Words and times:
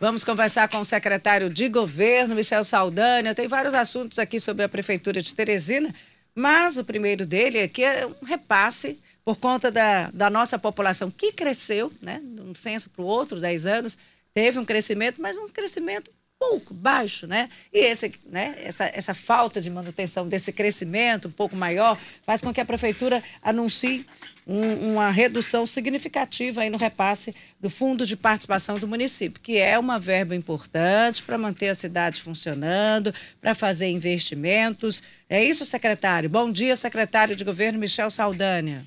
Vamos 0.00 0.24
conversar 0.24 0.66
com 0.66 0.78
o 0.78 0.84
secretário 0.84 1.50
de 1.50 1.68
governo, 1.68 2.34
Michel 2.34 2.64
Saldanha. 2.64 3.34
Tem 3.34 3.46
vários 3.46 3.74
assuntos 3.74 4.18
aqui 4.18 4.40
sobre 4.40 4.64
a 4.64 4.68
Prefeitura 4.68 5.20
de 5.20 5.34
Teresina, 5.34 5.94
mas 6.34 6.78
o 6.78 6.84
primeiro 6.84 7.26
dele 7.26 7.60
aqui 7.60 7.84
é 7.84 8.06
um 8.06 8.24
repasse 8.24 8.98
por 9.22 9.36
conta 9.36 9.70
da, 9.70 10.10
da 10.10 10.30
nossa 10.30 10.58
população 10.58 11.10
que 11.10 11.32
cresceu, 11.32 11.92
né? 12.00 12.18
De 12.24 12.40
um 12.40 12.54
censo 12.54 12.88
para 12.88 13.02
o 13.02 13.04
outro, 13.04 13.38
10 13.38 13.66
anos, 13.66 13.98
teve 14.32 14.58
um 14.58 14.64
crescimento, 14.64 15.20
mas 15.20 15.36
um 15.36 15.50
crescimento 15.50 16.10
pouco 16.40 16.72
baixo, 16.72 17.26
né? 17.26 17.50
E 17.70 17.78
esse, 17.80 18.10
né, 18.24 18.56
essa, 18.62 18.90
essa 18.94 19.12
falta 19.12 19.60
de 19.60 19.68
manutenção 19.68 20.26
desse 20.26 20.50
crescimento 20.50 21.28
um 21.28 21.30
pouco 21.30 21.54
maior 21.54 21.98
faz 22.24 22.40
com 22.40 22.50
que 22.50 22.62
a 22.62 22.64
prefeitura 22.64 23.22
anuncie 23.42 24.06
um, 24.46 24.92
uma 24.92 25.10
redução 25.10 25.66
significativa 25.66 26.62
aí 26.62 26.70
no 26.70 26.78
repasse 26.78 27.34
do 27.60 27.68
fundo 27.68 28.06
de 28.06 28.16
participação 28.16 28.78
do 28.78 28.88
município, 28.88 29.38
que 29.42 29.58
é 29.58 29.78
uma 29.78 29.98
verba 29.98 30.34
importante 30.34 31.22
para 31.22 31.36
manter 31.36 31.68
a 31.68 31.74
cidade 31.74 32.22
funcionando, 32.22 33.12
para 33.38 33.54
fazer 33.54 33.90
investimentos. 33.90 35.02
É 35.28 35.44
isso, 35.44 35.66
secretário? 35.66 36.30
Bom 36.30 36.50
dia, 36.50 36.74
secretário 36.74 37.36
de 37.36 37.44
governo 37.44 37.78
Michel 37.78 38.08
Saldanha. 38.08 38.86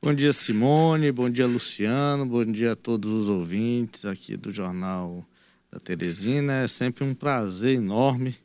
Bom 0.00 0.14
dia, 0.14 0.32
Simone. 0.32 1.10
Bom 1.10 1.28
dia, 1.28 1.48
Luciano. 1.48 2.24
Bom 2.24 2.44
dia 2.44 2.72
a 2.72 2.76
todos 2.76 3.10
os 3.10 3.28
ouvintes 3.28 4.04
aqui 4.04 4.36
do 4.36 4.52
Jornal 4.52 5.26
da 5.72 5.80
Teresina. 5.80 6.64
É 6.64 6.68
sempre 6.68 7.04
um 7.04 7.14
prazer 7.14 7.76
enorme 7.76 8.36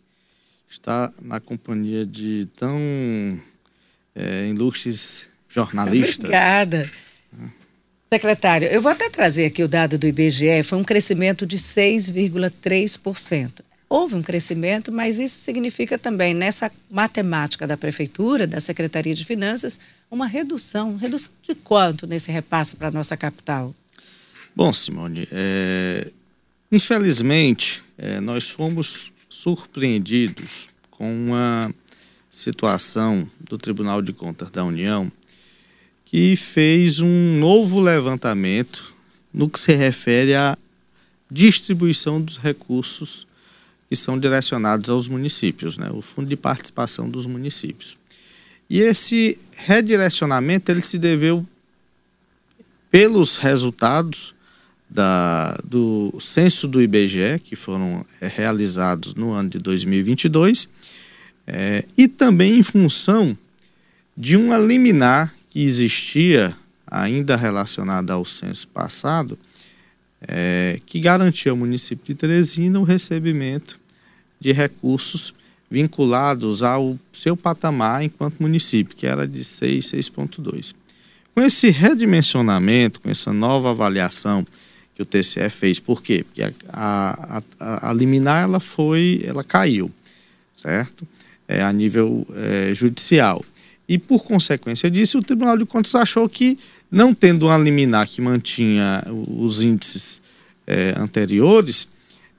estar 0.69 1.13
na 1.21 1.39
companhia 1.39 2.05
de 2.05 2.47
tão 2.55 2.79
é, 4.15 4.47
ilustres 4.47 5.27
jornalistas. 5.49 6.25
Obrigada. 6.25 6.89
Secretário, 8.09 8.69
eu 8.69 8.81
vou 8.81 8.91
até 8.91 9.09
trazer 9.09 9.45
aqui 9.45 9.61
o 9.61 9.67
dado 9.67 9.97
do 9.97 10.07
IBGE, 10.07 10.63
foi 10.63 10.77
um 10.77 10.83
crescimento 10.83 11.45
de 11.45 11.57
6,3%. 11.57 13.51
Houve 13.89 14.15
um 14.15 14.23
crescimento, 14.23 14.93
mas 14.93 15.19
isso 15.19 15.39
significa 15.39 15.97
também, 15.97 16.33
nessa 16.33 16.71
matemática 16.89 17.67
da 17.67 17.75
Prefeitura, 17.75 18.47
da 18.47 18.61
Secretaria 18.61 19.13
de 19.13 19.25
Finanças, 19.25 19.77
uma 20.09 20.25
redução. 20.25 20.95
Redução 20.95 21.33
de 21.41 21.53
quanto 21.55 22.07
nesse 22.07 22.31
repasse 22.31 22.77
para 22.77 22.87
a 22.89 22.91
nossa 22.91 23.17
capital? 23.17 23.75
Bom, 24.55 24.71
Simone, 24.73 25.27
é, 25.31 26.11
Infelizmente, 26.71 27.81
é, 27.97 28.19
nós 28.19 28.49
fomos 28.49 29.11
surpreendidos 29.29 30.67
com 30.91 31.27
uma 31.27 31.73
situação 32.29 33.29
do 33.39 33.57
Tribunal 33.57 34.01
de 34.01 34.11
Contas 34.11 34.51
da 34.51 34.63
União 34.65 35.11
que 36.03 36.35
fez 36.35 36.99
um 36.99 37.37
novo 37.39 37.79
levantamento 37.79 38.93
no 39.33 39.49
que 39.49 39.59
se 39.59 39.75
refere 39.75 40.35
à 40.35 40.57
distribuição 41.29 42.21
dos 42.21 42.37
recursos 42.37 43.27
que 43.89 43.95
são 43.95 44.19
direcionados 44.19 44.89
aos 44.89 45.07
municípios, 45.07 45.77
né? 45.77 45.89
o 45.93 46.01
Fundo 46.01 46.27
de 46.27 46.35
Participação 46.35 47.09
dos 47.09 47.25
Municípios. 47.25 47.95
E 48.69 48.79
esse 48.79 49.39
redirecionamento 49.55 50.69
ele 50.69 50.81
se 50.81 50.97
deveu 50.97 51.45
pelos 52.91 53.37
resultados 53.37 54.33
da, 54.89 55.57
do 55.63 56.13
censo 56.19 56.67
do 56.67 56.81
IBGE, 56.81 57.39
que 57.43 57.55
foram 57.55 58.05
é, 58.21 58.27
realizados 58.27 59.13
no 59.13 59.31
ano 59.31 59.49
de 59.49 59.59
2022, 59.59 60.69
é, 61.45 61.83
e 61.97 62.07
também 62.07 62.57
em 62.59 62.63
função 62.63 63.37
de 64.15 64.35
uma 64.35 64.57
liminar 64.57 65.33
que 65.49 65.61
existia, 65.61 66.55
ainda 66.85 67.35
relacionada 67.35 68.13
ao 68.13 68.25
censo 68.25 68.67
passado, 68.69 69.37
é, 70.21 70.79
que 70.85 70.99
garantia 70.99 71.51
ao 71.51 71.57
município 71.57 72.05
de 72.07 72.15
Teresina 72.15 72.79
o 72.79 72.83
recebimento 72.83 73.79
de 74.39 74.51
recursos 74.51 75.33
vinculados 75.69 76.63
ao 76.63 76.97
seu 77.11 77.35
patamar 77.35 78.03
enquanto 78.03 78.39
município, 78.39 78.95
que 78.95 79.05
era 79.05 79.27
de 79.27 79.43
6, 79.43 79.85
6,2. 79.91 80.73
Com 81.35 81.41
esse 81.41 81.69
redimensionamento, 81.69 82.99
com 83.01 83.09
essa 83.09 83.31
nova 83.31 83.71
avaliação 83.71 84.45
que 84.97 85.03
o 85.03 85.05
TCE 85.05 85.47
fez. 85.51 85.79
Por 85.79 86.01
quê? 86.01 86.23
Porque 86.23 86.41
a, 86.41 86.51
a, 86.69 87.43
a, 87.59 87.91
a 87.91 87.93
liminar 87.93 88.41
ela 88.41 88.59
foi, 88.59 89.21
ela 89.23 89.43
caiu, 89.43 89.91
certo? 90.51 91.07
É, 91.47 91.61
a 91.61 91.71
nível 91.71 92.25
é, 92.33 92.73
judicial. 92.73 93.45
E 93.87 93.99
por 93.99 94.23
consequência 94.23 94.89
disso, 94.89 95.19
o 95.19 95.23
Tribunal 95.23 95.55
de 95.55 95.67
Contas 95.67 95.93
achou 95.93 96.27
que, 96.27 96.57
não 96.91 97.13
tendo 97.13 97.45
uma 97.45 97.57
liminar 97.59 98.07
que 98.07 98.19
mantinha 98.21 99.03
os 99.27 99.61
índices 99.61 100.19
é, 100.65 100.95
anteriores, 100.97 101.87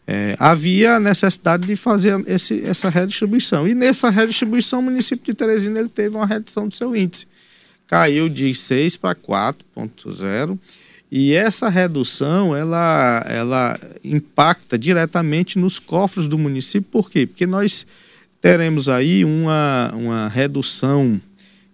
é, 0.04 0.34
havia 0.36 0.98
necessidade 0.98 1.64
de 1.64 1.76
fazer 1.76 2.20
esse, 2.26 2.64
essa 2.64 2.88
redistribuição. 2.88 3.68
E 3.68 3.74
nessa 3.74 4.10
redistribuição, 4.10 4.80
o 4.80 4.82
município 4.82 5.24
de 5.24 5.32
Teresina 5.32 5.78
ele 5.78 5.88
teve 5.88 6.16
uma 6.16 6.26
redução 6.26 6.66
do 6.66 6.74
seu 6.74 6.94
índice. 6.96 7.24
Caiu 7.86 8.28
de 8.28 8.52
6 8.52 8.96
para 8.96 9.14
4,0 9.14 10.58
e 11.10 11.32
essa 11.32 11.68
redução, 11.70 12.54
ela, 12.54 13.24
ela 13.26 13.78
impacta 14.04 14.78
diretamente 14.78 15.58
nos 15.58 15.78
cofres 15.78 16.28
do 16.28 16.36
município, 16.36 16.88
por 16.90 17.10
quê? 17.10 17.26
Porque 17.26 17.46
nós 17.46 17.86
teremos 18.40 18.88
aí 18.88 19.24
uma, 19.24 19.92
uma 19.94 20.28
redução 20.28 21.20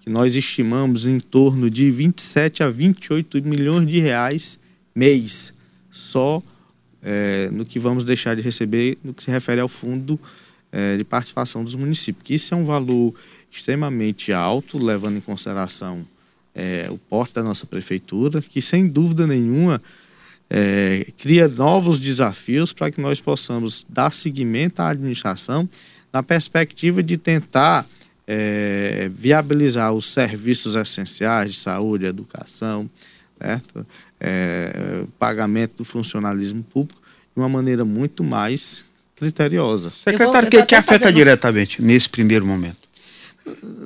que 0.00 0.08
nós 0.08 0.36
estimamos 0.36 1.04
em 1.04 1.18
torno 1.18 1.68
de 1.68 1.90
27 1.90 2.62
a 2.62 2.70
28 2.70 3.42
milhões 3.42 3.88
de 3.88 3.98
reais 3.98 4.58
mês, 4.94 5.52
só 5.90 6.40
é, 7.02 7.50
no 7.50 7.64
que 7.64 7.78
vamos 7.78 8.04
deixar 8.04 8.36
de 8.36 8.42
receber 8.42 8.96
no 9.02 9.12
que 9.12 9.22
se 9.22 9.30
refere 9.30 9.60
ao 9.60 9.68
fundo 9.68 10.18
é, 10.70 10.96
de 10.96 11.04
participação 11.04 11.64
dos 11.64 11.74
municípios, 11.74 12.22
que 12.22 12.34
isso 12.34 12.54
é 12.54 12.56
um 12.56 12.64
valor 12.64 13.14
extremamente 13.50 14.32
alto, 14.32 14.78
levando 14.78 15.16
em 15.16 15.20
consideração 15.20 16.06
é, 16.54 16.86
o 16.90 16.96
porte 16.96 17.34
da 17.34 17.42
nossa 17.42 17.66
prefeitura, 17.66 18.40
que 18.40 18.62
sem 18.62 18.86
dúvida 18.86 19.26
nenhuma 19.26 19.80
é, 20.48 21.06
cria 21.18 21.48
novos 21.48 21.98
desafios 21.98 22.72
para 22.72 22.90
que 22.90 23.00
nós 23.00 23.20
possamos 23.20 23.84
dar 23.88 24.12
seguimento 24.12 24.80
à 24.80 24.90
administração 24.90 25.68
na 26.12 26.22
perspectiva 26.22 27.02
de 27.02 27.16
tentar 27.16 27.86
é, 28.26 29.10
viabilizar 29.14 29.92
os 29.92 30.06
serviços 30.06 30.74
essenciais 30.74 31.52
de 31.52 31.58
saúde, 31.58 32.06
educação, 32.06 32.88
certo? 33.40 33.86
É, 34.20 35.04
pagamento 35.18 35.78
do 35.78 35.84
funcionalismo 35.84 36.62
público 36.62 37.00
de 37.34 37.42
uma 37.42 37.48
maneira 37.48 37.84
muito 37.84 38.22
mais 38.22 38.84
criteriosa. 39.16 39.90
Secretário, 39.90 40.48
o 40.48 40.50
que, 40.50 40.62
que 40.64 40.74
afeta 40.74 41.00
fazendo... 41.00 41.16
diretamente 41.16 41.82
nesse 41.82 42.08
primeiro 42.08 42.46
momento? 42.46 42.83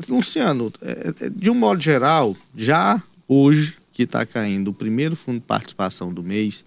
Luciano, 0.08 0.72
é, 0.80 1.12
é, 1.26 1.30
de 1.30 1.50
um 1.50 1.54
modo 1.54 1.80
geral, 1.80 2.36
já 2.56 3.02
hoje 3.26 3.74
que 3.92 4.04
está 4.04 4.24
caindo 4.24 4.68
o 4.68 4.74
primeiro 4.74 5.16
fundo 5.16 5.40
de 5.40 5.46
participação 5.46 6.12
do 6.12 6.22
mês 6.22 6.64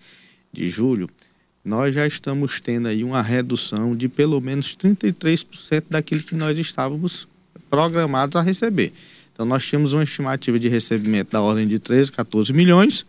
de 0.52 0.69
julho, 0.69 1.09
nós 1.63 1.94
já 1.94 2.06
estamos 2.06 2.59
tendo 2.59 2.88
aí 2.88 3.03
uma 3.03 3.22
redução 3.22 3.96
de 3.96 4.09
pelo 4.09 4.41
menos 4.41 4.75
33% 4.75 5.85
daquilo 5.90 6.24
que 6.24 6.35
nós 6.35 6.57
estávamos 6.57 7.28
programados 7.69 8.35
a 8.35 8.41
receber. 8.41 8.91
Então 9.31 9.46
nós 9.46 9.66
tínhamos 9.66 9.94
uma 9.94 10.03
estimativa 10.03 10.59
de 10.59 10.68
recebimento 10.68 11.31
da 11.31 11.41
ordem 11.41 11.68
de 11.68 11.79
13, 11.79 12.12
14 12.12 12.52
milhões, 12.52 13.06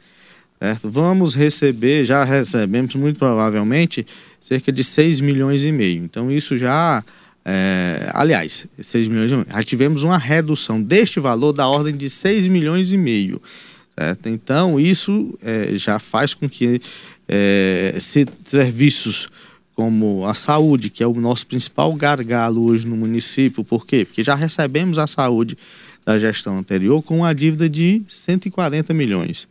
certo? 0.59 0.89
Vamos 0.89 1.35
receber, 1.35 2.05
já 2.05 2.23
recebemos 2.23 2.95
muito 2.95 3.19
provavelmente 3.19 4.07
cerca 4.41 4.71
de 4.71 4.85
6 4.85 5.21
milhões 5.21 5.65
e 5.65 5.73
meio. 5.73 6.05
Então 6.05 6.31
isso 6.31 6.57
já 6.57 7.03
é, 7.45 8.09
aliás, 8.13 8.67
6 8.79 9.09
milhões 9.09 9.31
Já 9.31 9.63
tivemos 9.63 10.05
uma 10.05 10.19
redução 10.19 10.81
deste 10.81 11.19
valor 11.19 11.53
da 11.53 11.67
ordem 11.67 11.97
de 11.97 12.09
6 12.09 12.47
milhões 12.47 12.93
e 12.93 12.97
meio. 12.97 13.41
Certo? 13.99 14.29
Então, 14.29 14.81
isso 14.81 15.39
é, 15.43 15.71
já 15.75 15.99
faz 15.99 16.35
com 16.35 16.49
que 16.49 16.81
é, 17.29 17.99
serviços 18.45 19.29
como 19.75 20.27
a 20.27 20.35
saúde, 20.35 20.91
que 20.91 21.03
é 21.03 21.07
o 21.07 21.15
nosso 21.15 21.47
principal 21.47 21.93
gargalo 21.95 22.67
hoje 22.67 22.87
no 22.87 22.97
município, 22.97 23.65
por 23.65 23.87
quê? 23.87 24.05
Porque 24.05 24.23
já 24.23 24.35
recebemos 24.35 24.99
a 24.99 25.07
saúde 25.07 25.57
da 26.05 26.19
gestão 26.19 26.59
anterior 26.59 27.03
com 27.03 27.19
uma 27.19 27.35
dívida 27.35 27.69
de 27.69 28.03
140 28.09 28.93
milhões, 28.93 29.49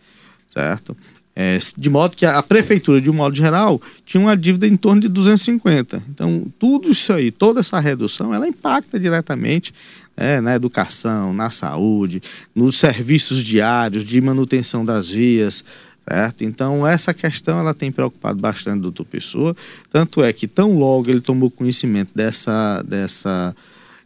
certo? 0.47 0.95
É, 1.33 1.57
de 1.77 1.89
modo 1.89 2.17
que 2.17 2.25
a 2.25 2.43
prefeitura, 2.43 2.99
de 2.99 3.09
um 3.09 3.13
modo 3.13 3.35
geral, 3.35 3.81
tinha 4.05 4.19
uma 4.19 4.35
dívida 4.35 4.67
em 4.67 4.75
torno 4.75 5.01
de 5.01 5.07
250. 5.07 6.03
Então, 6.09 6.45
tudo 6.59 6.89
isso 6.89 7.13
aí, 7.13 7.31
toda 7.31 7.61
essa 7.61 7.79
redução, 7.79 8.33
ela 8.33 8.47
impacta 8.47 8.99
diretamente 8.99 9.73
é, 10.17 10.41
na 10.41 10.53
educação, 10.53 11.33
na 11.33 11.49
saúde, 11.49 12.21
nos 12.53 12.77
serviços 12.77 13.41
diários 13.43 14.05
de 14.05 14.19
manutenção 14.19 14.83
das 14.83 15.09
vias, 15.09 15.63
certo? 16.07 16.43
Então, 16.43 16.85
essa 16.85 17.13
questão 17.13 17.59
ela 17.59 17.73
tem 17.73 17.91
preocupado 17.91 18.41
bastante 18.41 18.79
o 18.79 18.83
doutor 18.83 19.05
Pessoa. 19.05 19.55
Tanto 19.89 20.21
é 20.21 20.33
que, 20.33 20.47
tão 20.47 20.77
logo 20.77 21.09
ele 21.09 21.21
tomou 21.21 21.49
conhecimento 21.49 22.11
dessa, 22.13 22.83
dessa 22.83 23.55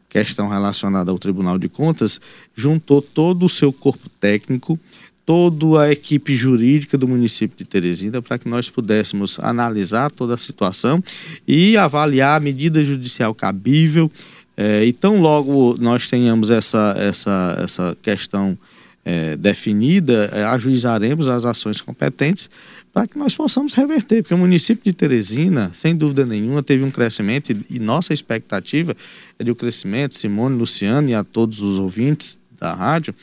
questão 0.08 0.48
relacionada 0.48 1.10
ao 1.10 1.18
Tribunal 1.18 1.58
de 1.58 1.68
Contas, 1.68 2.22
juntou 2.56 3.02
todo 3.02 3.48
o 3.48 3.50
seu 3.50 3.74
corpo 3.74 4.10
técnico 4.20 4.80
toda 5.26 5.82
a 5.82 5.92
equipe 5.92 6.36
jurídica 6.36 6.98
do 6.98 7.08
município 7.08 7.58
de 7.58 7.66
Teresina 7.66 8.22
para 8.22 8.38
que 8.38 8.48
nós 8.48 8.70
pudéssemos 8.70 9.40
analisar 9.40 10.12
toda 10.12 10.36
a 10.36 10.38
situação 10.38 11.04
e 11.48 11.76
avaliar 11.76 12.38
a 12.38 12.40
medida 12.40 12.84
judicial 12.86 13.34
cabível. 13.34 14.12
É, 14.56 14.86
e 14.86 14.94
tão 14.94 15.20
logo 15.20 15.76
nós 15.80 16.08
tenhamos 16.08 16.50
essa, 16.50 16.96
essa, 16.98 17.58
essa 17.62 17.98
questão 18.02 18.58
é, 19.04 19.36
definida, 19.36 20.30
é, 20.32 20.44
ajuizaremos 20.46 21.28
as 21.28 21.44
ações 21.44 21.82
competentes 21.82 22.50
para 22.94 23.06
que 23.06 23.18
nós 23.18 23.36
possamos 23.36 23.74
reverter, 23.74 24.24
porque 24.24 24.34
o 24.34 24.38
município 24.38 24.84
de 24.86 24.94
Teresina, 24.94 25.70
sem 25.74 25.94
dúvida 25.94 26.26
nenhuma, 26.26 26.64
teve 26.64 26.84
um 26.84 26.90
crescimento 26.90 27.52
e, 27.52 27.76
e 27.76 27.80
nossa 27.80 28.14
expectativa 28.14 28.96
é 29.38 29.44
de 29.44 29.52
um 29.52 29.56
crescimento, 29.56 30.16
Simone, 30.16 30.58
Luciano 30.58 31.10
e 31.10 31.14
a 31.14 31.24
todos 31.24 31.60
os 31.60 31.78
ouvintes 31.78 32.40
da 32.66 32.74
rádio, 32.74 33.14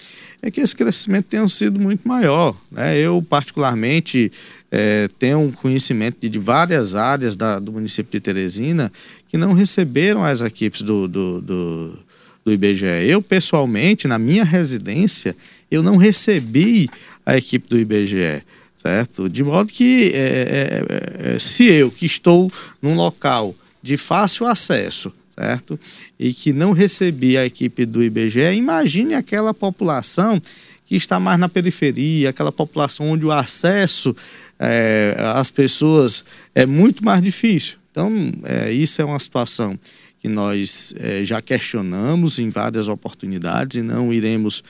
é 0.40 0.50
que 0.50 0.60
esse 0.60 0.74
crescimento 0.74 1.26
tenha 1.26 1.46
sido 1.48 1.78
muito 1.80 2.06
maior. 2.06 2.56
Né? 2.70 2.98
Eu, 2.98 3.20
particularmente, 3.22 4.30
é, 4.70 5.08
tenho 5.18 5.40
um 5.40 5.52
conhecimento 5.52 6.28
de, 6.28 6.38
várias 6.38 6.94
áreas 6.94 7.36
da, 7.36 7.58
do 7.58 7.72
município 7.72 8.12
de 8.12 8.20
Teresina 8.20 8.92
que 9.28 9.36
não 9.36 9.52
receberam 9.52 10.24
as 10.24 10.40
equipes 10.40 10.82
do, 10.82 11.08
do, 11.08 11.40
do, 11.40 11.98
do 12.44 12.52
IBGE. 12.52 13.06
Eu, 13.06 13.20
pessoalmente, 13.20 14.06
na 14.06 14.18
minha 14.18 14.44
residência, 14.44 15.36
eu 15.70 15.82
não 15.82 15.96
recebi 15.96 16.88
a 17.26 17.36
equipe 17.36 17.68
do 17.68 17.78
IBGE 17.78 18.44
certo? 18.74 19.28
De 19.28 19.44
modo 19.44 19.72
que 19.72 20.10
é, 20.12 20.18
é, 20.18 21.34
é, 21.34 21.38
se 21.38 21.70
eu 21.72 21.88
que 21.88 22.04
estou 22.04 22.50
num 22.80 22.96
local 22.96 23.54
de 23.80 23.96
fácil 23.96 24.44
acesso, 24.44 25.12
certo? 25.38 25.78
E 26.18 26.32
que 26.32 26.52
não 26.52 26.72
recebi 26.72 27.36
a 27.36 27.44
equipe 27.44 27.84
do 27.86 28.02
IBGE, 28.02 28.54
imagine 28.54 29.14
aquela 29.14 29.54
população 29.54 30.40
que 30.86 30.96
está 30.96 31.18
mais 31.18 31.38
na 31.38 31.48
periferia, 31.48 32.30
aquela 32.30 32.52
população 32.52 33.10
onde 33.10 33.24
o 33.24 33.32
acesso 33.32 34.14
é, 34.58 35.16
às 35.34 35.50
pessoas 35.50 36.24
é 36.54 36.66
muito 36.66 37.04
mais 37.04 37.22
difícil. 37.22 37.76
Então, 37.90 38.10
é, 38.44 38.70
isso 38.70 39.00
é 39.00 39.04
uma 39.04 39.18
situação 39.18 39.78
que 40.20 40.28
nós 40.28 40.94
é, 40.98 41.24
já 41.24 41.40
questionamos 41.42 42.38
em 42.38 42.48
várias 42.48 42.88
oportunidades 42.88 43.78
e 43.78 43.82
não 43.82 44.12
iremos 44.12 44.62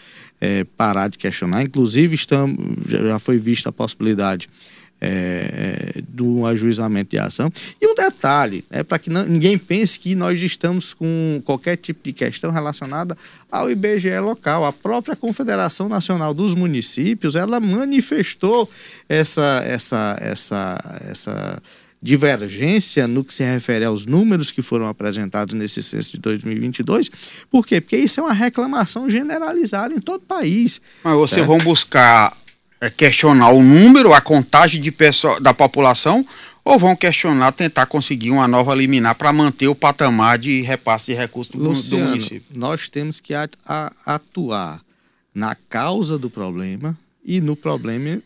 parar 0.77 1.07
de 1.07 1.17
questionar. 1.19 1.63
Inclusive, 1.63 2.17
estamos, 2.17 2.57
já 2.89 3.21
foi 3.21 3.39
vista 3.39 3.69
a 3.69 3.73
possibilidade 3.73 4.49
é, 5.05 5.95
é, 5.97 6.03
do 6.07 6.47
ajuizamento 6.47 7.11
de 7.11 7.19
ação. 7.19 7.53
E 7.81 7.87
um 7.89 7.95
detalhe, 7.95 8.65
né, 8.71 8.85
para 8.85 9.01
que 9.01 9.11
não, 9.11 9.25
ninguém 9.27 9.59
pense 9.59 9.99
que 9.99 10.15
nós 10.15 10.41
estamos 10.41 10.95
com 10.95 11.43
qualquer 11.45 11.77
tipo 11.77 11.99
de 12.05 12.13
questão 12.13 12.53
relacionada 12.53 13.19
ao 13.51 13.69
IBGE 13.69 14.17
local. 14.21 14.65
A 14.65 14.73
própria 14.73 15.17
Confederação 15.17 15.89
Nacional 15.89 16.33
dos 16.33 16.55
Municípios, 16.55 17.35
ela 17.35 17.59
manifestou 17.59 18.71
essa, 19.09 19.61
essa, 19.67 20.17
essa, 20.21 21.01
essa 21.11 21.63
divergência 22.01 23.09
no 23.09 23.25
que 23.25 23.35
se 23.35 23.43
refere 23.43 23.85
aos 23.85 24.07
números 24.07 24.53
que 24.53 24.63
foram 24.63 24.87
apresentados 24.87 25.55
nesse 25.55 25.83
censo 25.83 26.13
de 26.13 26.21
2022. 26.21 27.11
Por 27.51 27.67
quê? 27.67 27.81
Porque 27.81 27.97
isso 27.97 28.21
é 28.21 28.23
uma 28.23 28.33
reclamação 28.33 29.11
generalizada 29.11 29.93
em 29.93 30.01
todo 30.01 30.21
o 30.21 30.27
país. 30.27 30.81
Mas 31.03 31.15
vocês 31.15 31.45
certo? 31.45 31.49
vão 31.49 31.59
buscar 31.59 32.37
questionar 32.91 33.51
o 33.51 33.63
número, 33.63 34.13
a 34.13 34.21
contagem 34.21 34.81
de 34.81 34.91
pessoa, 34.91 35.41
da 35.41 35.55
população, 35.55 36.27
ou 36.65 36.79
vão 36.79 36.95
questionar, 36.95 37.53
tentar 37.53 37.87
conseguir 37.87 38.31
uma 38.31 38.47
nova 38.47 38.75
liminar 38.75 39.15
para 39.15 39.33
manter 39.33 39.69
o 39.69 39.75
patamar 39.75 40.39
de 40.39 40.61
repasse 40.63 41.07
de 41.07 41.15
recursos 41.15 41.53
do, 41.53 41.71
Luciano, 41.71 42.05
do 42.05 42.11
município? 42.11 42.43
Nós 42.55 42.89
temos 42.89 43.21
que 43.21 43.35
atuar 44.07 44.81
na 45.35 45.57
causa 45.69 46.19
do 46.19 46.31
problema 46.31 46.97
e 47.25 47.41
no 47.41 47.57
problema 47.57 48.23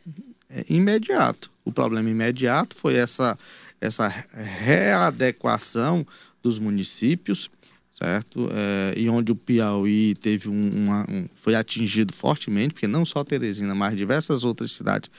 é, 0.50 0.64
imediato. 0.68 1.50
O 1.64 1.72
problema 1.72 2.10
imediato 2.10 2.76
foi 2.76 2.94
essa 2.94 3.38
essa 3.80 4.08
readequação 4.32 6.06
dos 6.42 6.58
municípios, 6.58 7.50
certo? 7.98 8.48
É, 8.52 8.94
e 8.96 9.08
onde 9.08 9.32
o 9.32 9.36
Piauí 9.36 10.14
teve 10.16 10.48
um, 10.48 10.70
uma, 10.84 11.06
um, 11.10 11.26
foi 11.34 11.54
atingido 11.54 12.12
fortemente, 12.12 12.74
porque 12.74 12.86
não 12.86 13.06
só 13.06 13.24
Teresina, 13.24 13.74
mas 13.74 13.96
diversas 13.96 14.44
outras 14.44 14.72
cidades 14.72 15.10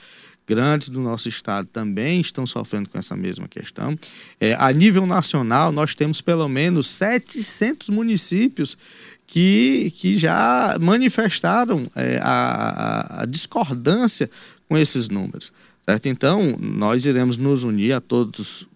grandes 0.46 0.88
do 0.88 1.00
nosso 1.00 1.28
estado 1.28 1.66
também 1.66 2.20
estão 2.20 2.46
sofrendo 2.46 2.88
com 2.88 2.98
essa 2.98 3.16
mesma 3.16 3.48
questão. 3.48 3.98
É, 4.40 4.54
a 4.54 4.72
nível 4.72 5.06
nacional, 5.06 5.72
nós 5.72 5.94
temos 5.94 6.20
pelo 6.20 6.48
menos 6.48 6.86
700 6.86 7.90
municípios 7.90 8.78
que, 9.26 9.92
que 9.96 10.16
já 10.16 10.76
manifestaram 10.80 11.82
é, 11.94 12.18
a, 12.22 13.22
a 13.22 13.26
discordância 13.26 14.30
com 14.68 14.78
esses 14.78 15.08
números. 15.08 15.52
Certo? 15.84 16.06
Então, 16.06 16.56
nós 16.60 17.04
iremos 17.04 17.36
nos 17.36 17.64
unir 17.64 17.92
a 17.92 18.00
todos 18.00 18.67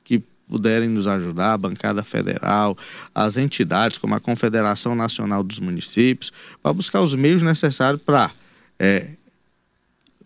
puderem 0.53 0.87
nos 0.87 1.07
ajudar, 1.07 1.55
a 1.55 1.57
bancada 1.57 2.05
federal, 2.05 2.77
as 3.15 3.39
entidades 3.39 3.97
como 3.97 4.15
a 4.15 4.21
Confederação 4.21 4.95
Nacional 4.95 5.43
dos 5.43 5.59
Municípios, 5.59 6.31
para 6.63 6.75
buscar 6.75 7.01
os 7.01 7.15
meios 7.15 7.41
necessários 7.41 8.03
para 8.03 8.31
é, 8.79 9.13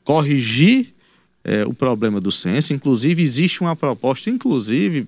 corrigir 0.02 0.92
é, 1.44 1.64
o 1.64 1.72
problema 1.72 2.20
do 2.20 2.32
censo. 2.32 2.74
Inclusive, 2.74 3.22
existe 3.22 3.60
uma 3.60 3.76
proposta, 3.76 4.28
inclusive, 4.28 5.06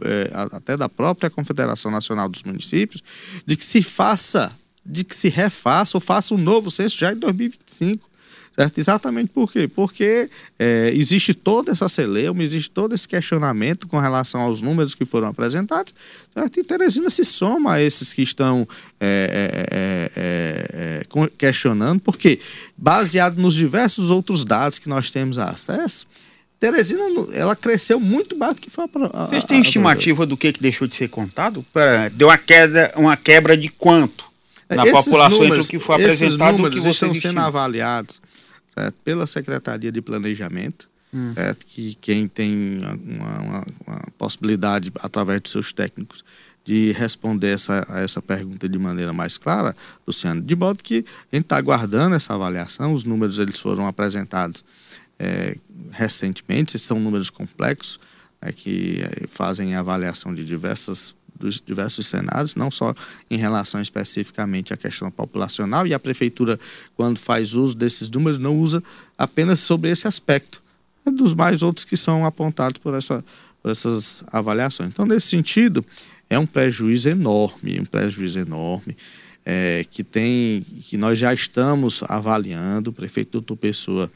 é, 0.00 0.30
até 0.32 0.78
da 0.78 0.88
própria 0.88 1.28
Confederação 1.28 1.90
Nacional 1.90 2.26
dos 2.26 2.42
Municípios, 2.42 3.02
de 3.46 3.56
que 3.56 3.66
se 3.66 3.82
faça, 3.82 4.50
de 4.84 5.04
que 5.04 5.14
se 5.14 5.28
refaça 5.28 5.98
ou 5.98 6.00
faça 6.00 6.32
um 6.32 6.38
novo 6.38 6.70
censo 6.70 6.96
já 6.96 7.12
em 7.12 7.16
2025 7.16 8.13
Certo? 8.54 8.78
Exatamente 8.78 9.30
por 9.30 9.50
quê? 9.50 9.66
Porque 9.66 10.30
é, 10.56 10.92
existe 10.94 11.34
toda 11.34 11.72
essa 11.72 11.88
celeuma, 11.88 12.40
existe 12.40 12.70
todo 12.70 12.94
esse 12.94 13.08
questionamento 13.08 13.88
com 13.88 13.98
relação 13.98 14.42
aos 14.42 14.62
números 14.62 14.94
que 14.94 15.04
foram 15.04 15.28
apresentados, 15.28 15.92
certo? 16.32 16.60
e 16.60 16.62
Teresina 16.62 17.10
se 17.10 17.24
soma 17.24 17.74
a 17.74 17.82
esses 17.82 18.12
que 18.12 18.22
estão 18.22 18.66
é, 19.00 19.66
é, 19.72 20.10
é, 20.16 21.00
é 21.02 21.28
questionando, 21.36 22.00
porque 22.00 22.38
baseado 22.76 23.38
nos 23.38 23.54
diversos 23.54 24.08
outros 24.08 24.44
dados 24.44 24.78
que 24.78 24.88
nós 24.88 25.10
temos 25.10 25.36
acesso, 25.36 26.06
Teresina, 26.60 27.02
ela 27.32 27.56
cresceu 27.56 27.98
muito 27.98 28.38
mais 28.38 28.54
do 28.54 28.60
que 28.60 28.70
foi 28.70 28.84
a, 28.84 29.26
Vocês 29.26 29.44
têm 29.44 29.62
estimativa 29.62 30.24
do 30.24 30.36
que, 30.36 30.52
que 30.52 30.62
deixou 30.62 30.86
de 30.86 30.94
ser 30.94 31.08
contado? 31.08 31.66
Deu 32.12 32.28
uma 32.28 32.38
queda, 32.38 32.92
uma 32.94 33.16
quebra 33.16 33.56
de 33.56 33.68
quanto? 33.68 34.24
Na 34.70 34.86
esses 34.86 35.04
população 35.04 35.40
números, 35.40 35.66
entre 35.66 35.76
o 35.76 35.80
que 35.80 35.84
foi 35.84 35.96
apresentado 35.96 36.58
e 36.58 36.62
o 36.62 36.70
que 36.70 36.80
você 36.80 36.90
estão 36.90 37.14
sendo 37.14 37.40
avaliados 37.40 38.20
certo? 38.74 38.94
pela 39.04 39.26
Secretaria 39.26 39.92
de 39.92 40.02
Planejamento, 40.02 40.88
hum. 41.12 41.32
certo? 41.34 41.64
que 41.66 41.94
quem 42.00 42.28
tem 42.28 42.78
uma, 42.78 43.40
uma, 43.40 43.66
uma, 43.86 44.00
possibilidade, 44.18 44.92
através 45.00 45.42
de 45.42 45.48
seus 45.48 45.72
técnicos, 45.72 46.24
de 46.64 46.92
responder 46.92 47.48
essa, 47.48 47.86
a 47.88 48.00
essa 48.00 48.22
pergunta 48.22 48.68
de 48.68 48.78
maneira 48.78 49.12
mais 49.12 49.36
clara, 49.36 49.76
Luciano, 50.06 50.40
de 50.40 50.56
modo 50.56 50.82
que 50.82 51.04
a 51.30 51.36
gente 51.36 51.44
está 51.44 51.58
aguardando 51.58 52.14
essa 52.14 52.34
avaliação, 52.34 52.92
os 52.92 53.04
números 53.04 53.38
eles 53.38 53.60
foram 53.60 53.86
apresentados 53.86 54.64
é, 55.18 55.56
recentemente, 55.90 56.78
são 56.78 56.98
números 56.98 57.30
complexos, 57.30 58.00
é, 58.40 58.52
que 58.52 59.02
é, 59.02 59.26
fazem 59.26 59.74
avaliação 59.74 60.34
de 60.34 60.44
diversas 60.44 61.14
dos 61.44 61.62
diversos 61.64 62.06
cenários, 62.06 62.54
não 62.54 62.70
só 62.70 62.94
em 63.30 63.36
relação 63.36 63.80
especificamente 63.80 64.72
à 64.72 64.76
questão 64.76 65.10
populacional, 65.10 65.86
e 65.86 65.92
a 65.92 65.98
prefeitura, 65.98 66.58
quando 66.96 67.18
faz 67.18 67.54
uso 67.54 67.76
desses 67.76 68.08
números, 68.08 68.38
não 68.38 68.58
usa 68.58 68.82
apenas 69.16 69.60
sobre 69.60 69.90
esse 69.90 70.08
aspecto, 70.08 70.62
é 71.06 71.10
dos 71.10 71.34
mais 71.34 71.62
outros 71.62 71.84
que 71.84 71.96
são 71.96 72.24
apontados 72.24 72.78
por, 72.78 72.94
essa, 72.94 73.22
por 73.62 73.70
essas 73.70 74.24
avaliações. 74.28 74.88
Então, 74.88 75.04
nesse 75.04 75.28
sentido, 75.28 75.84
é 76.30 76.38
um 76.38 76.46
prejuízo 76.46 77.10
enorme, 77.10 77.78
um 77.78 77.84
prejuízo 77.84 78.38
enorme. 78.38 78.96
É, 79.46 79.84
que 79.90 80.02
tem 80.02 80.62
que 80.88 80.96
nós 80.96 81.18
já 81.18 81.34
estamos 81.34 82.02
avaliando, 82.04 82.88
o 82.88 82.92
prefeito 82.94 83.32
doutor 83.32 83.56
Pessoa 83.56 84.10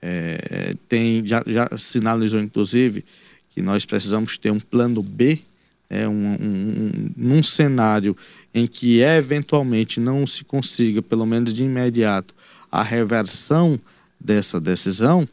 é, 0.00 0.72
tem, 0.88 1.26
já, 1.26 1.42
já 1.44 1.68
sinalizou, 1.76 2.38
inclusive, 2.38 3.04
que 3.52 3.60
nós 3.60 3.84
precisamos 3.84 4.38
ter 4.38 4.52
um 4.52 4.60
plano 4.60 5.02
B 5.02 5.40
é, 5.90 6.08
um, 6.08 6.12
um, 6.12 6.36
um, 6.40 7.10
num 7.16 7.42
cenário 7.42 8.16
em 8.54 8.66
que 8.66 9.00
eventualmente 9.00 10.00
não 10.00 10.26
se 10.26 10.44
consiga, 10.44 11.00
pelo 11.00 11.26
menos 11.26 11.52
de 11.52 11.62
imediato, 11.62 12.34
a 12.70 12.82
reversão 12.82 13.78
dessa 14.20 14.60
decisão, 14.60 15.28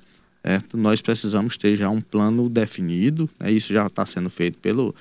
nós 0.73 1.01
precisamos 1.01 1.57
ter 1.57 1.75
já 1.75 1.89
um 1.89 2.01
plano 2.01 2.47
definido. 2.49 3.29
É, 3.39 3.51
isso 3.51 3.73
já 3.73 3.87
está 3.87 4.05
sendo 4.05 4.29
feito 4.29 4.57
pelo, 4.59 4.93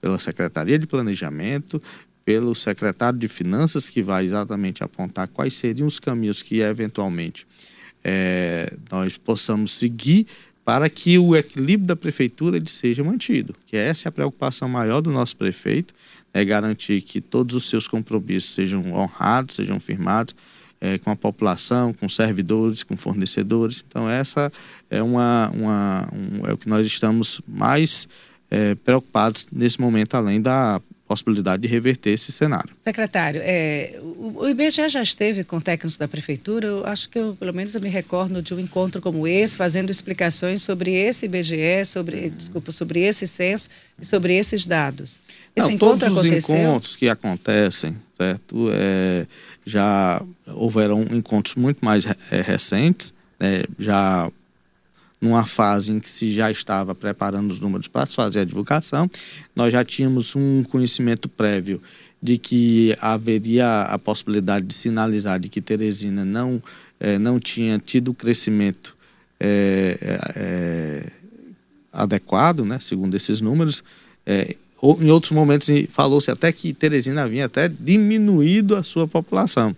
pela 0.00 0.18
Secretaria 0.18 0.78
de 0.78 0.86
Planejamento, 0.86 1.82
pelo 2.24 2.54
secretário 2.54 3.18
de 3.18 3.26
Finanças, 3.26 3.88
que 3.88 4.00
vai 4.00 4.24
exatamente 4.24 4.84
apontar 4.84 5.26
quais 5.28 5.56
seriam 5.56 5.88
os 5.88 5.98
caminhos 5.98 6.40
que 6.40 6.60
eventualmente 6.60 7.46
é, 8.04 8.72
nós 8.90 9.18
possamos 9.18 9.72
seguir 9.72 10.26
para 10.64 10.88
que 10.88 11.18
o 11.18 11.34
equilíbrio 11.34 11.86
da 11.86 11.96
prefeitura 11.96 12.56
ele 12.56 12.68
seja 12.68 13.02
mantido. 13.02 13.54
Que 13.66 13.76
essa 13.76 14.06
é 14.06 14.10
a 14.10 14.12
preocupação 14.12 14.68
maior 14.68 15.00
do 15.00 15.10
nosso 15.10 15.36
prefeito, 15.36 15.92
é 16.32 16.44
garantir 16.44 17.02
que 17.02 17.20
todos 17.20 17.54
os 17.54 17.68
seus 17.68 17.88
compromissos 17.88 18.54
sejam 18.54 18.92
honrados, 18.92 19.56
sejam 19.56 19.78
firmados 19.78 20.34
é, 20.80 20.98
com 20.98 21.10
a 21.10 21.16
população, 21.16 21.92
com 21.92 22.08
servidores, 22.08 22.82
com 22.82 22.96
fornecedores. 22.96 23.84
Então, 23.86 24.08
essa 24.08 24.52
é, 24.90 25.02
uma, 25.02 25.50
uma 25.54 26.08
um, 26.12 26.46
é 26.46 26.52
o 26.52 26.58
que 26.58 26.68
nós 26.68 26.86
estamos 26.86 27.40
mais 27.46 28.08
é, 28.50 28.74
preocupados 28.74 29.46
nesse 29.52 29.80
momento, 29.80 30.14
além 30.14 30.40
da 30.40 30.80
possibilidade 31.14 31.62
de 31.62 31.68
reverter 31.68 32.10
esse 32.10 32.32
cenário. 32.32 32.74
Secretário, 32.78 33.40
é, 33.44 33.98
o, 34.02 34.48
IBGE 34.48 34.88
já 34.88 35.02
esteve 35.02 35.44
com 35.44 35.60
técnicos 35.60 35.96
da 35.96 36.08
prefeitura, 36.08 36.66
eu 36.66 36.86
acho 36.86 37.08
que 37.08 37.18
eu, 37.18 37.36
pelo 37.38 37.54
menos 37.54 37.74
eu 37.74 37.80
me 37.80 37.88
recordo 37.88 38.42
de 38.42 38.54
um 38.54 38.58
encontro 38.58 39.00
como 39.00 39.26
esse, 39.26 39.56
fazendo 39.56 39.90
explicações 39.90 40.62
sobre 40.62 40.92
esse 40.92 41.26
IBGE, 41.26 41.84
sobre, 41.86 42.30
desculpa, 42.30 42.72
sobre 42.72 43.00
esse 43.00 43.26
censo 43.26 43.68
e 44.00 44.04
sobre 44.04 44.34
esses 44.34 44.64
dados. 44.64 45.20
Esse 45.54 45.68
Não, 45.68 45.74
encontro 45.74 46.08
todos 46.08 46.18
aconteceu? 46.18 46.54
os 46.54 46.62
encontros 46.62 46.96
que 46.96 47.08
acontecem, 47.08 47.96
certo, 48.16 48.68
é, 48.72 49.26
já 49.64 50.22
houveram 50.46 51.02
encontros 51.02 51.54
muito 51.54 51.84
mais 51.84 52.06
é, 52.30 52.40
recentes, 52.40 53.14
né, 53.38 53.62
já 53.78 54.30
numa 55.22 55.46
fase 55.46 55.92
em 55.92 56.00
que 56.00 56.10
se 56.10 56.32
já 56.32 56.50
estava 56.50 56.96
preparando 56.96 57.52
os 57.52 57.60
números 57.60 57.86
para 57.86 58.06
fazer 58.06 58.40
a 58.40 58.44
divulgação, 58.44 59.08
nós 59.54 59.72
já 59.72 59.84
tínhamos 59.84 60.34
um 60.34 60.64
conhecimento 60.64 61.28
prévio 61.28 61.80
de 62.20 62.36
que 62.36 62.96
haveria 63.00 63.82
a 63.82 63.96
possibilidade 64.00 64.66
de 64.66 64.74
sinalizar 64.74 65.38
de 65.38 65.48
que 65.48 65.60
Teresina 65.60 66.24
não, 66.24 66.60
eh, 66.98 67.20
não 67.20 67.38
tinha 67.38 67.78
tido 67.78 68.12
crescimento 68.12 68.96
eh, 69.38 69.96
eh, 70.34 71.06
adequado, 71.92 72.64
né, 72.64 72.78
segundo 72.80 73.16
esses 73.16 73.40
números. 73.40 73.82
em 74.26 75.10
outros 75.10 75.30
momentos 75.30 75.68
falou-se 75.90 76.30
até 76.32 76.50
que 76.50 76.72
Teresina 76.72 77.22
havia 77.22 77.44
até 77.44 77.68
diminuído 77.68 78.74
a 78.74 78.82
sua 78.82 79.06
população. 79.06 79.74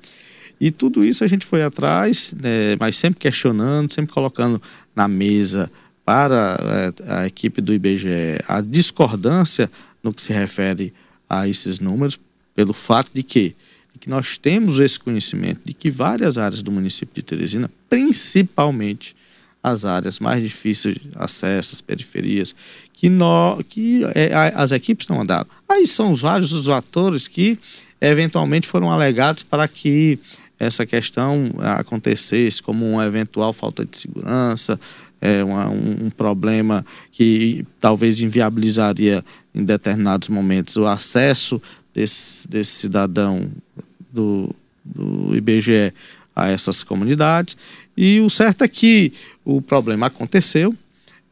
E 0.60 0.70
tudo 0.70 1.04
isso 1.04 1.24
a 1.24 1.26
gente 1.26 1.44
foi 1.44 1.62
atrás, 1.62 2.34
né, 2.40 2.76
mas 2.78 2.96
sempre 2.96 3.20
questionando, 3.20 3.92
sempre 3.92 4.12
colocando 4.12 4.60
na 4.94 5.08
mesa 5.08 5.70
para 6.04 6.56
é, 6.60 7.12
a 7.12 7.26
equipe 7.26 7.60
do 7.60 7.72
IBGE 7.72 8.38
a 8.46 8.60
discordância 8.60 9.70
no 10.02 10.12
que 10.12 10.20
se 10.20 10.32
refere 10.32 10.92
a 11.28 11.48
esses 11.48 11.80
números, 11.80 12.18
pelo 12.54 12.72
fato 12.72 13.10
de 13.12 13.22
que, 13.22 13.56
de 13.92 13.98
que 14.00 14.08
nós 14.08 14.36
temos 14.36 14.78
esse 14.78 15.00
conhecimento 15.00 15.60
de 15.64 15.72
que 15.72 15.90
várias 15.90 16.38
áreas 16.38 16.62
do 16.62 16.70
município 16.70 17.14
de 17.14 17.22
Teresina, 17.22 17.70
principalmente 17.88 19.16
as 19.62 19.86
áreas 19.86 20.18
mais 20.20 20.42
difíceis 20.42 20.96
de 20.96 21.08
acesso, 21.14 21.74
as 21.74 21.80
periferias, 21.80 22.54
que, 22.92 23.08
nó, 23.08 23.62
que 23.66 24.02
é, 24.14 24.34
as 24.54 24.72
equipes 24.72 25.08
não 25.08 25.22
andaram. 25.22 25.46
Aí 25.66 25.86
são 25.86 26.12
os 26.12 26.20
vários 26.20 26.52
os 26.52 26.68
atores 26.68 27.26
que 27.26 27.58
eventualmente 27.98 28.68
foram 28.68 28.90
alegados 28.90 29.42
para 29.42 29.66
que 29.66 30.18
essa 30.64 30.86
questão 30.86 31.50
acontecesse 31.60 32.62
como 32.62 32.88
uma 32.88 33.04
eventual 33.06 33.52
falta 33.52 33.84
de 33.84 33.96
segurança, 33.96 34.78
é, 35.20 35.42
uma, 35.42 35.68
um, 35.70 36.06
um, 36.06 36.10
problema 36.10 36.84
que 37.10 37.64
talvez 37.80 38.20
inviabilizaria 38.20 39.24
em 39.54 39.64
determinados 39.64 40.28
momentos 40.28 40.76
o 40.76 40.86
acesso 40.86 41.60
desse, 41.94 42.46
desse 42.48 42.72
cidadão 42.72 43.50
do, 44.12 44.54
do 44.84 45.34
IBGE 45.34 45.92
a 46.36 46.50
essas 46.50 46.82
comunidades. 46.82 47.56
E 47.96 48.20
o 48.20 48.28
certo 48.28 48.64
é 48.64 48.68
que 48.68 49.12
o 49.44 49.62
problema 49.62 50.06
aconteceu 50.06 50.74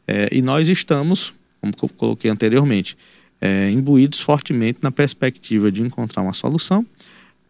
é, 0.06 0.28
e 0.32 0.40
nós 0.40 0.68
estamos, 0.68 1.34
como 1.60 1.72
eu 1.82 1.88
coloquei 1.90 2.30
anteriormente, 2.30 2.96
é, 3.40 3.70
imbuídos 3.70 4.20
fortemente 4.20 4.78
na 4.82 4.90
perspectiva 4.90 5.70
de 5.70 5.82
encontrar 5.82 6.22
uma 6.22 6.32
solução 6.32 6.86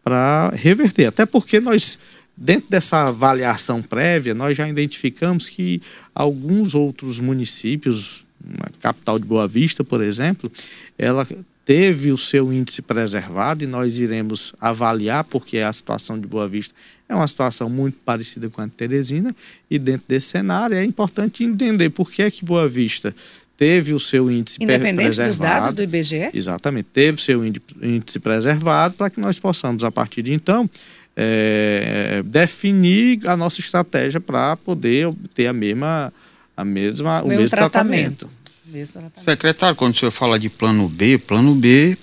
para 0.03 0.49
reverter. 0.49 1.05
Até 1.05 1.25
porque 1.25 1.59
nós, 1.59 1.97
dentro 2.35 2.69
dessa 2.69 3.07
avaliação 3.07 3.81
prévia, 3.81 4.33
nós 4.33 4.57
já 4.57 4.67
identificamos 4.67 5.49
que 5.49 5.81
alguns 6.13 6.75
outros 6.75 7.19
municípios, 7.19 8.25
a 8.59 8.69
capital 8.81 9.17
de 9.17 9.25
Boa 9.25 9.47
Vista, 9.47 9.83
por 9.83 10.01
exemplo, 10.01 10.51
ela 10.97 11.25
teve 11.65 12.11
o 12.11 12.17
seu 12.17 12.51
índice 12.51 12.81
preservado 12.81 13.63
e 13.63 13.67
nós 13.67 13.97
iremos 13.97 14.53
avaliar, 14.59 15.23
porque 15.23 15.59
a 15.59 15.71
situação 15.71 16.19
de 16.19 16.27
Boa 16.27 16.47
Vista 16.47 16.73
é 17.07 17.15
uma 17.15 17.27
situação 17.27 17.69
muito 17.69 17.97
parecida 18.03 18.49
com 18.49 18.61
a 18.61 18.65
de 18.65 18.73
Teresina, 18.73 19.33
e 19.69 19.79
dentro 19.79 20.03
desse 20.07 20.27
cenário 20.27 20.75
é 20.75 20.83
importante 20.83 21.43
entender 21.43 21.89
por 21.89 22.11
que 22.11 22.21
é 22.21 22.29
que 22.29 22.43
Boa 22.43 22.67
Vista 22.67 23.15
teve 23.57 23.93
o 23.93 23.99
seu 23.99 24.29
índice 24.31 24.57
Independente 24.61 25.15
preservado. 25.15 25.29
dos 25.29 25.37
dados 25.37 25.73
do 25.73 25.83
IBGE? 25.83 26.29
Exatamente, 26.33 26.87
teve 26.91 27.17
o 27.17 27.21
seu 27.21 27.45
índice 27.45 28.19
preservado 28.19 28.95
para 28.95 29.09
que 29.09 29.19
nós 29.19 29.39
possamos, 29.39 29.83
a 29.83 29.91
partir 29.91 30.21
de 30.21 30.33
então, 30.33 30.69
é, 31.15 32.23
definir 32.25 33.27
a 33.27 33.37
nossa 33.37 33.59
estratégia 33.59 34.19
para 34.19 34.57
poder 34.57 35.13
ter 35.33 35.47
a 35.47 35.53
mesma, 35.53 36.11
a 36.57 36.65
mesma, 36.65 37.21
o, 37.21 37.25
o 37.25 37.27
mesmo, 37.29 37.49
tratamento. 37.49 38.29
tratamento. 38.71 39.19
Secretário, 39.21 39.75
quando 39.75 39.93
o 39.93 39.97
senhor 39.97 40.11
fala 40.11 40.39
de 40.39 40.49
plano 40.49 40.89
B, 40.89 41.17
plano 41.19 41.53
B 41.53 41.97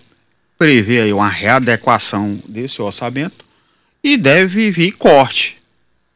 prevê 0.57 1.01
aí 1.01 1.13
uma 1.13 1.29
readequação 1.29 2.39
desse 2.47 2.81
orçamento 2.81 3.45
e 4.05 4.17
deve 4.17 4.71
vir 4.71 4.93
corte. 4.93 5.57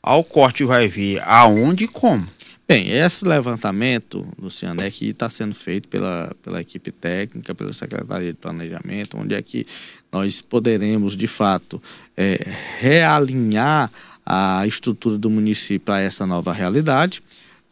Ao 0.03 0.23
corte 0.23 0.65
vai 0.65 0.87
vir 0.87 1.21
aonde 1.25 1.85
e 1.85 1.89
como? 1.89 2.29
Bem, 2.67 2.89
esse 2.89 3.27
levantamento, 3.27 4.27
Luciano, 4.41 4.81
é 4.81 4.91
que 4.91 5.11
está 5.11 5.29
sendo 5.29 5.55
feito 5.55 5.87
pela, 5.87 6.35
pela 6.43 6.63
equipe 6.63 6.91
técnica, 6.91 7.55
pela 7.55 7.75
Secretaria 7.75 8.33
de 8.33 8.39
Planejamento, 8.39 9.19
onde 9.19 9.35
é 9.35 9.43
que 9.43 9.67
nós 10.11 10.41
poderemos, 10.41 11.15
de 11.15 11.27
fato, 11.27 11.81
é, 12.17 12.39
realinhar 12.79 13.93
a 14.25 14.67
estrutura 14.67 15.19
do 15.19 15.29
município 15.29 15.81
para 15.81 16.01
essa 16.01 16.27
nova 16.27 16.55
realidade, 16.55 17.23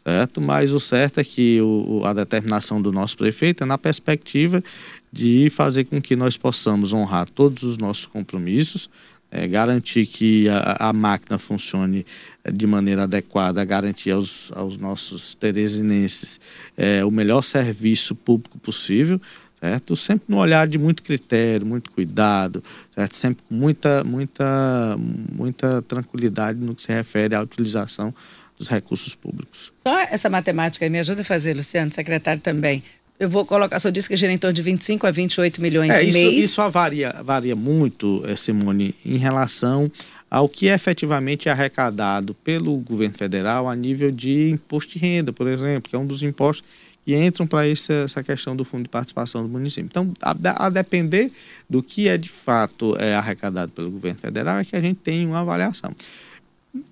certo? 0.05 0.39
Mas 0.39 0.71
o 0.71 0.79
certo 0.79 1.19
é 1.19 1.23
que 1.23 1.59
o, 1.59 2.03
a 2.05 2.13
determinação 2.13 2.79
do 2.79 2.91
nosso 2.91 3.17
prefeito 3.17 3.63
é 3.63 3.65
na 3.65 3.79
perspectiva 3.79 4.63
de 5.11 5.49
fazer 5.49 5.85
com 5.85 5.99
que 5.99 6.15
nós 6.15 6.37
possamos 6.37 6.93
honrar 6.93 7.27
todos 7.27 7.63
os 7.63 7.79
nossos 7.79 8.05
compromissos, 8.05 8.87
é, 9.33 9.47
garantir 9.47 10.05
que 10.05 10.47
a, 10.47 10.89
a, 10.89 10.93
máquina 10.93 11.39
funcione 11.39 12.05
é, 12.43 12.51
de 12.51 12.67
maneira 12.67 13.03
adequada, 13.03 13.65
garantir 13.65 14.11
aos, 14.11 14.51
aos 14.53 14.77
nossos 14.77 15.33
teresinenses 15.33 16.39
é, 16.77 17.03
o 17.03 17.09
melhor 17.09 17.41
serviço 17.41 18.13
público 18.13 18.59
possível, 18.59 19.19
certo? 19.59 19.95
Sempre 19.95 20.25
no 20.27 20.37
olhar 20.37 20.67
de 20.67 20.77
muito 20.77 21.01
critério, 21.01 21.65
muito 21.65 21.89
cuidado, 21.89 22.63
certo? 22.93 23.15
Sempre 23.15 23.43
com 23.49 23.55
muita, 23.55 24.03
muita, 24.03 24.97
muita 24.99 25.81
tranquilidade 25.81 26.59
no 26.59 26.75
que 26.75 26.83
se 26.83 26.93
refere 26.93 27.33
à 27.33 27.41
utilização 27.41 28.13
dos 28.55 28.67
recursos 28.67 29.15
públicos. 29.15 29.73
Só 29.75 29.99
essa 30.01 30.29
matemática 30.29 30.85
aí 30.85 30.91
me 30.91 30.99
ajuda 30.99 31.21
a 31.21 31.25
fazer, 31.25 31.55
Luciano, 31.55 31.91
secretário 31.91 32.39
também. 32.39 32.83
Eu 33.23 33.29
vou 33.29 33.45
colocar, 33.45 33.79
só 33.79 33.89
disse 33.89 34.09
que 34.09 34.17
gira 34.17 34.33
em 34.33 34.37
torno 34.37 34.53
de 34.53 34.61
25 34.61 35.07
a 35.07 35.11
28 35.11 35.61
milhões 35.61 35.95
é, 35.95 36.03
isso, 36.03 36.17
mês. 36.17 36.43
Isso 36.43 36.69
varia, 36.69 37.21
varia 37.23 37.55
muito, 37.55 38.21
eh, 38.25 38.35
Simone, 38.35 38.93
em 39.05 39.15
relação 39.15 39.89
ao 40.29 40.49
que 40.49 40.67
é 40.67 40.73
efetivamente 40.73 41.47
arrecadado 41.47 42.33
pelo 42.33 42.75
governo 42.79 43.17
federal 43.17 43.69
a 43.69 43.75
nível 43.75 44.11
de 44.11 44.49
imposto 44.49 44.93
de 44.93 44.99
renda, 44.99 45.31
por 45.31 45.47
exemplo, 45.47 45.89
que 45.89 45.95
é 45.95 45.99
um 45.99 46.05
dos 46.05 46.21
impostos 46.21 46.67
que 47.05 47.15
entram 47.15 47.47
para 47.47 47.65
essa 47.65 48.21
questão 48.21 48.57
do 48.57 48.65
fundo 48.65 48.83
de 48.83 48.89
participação 48.89 49.41
do 49.41 49.47
município. 49.47 49.85
Então, 49.85 50.11
a, 50.21 50.65
a, 50.65 50.69
depender 50.69 51.31
do 51.69 51.81
que 51.81 52.09
é 52.09 52.17
de 52.17 52.29
fato 52.29 52.93
é, 52.97 53.15
arrecadado 53.15 53.71
pelo 53.71 53.89
governo 53.89 54.19
federal, 54.19 54.57
é 54.57 54.65
que 54.65 54.75
a 54.75 54.81
gente 54.81 54.97
tem 54.97 55.25
uma 55.25 55.39
avaliação. 55.39 55.95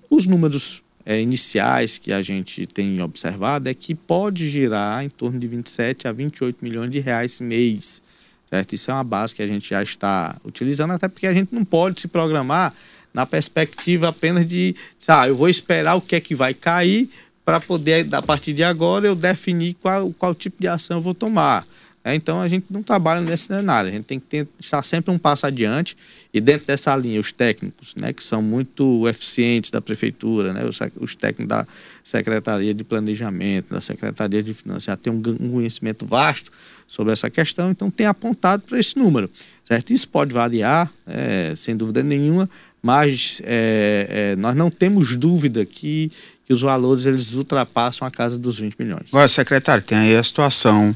Os 0.09 0.25
números 0.25 0.81
é, 1.05 1.21
iniciais 1.21 1.97
que 1.97 2.13
a 2.13 2.21
gente 2.21 2.65
tem 2.65 3.01
observado 3.01 3.69
é 3.69 3.73
que 3.73 3.95
pode 3.95 4.49
girar 4.49 5.03
em 5.03 5.09
torno 5.09 5.39
de 5.39 5.47
27 5.47 6.07
a 6.07 6.11
28 6.11 6.63
milhões 6.63 6.91
de 6.91 6.99
reais 6.99 7.39
mês. 7.39 8.01
Certo? 8.49 8.73
Isso 8.73 8.91
é 8.91 8.93
uma 8.93 9.03
base 9.03 9.33
que 9.33 9.41
a 9.41 9.47
gente 9.47 9.69
já 9.69 9.81
está 9.81 10.39
utilizando, 10.43 10.91
até 10.91 11.07
porque 11.07 11.27
a 11.27 11.33
gente 11.33 11.53
não 11.53 11.63
pode 11.63 12.01
se 12.01 12.07
programar 12.07 12.73
na 13.13 13.25
perspectiva 13.25 14.09
apenas 14.09 14.45
de, 14.45 14.75
ah, 15.07 15.27
eu 15.27 15.35
vou 15.35 15.49
esperar 15.49 15.95
o 15.95 16.01
que 16.01 16.15
é 16.15 16.21
que 16.21 16.35
vai 16.35 16.53
cair 16.53 17.09
para 17.43 17.59
poder, 17.59 18.07
a 18.13 18.21
partir 18.21 18.53
de 18.53 18.63
agora, 18.63 19.07
eu 19.07 19.15
definir 19.15 19.73
qual, 19.75 20.11
qual 20.13 20.35
tipo 20.35 20.57
de 20.59 20.67
ação 20.67 20.97
eu 20.97 21.01
vou 21.01 21.13
tomar. 21.13 21.65
É, 22.03 22.15
então 22.15 22.41
a 22.41 22.47
gente 22.47 22.65
não 22.69 22.81
trabalha 22.81 23.21
nesse 23.21 23.45
cenário, 23.45 23.89
a 23.89 23.91
gente 23.91 24.05
tem 24.05 24.19
que 24.19 24.25
ter, 24.25 24.47
estar 24.59 24.81
sempre 24.81 25.13
um 25.13 25.19
passo 25.19 25.45
adiante 25.45 25.95
e 26.33 26.41
dentro 26.41 26.65
dessa 26.65 26.95
linha 26.95 27.19
os 27.19 27.31
técnicos, 27.31 27.93
né, 27.95 28.11
que 28.11 28.23
são 28.23 28.41
muito 28.41 29.07
eficientes 29.07 29.69
da 29.69 29.79
prefeitura, 29.79 30.51
né, 30.51 30.65
os, 30.65 30.79
os 30.99 31.13
técnicos 31.13 31.47
da 31.47 31.67
Secretaria 32.03 32.73
de 32.73 32.83
Planejamento, 32.83 33.71
da 33.71 33.81
Secretaria 33.81 34.41
de 34.41 34.51
Finanças, 34.51 34.85
já 34.85 34.97
tem 34.97 35.13
um, 35.13 35.21
um 35.39 35.51
conhecimento 35.51 36.03
vasto 36.03 36.51
sobre 36.87 37.13
essa 37.13 37.29
questão, 37.29 37.69
então 37.69 37.91
tem 37.91 38.07
apontado 38.07 38.63
para 38.63 38.79
esse 38.79 38.97
número, 38.97 39.29
certo? 39.63 39.93
Isso 39.93 40.07
pode 40.07 40.33
variar, 40.33 40.91
é, 41.05 41.53
sem 41.55 41.77
dúvida 41.77 42.01
nenhuma, 42.01 42.49
mas 42.81 43.39
é, 43.45 44.33
é, 44.33 44.35
nós 44.37 44.55
não 44.55 44.71
temos 44.71 45.15
dúvida 45.15 45.63
que, 45.67 46.11
que 46.47 46.53
os 46.53 46.61
valores 46.61 47.05
eles 47.05 47.35
ultrapassam 47.35 48.07
a 48.07 48.11
casa 48.11 48.39
dos 48.39 48.57
20 48.57 48.75
milhões. 48.79 49.03
Agora, 49.09 49.27
secretário, 49.27 49.83
tem 49.83 49.99
aí 49.99 50.15
a 50.15 50.23
situação 50.23 50.95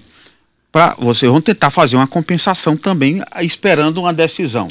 para 0.76 0.94
vocês 1.00 1.32
vão 1.32 1.40
tentar 1.40 1.72
fazer 1.72 1.96
uma 1.96 2.06
compensação 2.06 2.76
também 2.76 3.22
esperando 3.40 4.00
uma 4.00 4.12
decisão. 4.12 4.68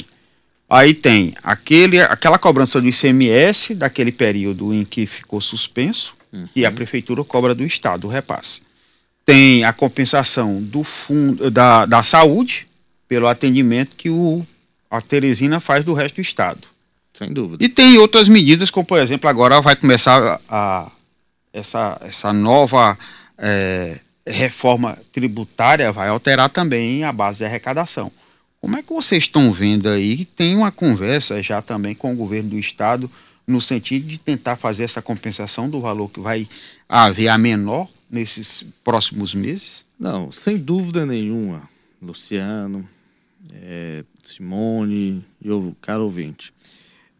Aí 0.69 0.93
tem 0.93 1.33
aquele, 1.41 1.99
aquela 1.99 2.37
cobrança 2.37 2.79
do 2.79 2.87
ICMS 2.87 3.73
daquele 3.73 4.11
período 4.11 4.71
em 4.71 4.85
que 4.85 5.07
ficou 5.07 5.41
suspenso 5.41 6.13
uhum. 6.31 6.47
e 6.55 6.63
a 6.63 6.71
prefeitura 6.71 7.23
cobra 7.23 7.55
do 7.55 7.63
Estado 7.63 8.05
o 8.05 8.07
repasse. 8.07 8.61
Tem 9.25 9.63
a 9.63 9.73
compensação 9.73 10.61
do 10.61 10.83
fundo 10.83 11.49
da, 11.49 11.87
da 11.87 12.03
saúde 12.03 12.67
pelo 13.07 13.25
atendimento 13.25 13.95
que 13.95 14.11
o, 14.11 14.45
a 14.91 15.01
Teresina 15.01 15.59
faz 15.59 15.83
do 15.83 15.93
resto 15.93 16.17
do 16.17 16.21
Estado. 16.21 16.67
Sem 17.15 17.33
dúvida. 17.33 17.65
E 17.65 17.67
tem 17.67 17.97
outras 17.97 18.27
medidas, 18.27 18.69
como 18.69 18.85
por 18.85 18.99
exemplo, 18.99 19.27
agora 19.27 19.59
vai 19.59 19.75
começar 19.75 20.39
a, 20.47 20.83
a 20.83 20.91
essa, 21.51 21.97
essa 22.03 22.31
nova 22.31 22.95
é, 23.39 23.99
reforma 24.27 24.97
tributária 25.11 25.91
vai 25.91 26.09
alterar 26.09 26.49
também 26.49 27.03
a 27.03 27.11
base 27.11 27.39
de 27.39 27.45
arrecadação. 27.45 28.11
Como 28.59 28.77
é 28.77 28.81
que 28.81 28.93
vocês 28.93 29.25
estão 29.25 29.51
vendo 29.51 29.87
aí? 29.87 30.25
Tem 30.25 30.55
uma 30.55 30.71
conversa 30.71 31.41
já 31.43 31.61
também 31.61 31.93
com 31.93 32.11
o 32.11 32.15
governo 32.15 32.51
do 32.51 32.59
estado 32.59 33.09
no 33.45 33.61
sentido 33.61 34.07
de 34.07 34.17
tentar 34.17 34.55
fazer 34.55 34.83
essa 34.83 35.01
compensação 35.01 35.69
do 35.69 35.79
valor 35.79 36.09
que 36.09 36.19
vai 36.19 36.47
haver 36.89 37.27
a 37.27 37.37
menor 37.37 37.87
nesses 38.09 38.65
próximos 38.83 39.35
meses? 39.35 39.85
Não, 39.99 40.31
sem 40.31 40.57
dúvida 40.57 41.05
nenhuma, 41.05 41.69
Luciano, 42.01 42.87
é, 43.53 44.03
Simone 44.23 45.23
e 45.39 45.51
o 45.51 45.75
caro 45.79 46.03
ouvinte. 46.05 46.51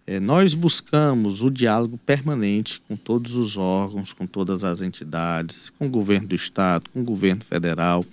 É, 0.07 0.19
nós 0.19 0.53
buscamos 0.53 1.41
o 1.41 1.49
diálogo 1.49 1.97
permanente 1.97 2.79
com 2.87 2.95
todos 2.95 3.35
os 3.35 3.57
órgãos, 3.57 4.13
com 4.13 4.27
todas 4.27 4.63
as 4.63 4.81
entidades, 4.81 5.71
com 5.79 5.87
o 5.87 5.89
governo 5.89 6.27
do 6.27 6.35
Estado, 6.35 6.91
com 6.91 7.01
o 7.01 7.03
governo 7.03 7.43
federal, 7.43 8.05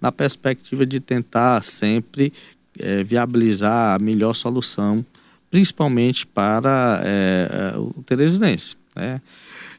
na 0.00 0.12
perspectiva 0.12 0.86
de 0.86 1.00
tentar 1.00 1.64
sempre 1.64 2.32
é, 2.78 3.02
viabilizar 3.02 3.96
a 3.96 3.98
melhor 3.98 4.34
solução, 4.34 5.04
principalmente 5.50 6.24
para 6.24 7.02
é, 7.04 7.72
é 7.74 7.78
o 7.78 8.00
teresinense. 8.06 8.76
Né? 8.94 9.20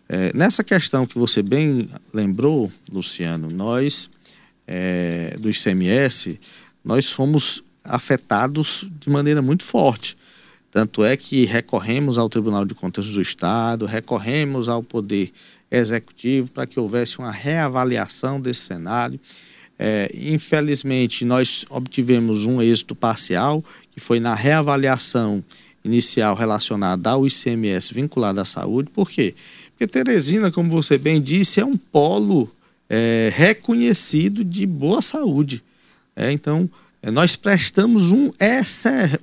É, 0.10 0.32
nessa 0.36 0.66
questão 0.66 1.06
que 1.06 1.18
você 1.18 1.42
bem 1.42 1.90
lembrou, 2.14 2.70
Luciano, 2.92 3.50
nós 3.50 4.10
é, 4.68 5.38
do 5.40 5.50
ICMS, 5.50 6.38
nós 6.84 7.14
fomos 7.14 7.64
afetados 7.82 8.86
de 9.00 9.10
maneira 9.10 9.42
muito 9.42 9.64
forte 9.64 10.18
tanto 10.72 11.04
é 11.04 11.18
que 11.18 11.46
recorremos 11.46 12.18
ao 12.18 12.30
Tribunal 12.30 12.66
de 12.66 12.74
Contas 12.74 13.08
do 13.10 13.22
Estado, 13.22 13.86
recorremos 13.86 14.70
ao 14.70 14.82
Poder 14.82 15.32
Executivo 15.70 16.52
para 16.52 16.66
que 16.66 16.80
houvesse 16.80 17.20
uma 17.20 17.32
reavaliação 17.32 18.40
desse 18.40 18.62
cenário. 18.62 19.20
É, 19.78 20.10
infelizmente, 20.14 21.26
nós 21.26 21.66
obtivemos 21.70 22.46
um 22.46 22.62
êxito 22.62 22.96
parcial, 22.96 23.64
que 23.92 24.00
foi 24.00 24.20
na 24.20 24.34
reavaliação 24.34 25.44
inicial 25.84 26.36
relacionada 26.36 27.10
ao 27.10 27.26
ICMS 27.26 27.94
vinculado 27.94 28.40
à 28.40 28.46
saúde. 28.46 28.90
Por 28.94 29.10
quê? 29.10 29.34
Porque 29.72 29.88
Teresina, 29.88 30.52
como 30.52 30.70
você 30.70 30.98
bem 30.98 31.22
disse, 31.22 31.60
é 31.60 31.66
um 31.66 31.76
polo 31.76 32.50
é, 32.90 33.32
reconhecido 33.34 34.44
de 34.44 34.66
boa 34.66 35.02
saúde. 35.02 35.64
É, 36.16 36.32
então, 36.32 36.70
nós 37.10 37.36
prestamos 37.36 38.12
um, 38.12 38.30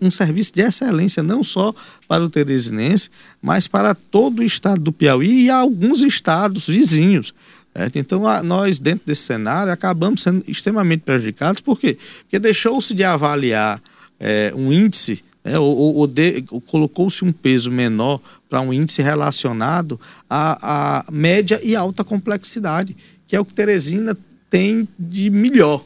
um 0.01 0.11
serviço 0.11 0.53
de 0.53 0.63
excelência 0.63 1.23
não 1.23 1.45
só 1.45 1.73
para 2.09 2.25
o 2.25 2.29
Teresinense, 2.29 3.09
mas 3.41 3.69
para 3.69 3.95
todo 3.95 4.41
o 4.41 4.45
estado 4.45 4.81
do 4.81 4.93
Piauí 4.93 5.45
e 5.45 5.51
alguns 5.51 6.03
estados 6.03 6.67
vizinhos. 6.67 7.33
Certo? 7.77 7.97
Então, 7.97 8.23
nós, 8.43 8.81
dentro 8.81 9.07
desse 9.07 9.23
cenário, 9.23 9.73
acabamos 9.73 10.23
sendo 10.23 10.43
extremamente 10.49 11.03
prejudicados. 11.03 11.61
Por 11.61 11.79
quê? 11.79 11.97
Porque 12.23 12.41
deixou-se 12.41 12.93
de 12.93 13.05
avaliar 13.05 13.81
é, 14.19 14.53
um 14.57 14.73
índice, 14.73 15.23
né, 15.45 15.57
ou, 15.57 15.77
ou, 15.77 16.11
ou 16.51 16.61
colocou-se 16.63 17.25
um 17.25 17.31
peso 17.31 17.71
menor 17.71 18.21
para 18.51 18.61
um 18.61 18.73
índice 18.73 19.03
relacionado 19.03 20.01
à, 20.29 21.05
à 21.07 21.13
média 21.13 21.61
e 21.63 21.77
alta 21.77 22.03
complexidade, 22.03 22.97
que 23.25 23.37
é 23.37 23.41
o 23.41 23.45
que 23.45 23.55
Teresina 23.55 24.19
tem 24.51 24.89
de 24.99 25.31
melhor 25.31 25.85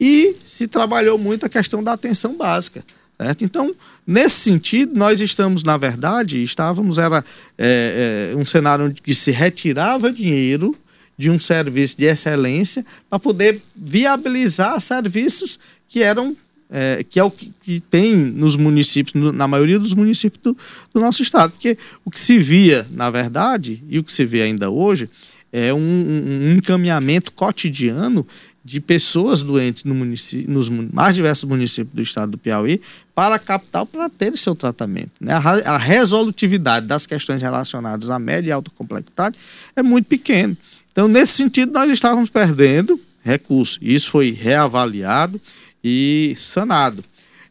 e 0.00 0.36
se 0.44 0.66
trabalhou 0.66 1.18
muito 1.18 1.46
a 1.46 1.48
questão 1.48 1.82
da 1.82 1.92
atenção 1.92 2.36
básica. 2.36 2.84
Certo? 3.20 3.44
Então, 3.44 3.74
nesse 4.06 4.36
sentido, 4.36 4.96
nós 4.96 5.20
estamos, 5.20 5.62
na 5.62 5.76
verdade, 5.76 6.42
estávamos, 6.42 6.98
era 6.98 7.24
é, 7.56 8.32
é, 8.32 8.36
um 8.36 8.44
cenário 8.44 8.86
onde 8.86 9.14
se 9.14 9.30
retirava 9.30 10.12
dinheiro 10.12 10.76
de 11.16 11.30
um 11.30 11.38
serviço 11.38 11.96
de 11.96 12.06
excelência 12.06 12.84
para 13.08 13.20
poder 13.20 13.62
viabilizar 13.76 14.80
serviços 14.80 15.60
que 15.88 16.02
eram 16.02 16.36
é, 16.70 17.04
que 17.08 17.20
é 17.20 17.24
o 17.24 17.30
que, 17.30 17.52
que, 17.62 17.78
tem 17.78 18.16
nos 18.16 18.56
municípios, 18.56 19.32
na 19.32 19.46
maioria 19.46 19.78
dos 19.78 19.94
municípios 19.94 20.42
do, 20.42 20.56
do, 20.92 21.00
nosso 21.00 21.22
estado. 21.22 21.52
Porque 21.52 21.78
o 22.04 22.10
que 22.10 22.18
se 22.18 22.38
via, 22.38 22.84
na 22.90 23.10
verdade, 23.10 23.82
e 23.88 23.98
o 23.98 24.02
que 24.02 24.10
se 24.10 24.24
vê 24.24 24.42
ainda 24.42 24.70
hoje, 24.70 25.08
é 25.52 25.72
um, 25.72 25.78
um 25.78 26.52
encaminhamento 26.56 27.30
cotidiano 27.30 28.26
de 28.64 28.80
pessoas 28.80 29.42
doentes 29.42 29.84
no 29.84 29.94
nos 29.94 30.68
mais 30.68 31.14
diversos 31.14 31.44
municípios 31.44 31.94
do 31.94 32.00
estado 32.00 32.32
do 32.32 32.38
Piauí 32.38 32.80
para 33.14 33.34
a 33.34 33.38
capital 33.38 33.84
para 33.84 34.08
ter 34.08 34.36
seu 34.38 34.54
tratamento. 34.54 35.10
Né? 35.20 35.34
A, 35.34 35.76
resolutividade 35.76 36.86
das 36.86 37.06
questões 37.06 37.42
relacionadas 37.42 38.08
à 38.08 38.18
média 38.18 38.48
e 38.48 38.52
alta 38.52 38.70
complexidade 38.74 39.38
é 39.76 39.82
muito 39.82 40.06
pequena. 40.06 40.56
Então, 40.90 41.06
nesse 41.06 41.32
sentido, 41.32 41.72
nós 41.72 41.90
estávamos 41.90 42.30
perdendo 42.30 42.98
recursos. 43.22 43.78
Isso 43.82 44.10
foi 44.10 44.30
reavaliado 44.30 45.40
e 45.82 46.34
sanado. 46.38 47.04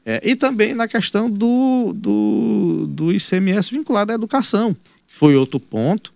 É, 0.06 0.22
e 0.24 0.36
também 0.36 0.74
na 0.74 0.88
questão 0.88 1.30
do, 1.30 1.94
do, 1.96 2.88
do 2.90 3.12
ICMS 3.14 3.72
vinculado 3.72 4.12
à 4.12 4.16
educação, 4.16 4.74
que 4.74 5.16
foi 5.16 5.36
outro 5.36 5.60
ponto 5.60 6.13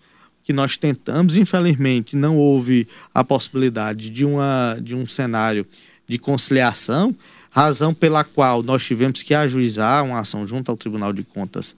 que 0.48 0.54
nós 0.54 0.78
tentamos, 0.78 1.36
infelizmente 1.36 2.16
não 2.16 2.38
houve 2.38 2.88
a 3.14 3.22
possibilidade 3.22 4.10
de, 4.10 4.24
uma, 4.24 4.78
de 4.82 4.96
um 4.96 5.06
cenário 5.06 5.68
de 6.08 6.18
conciliação, 6.18 7.14
razão 7.52 7.94
pela 7.94 8.24
qual 8.24 8.64
nós 8.64 8.86
tivemos 8.86 9.22
que 9.22 9.34
ajuizar 9.34 10.06
uma 10.06 10.20
ação 10.20 10.48
junto 10.48 10.72
ao 10.72 10.78
Tribunal 10.78 11.12
de 11.12 11.22
Contas, 11.22 11.76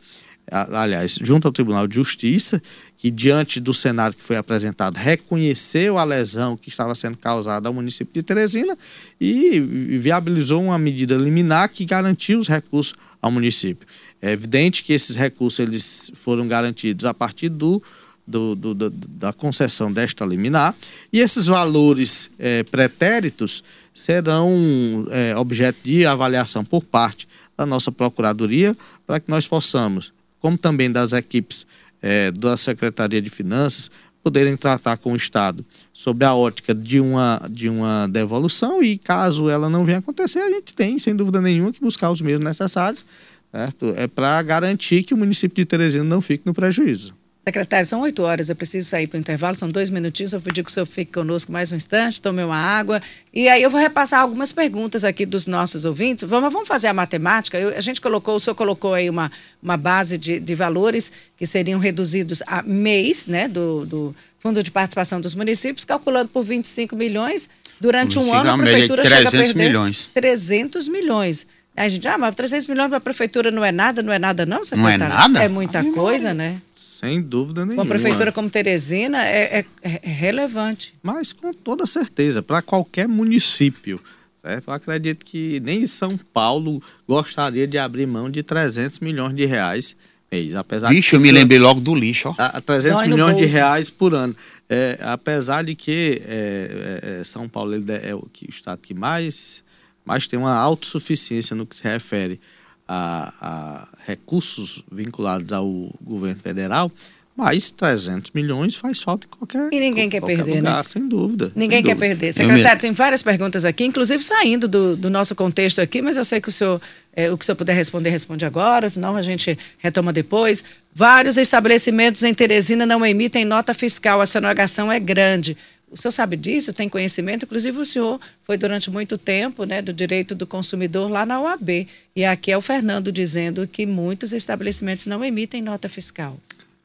aliás, 0.52 1.18
junto 1.20 1.48
ao 1.48 1.52
Tribunal 1.52 1.88
de 1.88 1.96
Justiça, 1.96 2.62
que 2.96 3.10
diante 3.10 3.60
do 3.60 3.74
cenário 3.74 4.16
que 4.16 4.24
foi 4.24 4.36
apresentado, 4.36 4.98
reconheceu 4.98 5.98
a 5.98 6.04
lesão 6.04 6.56
que 6.56 6.70
estava 6.70 6.94
sendo 6.94 7.18
causada 7.18 7.68
ao 7.68 7.74
município 7.74 8.14
de 8.14 8.22
Teresina 8.22 8.78
e 9.20 9.60
viabilizou 10.00 10.62
uma 10.62 10.78
medida 10.78 11.16
liminar 11.16 11.70
que 11.70 11.86
garantiu 11.86 12.38
os 12.38 12.48
recursos 12.48 12.94
ao 13.20 13.32
município. 13.32 13.88
É 14.22 14.32
evidente 14.32 14.84
que 14.84 14.94
esses 14.94 15.16
recursos 15.16 15.60
eles 15.60 16.12
foram 16.14 16.48
garantidos 16.48 17.06
a 17.06 17.16
partir 17.16 17.50
do 17.50 17.82
do, 18.30 18.56
do, 18.56 18.74
do, 18.74 18.90
da 18.90 19.34
concessão 19.34 19.92
desta 19.92 20.26
liminar, 20.26 20.76
e 21.12 21.20
esses 21.20 21.48
valores 21.48 22.32
é, 22.38 22.64
pretéritos 22.64 23.64
serão 23.94 25.06
é, 25.10 25.36
objeto 25.36 25.80
de 25.84 26.06
avaliação 26.06 26.64
por 26.64 26.84
parte 26.84 27.28
da 27.58 27.66
nossa 27.66 27.92
Procuradoria, 27.92 28.76
para 29.06 29.20
que 29.20 29.30
nós 29.30 29.48
possamos, 29.48 30.14
como 30.40 30.58
também 30.58 30.92
das 30.92 31.12
equipes 31.12 31.66
é, 32.02 32.32
da 32.32 32.56
Secretaria 32.56 33.22
de 33.22 33.30
Finanças, 33.30 33.92
poderem 34.24 34.56
tratar 34.56 34.98
com 34.98 35.14
o 35.14 35.16
Estado 35.16 35.66
sobre 35.94 36.26
a 36.26 36.34
ótica 36.34 36.76
de 36.76 37.00
uma, 37.00 37.42
de 37.50 37.70
uma 37.70 38.08
devolução 38.08 38.84
e 38.84 38.98
caso 38.98 39.50
ela 39.50 39.70
não 39.70 39.86
venha 39.86 40.00
acontecer, 40.00 40.40
a 40.40 40.50
gente 40.50 40.76
tem, 40.76 41.00
sem 41.00 41.16
dúvida 41.16 41.42
nenhuma, 41.42 41.72
que 41.72 41.82
buscar 41.82 42.12
os 42.12 42.22
meios 42.22 42.42
necessários 42.42 43.04
certo? 43.52 43.94
É 43.98 44.08
para 44.08 44.42
garantir 44.42 45.04
que 45.04 45.14
o 45.14 45.18
município 45.18 45.56
de 45.56 45.66
Teresina 45.66 46.04
não 46.04 46.22
fique 46.22 46.44
no 46.46 46.54
prejuízo. 46.54 47.14
Secretário, 47.42 47.88
são 47.88 48.02
oito 48.02 48.22
horas, 48.22 48.50
eu 48.50 48.56
preciso 48.56 48.88
sair 48.90 49.08
para 49.08 49.16
o 49.16 49.20
intervalo, 49.20 49.56
são 49.56 49.72
dois 49.72 49.90
minutinhos, 49.90 50.34
eu 50.34 50.42
pedi 50.42 50.62
que 50.62 50.70
o 50.70 50.74
senhor 50.74 50.86
fique 50.86 51.14
conosco 51.14 51.52
mais 51.52 51.72
um 51.72 51.76
instante, 51.76 52.22
tome 52.22 52.44
uma 52.44 52.58
água, 52.58 53.02
e 53.34 53.48
aí 53.48 53.64
eu 53.64 53.70
vou 53.70 53.80
repassar 53.80 54.20
algumas 54.20 54.52
perguntas 54.52 55.06
aqui 55.06 55.26
dos 55.26 55.48
nossos 55.48 55.86
ouvintes. 55.86 56.26
Vamos, 56.30 56.52
vamos 56.52 56.68
fazer 56.68 56.90
a 56.90 56.94
matemática, 56.94 57.58
eu, 57.58 57.70
a 57.70 57.82
gente 57.82 58.02
colocou, 58.02 58.36
o 58.36 58.40
senhor 58.40 58.56
colocou 58.56 58.94
aí 58.94 59.10
uma, 59.10 59.32
uma 59.64 59.78
base 59.78 60.18
de, 60.18 60.38
de 60.38 60.54
valores 60.54 61.14
que 61.38 61.46
seriam 61.46 61.80
reduzidos 61.80 62.44
a 62.46 62.62
mês, 62.62 63.26
né, 63.26 63.48
do, 63.48 63.86
do 63.86 64.16
Fundo 64.38 64.62
de 64.62 64.70
Participação 64.70 65.22
dos 65.22 65.34
Municípios, 65.34 65.86
calculando 65.86 66.30
por 66.30 66.44
25 66.44 66.94
milhões, 66.94 67.50
durante 67.80 68.20
um 68.20 68.34
ano 68.34 68.52
a 68.52 68.58
prefeitura 68.58 69.04
chega 69.04 69.30
a 69.30 69.32
perder 69.32 69.56
milhões. 69.56 70.10
300 70.14 70.88
milhões. 70.90 71.48
Aí 71.76 71.86
a 71.86 71.90
gente, 71.90 72.06
ah, 72.08 72.18
mas 72.18 72.36
300 72.36 72.68
milhões 72.68 72.90
para 72.90 72.98
a 72.98 73.02
prefeitura 73.02 73.50
não 73.50 73.64
é 73.64 73.72
nada, 73.72 74.04
não 74.04 74.12
é 74.12 74.20
nada 74.20 74.46
não, 74.46 74.64
secretário? 74.64 75.00
Não 75.00 75.06
é 75.06 75.10
nada? 75.10 75.44
É 75.44 75.48
muita 75.48 75.84
coisa, 75.92 76.34
né? 76.34 76.62
Sem 77.00 77.22
dúvida 77.22 77.66
nenhuma. 77.66 77.84
Uma 77.84 77.90
prefeitura 77.90 78.30
como 78.30 78.50
Teresina 78.50 79.26
é, 79.26 79.60
é, 79.60 79.66
é 79.82 80.10
relevante. 80.10 80.94
Mas 81.02 81.32
com 81.32 81.54
toda 81.54 81.86
certeza, 81.86 82.44
para 82.44 82.62
qualquer 82.62 83.08
município, 83.08 84.02
certo? 84.42 84.68
Eu 84.68 84.74
acredito 84.74 85.24
que 85.24 85.62
nem 85.62 85.86
São 85.86 86.18
Paulo 86.18 86.84
gostaria 87.08 87.66
de 87.66 87.78
abrir 87.78 88.06
mão 88.06 88.30
de 88.30 88.44
300 88.44 89.00
milhões 89.00 89.34
de 89.34 89.46
reais 89.46 89.96
mês. 90.30 90.54
Apesar 90.56 90.92
lixo, 90.92 91.16
eu 91.16 91.22
me 91.22 91.32
lembrei 91.32 91.58
logo 91.58 91.80
do 91.80 91.96
lixo. 91.96 92.30
Ó. 92.30 92.36
A, 92.38 92.60
300 92.60 93.00
Dói 93.00 93.10
milhões 93.10 93.38
de 93.38 93.46
reais 93.46 93.90
por 93.90 94.14
ano. 94.14 94.36
É, 94.68 95.00
apesar 95.02 95.64
de 95.64 95.76
que 95.76 96.22
é, 96.28 97.00
é, 97.02 97.22
é 97.22 97.24
São 97.24 97.48
Paulo 97.48 97.74
ele 97.74 97.86
é 98.04 98.14
o, 98.14 98.28
que, 98.34 98.46
o 98.46 98.50
estado 98.50 98.80
que 98.80 98.94
mais, 98.94 99.64
mais 100.04 100.28
tem 100.28 100.38
uma 100.38 100.54
autossuficiência 100.54 101.56
no 101.56 101.66
que 101.66 101.78
se 101.78 101.84
refere 101.84 102.42
a, 102.92 103.34
a 103.40 103.88
recursos 104.08 104.84
vinculados 104.92 105.54
ao 105.54 105.94
governo 106.02 106.42
federal, 106.42 106.92
mas 107.38 107.70
300 107.70 108.32
milhões 108.32 108.76
faz 108.76 109.02
falta 109.02 109.28
em 109.28 109.30
qualquer 109.30 109.70
E 109.72 109.80
ninguém 109.80 110.10
quer 110.10 110.22
perder, 110.22 110.58
lugar, 110.58 110.78
né? 110.78 110.84
sem 110.84 111.08
dúvida. 111.08 111.52
Ninguém 111.56 111.78
sem 111.78 111.86
quer 111.86 111.94
dúvida. 111.94 112.16
perder. 112.16 112.34
Secretário, 112.34 112.82
tem 112.82 112.92
várias 112.92 113.22
perguntas 113.22 113.64
aqui, 113.64 113.86
inclusive 113.86 114.24
saindo 114.24 114.68
do, 114.68 114.98
do 114.98 115.10
nosso 115.10 115.36
contexto 115.36 115.80
aqui, 115.80 116.02
mas 116.02 116.18
eu 116.18 116.26
sei 116.26 116.42
que 116.42 116.50
o 116.50 116.52
senhor, 116.52 116.82
é, 117.16 117.32
o 117.32 117.38
que 117.38 117.44
o 117.44 117.46
senhor 117.46 117.56
puder 117.56 117.74
responder, 117.74 118.10
responde 118.10 118.44
agora, 118.44 118.90
senão 118.90 119.16
a 119.16 119.22
gente 119.22 119.58
retoma 119.78 120.12
depois. 120.12 120.66
Vários 120.94 121.38
estabelecimentos 121.38 122.24
em 122.24 122.34
Teresina 122.34 122.88
não 122.88 123.06
emitem 123.06 123.46
nota 123.46 123.74
fiscal, 123.74 124.20
a 124.20 124.26
sonegação 124.26 124.92
é 124.92 125.00
grande. 125.00 125.56
O 125.92 125.98
senhor 125.98 126.12
sabe 126.12 126.38
disso, 126.38 126.72
tem 126.72 126.88
conhecimento? 126.88 127.46
Inclusive, 127.46 127.80
o 127.80 127.86
senhor 127.86 128.20
foi 128.44 128.58
durante 128.58 128.92
muito 128.92 129.18
tempo 129.18 129.64
né, 129.64 129.82
do 129.82 129.92
direito 129.92 130.36
do 130.36 130.46
consumidor 130.46 131.10
lá 131.10 131.26
na 131.26 131.42
OAB. 131.42 131.88
E 132.16 132.24
aqui 132.24 132.52
é 132.52 132.58
o 132.58 132.62
Fernando 132.62 133.12
dizendo 133.12 133.68
que 133.68 133.86
muitos 133.86 134.32
estabelecimentos 134.32 135.08
não 135.08 135.24
emitem 135.24 135.62
nota 135.62 135.90
fiscal. 135.90 136.40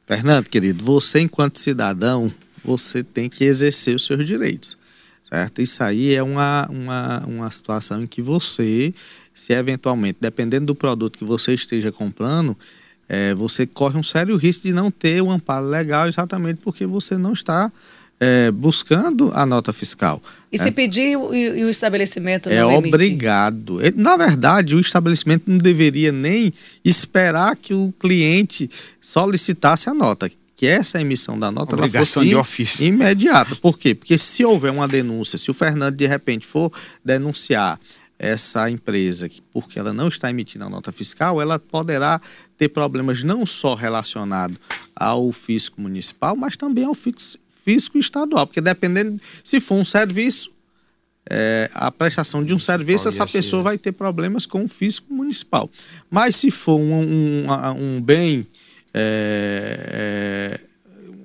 Fernando, 0.06 0.48
querido, 0.48 0.84
você 0.84 1.20
enquanto 1.20 1.58
cidadão, 1.58 2.32
você 2.64 3.02
tem 3.02 3.28
que 3.28 3.44
exercer 3.44 3.94
os 3.94 4.04
seus 4.04 4.26
direitos, 4.26 4.76
certo? 5.22 5.60
Isso 5.60 5.82
aí 5.82 6.14
é 6.14 6.22
uma, 6.22 6.66
uma, 6.70 7.26
uma 7.26 7.50
situação 7.50 8.02
em 8.02 8.06
que 8.06 8.22
você, 8.22 8.94
se 9.34 9.52
eventualmente, 9.52 10.18
dependendo 10.20 10.66
do 10.66 10.74
produto 10.74 11.18
que 11.18 11.24
você 11.24 11.54
esteja 11.54 11.92
comprando, 11.92 12.56
é, 13.08 13.34
você 13.34 13.66
corre 13.66 13.98
um 13.98 14.02
sério 14.02 14.36
risco 14.36 14.66
de 14.66 14.72
não 14.72 14.90
ter 14.90 15.22
o 15.22 15.26
um 15.26 15.30
amparo 15.30 15.66
legal 15.66 16.08
exatamente 16.08 16.60
porque 16.62 16.86
você 16.86 17.18
não 17.18 17.32
está 17.32 17.70
é, 18.26 18.50
buscando 18.50 19.30
a 19.34 19.44
nota 19.44 19.72
fiscal. 19.72 20.22
E 20.50 20.56
se 20.58 20.70
pedir 20.70 21.12
e, 21.12 21.64
o 21.64 21.68
estabelecimento 21.68 22.48
não 22.48 22.70
É 22.70 22.74
emitir? 22.76 22.94
obrigado. 22.94 23.78
Na 23.96 24.16
verdade, 24.16 24.74
o 24.74 24.80
estabelecimento 24.80 25.42
não 25.46 25.58
deveria 25.58 26.10
nem 26.12 26.52
esperar 26.84 27.56
que 27.56 27.74
o 27.74 27.92
cliente 27.98 28.70
solicitasse 29.00 29.90
a 29.90 29.94
nota. 29.94 30.30
Que 30.56 30.66
essa 30.66 31.00
emissão 31.00 31.36
da 31.38 31.50
nota 31.50 31.74
ela 31.74 31.82
Obrigação 31.86 32.22
fosse 32.22 32.28
de 32.28 32.36
ofício. 32.36 32.86
imediata. 32.86 33.56
Por 33.56 33.76
quê? 33.76 33.94
Porque 33.94 34.16
se 34.16 34.44
houver 34.44 34.70
uma 34.70 34.86
denúncia, 34.86 35.36
se 35.36 35.50
o 35.50 35.54
Fernando 35.54 35.96
de 35.96 36.06
repente 36.06 36.46
for 36.46 36.72
denunciar 37.04 37.78
essa 38.16 38.70
empresa 38.70 39.28
que 39.28 39.42
porque 39.52 39.76
ela 39.78 39.92
não 39.92 40.06
está 40.06 40.30
emitindo 40.30 40.64
a 40.64 40.70
nota 40.70 40.92
fiscal, 40.92 41.42
ela 41.42 41.58
poderá 41.58 42.20
ter 42.56 42.68
problemas 42.68 43.24
não 43.24 43.44
só 43.44 43.74
relacionados 43.74 44.56
ao 44.94 45.32
fisco 45.32 45.80
municipal, 45.80 46.36
mas 46.36 46.56
também 46.56 46.84
ao 46.84 46.94
fisco, 46.94 47.40
fisco 47.64 47.98
estadual, 47.98 48.46
porque 48.46 48.60
dependendo 48.60 49.20
se 49.42 49.60
for 49.60 49.76
um 49.76 49.84
serviço, 49.84 50.52
é, 51.28 51.70
a 51.72 51.90
prestação 51.90 52.44
de 52.44 52.52
um 52.52 52.58
serviço, 52.58 53.08
essa 53.08 53.26
pessoa 53.26 53.62
vai 53.62 53.78
ter 53.78 53.92
problemas 53.92 54.44
com 54.44 54.64
o 54.64 54.68
fisco 54.68 55.12
municipal. 55.12 55.70
Mas 56.10 56.36
se 56.36 56.50
for 56.50 56.78
um, 56.78 57.46
um, 57.46 57.46
um 57.78 58.02
bem, 58.02 58.46
é, 58.92 60.60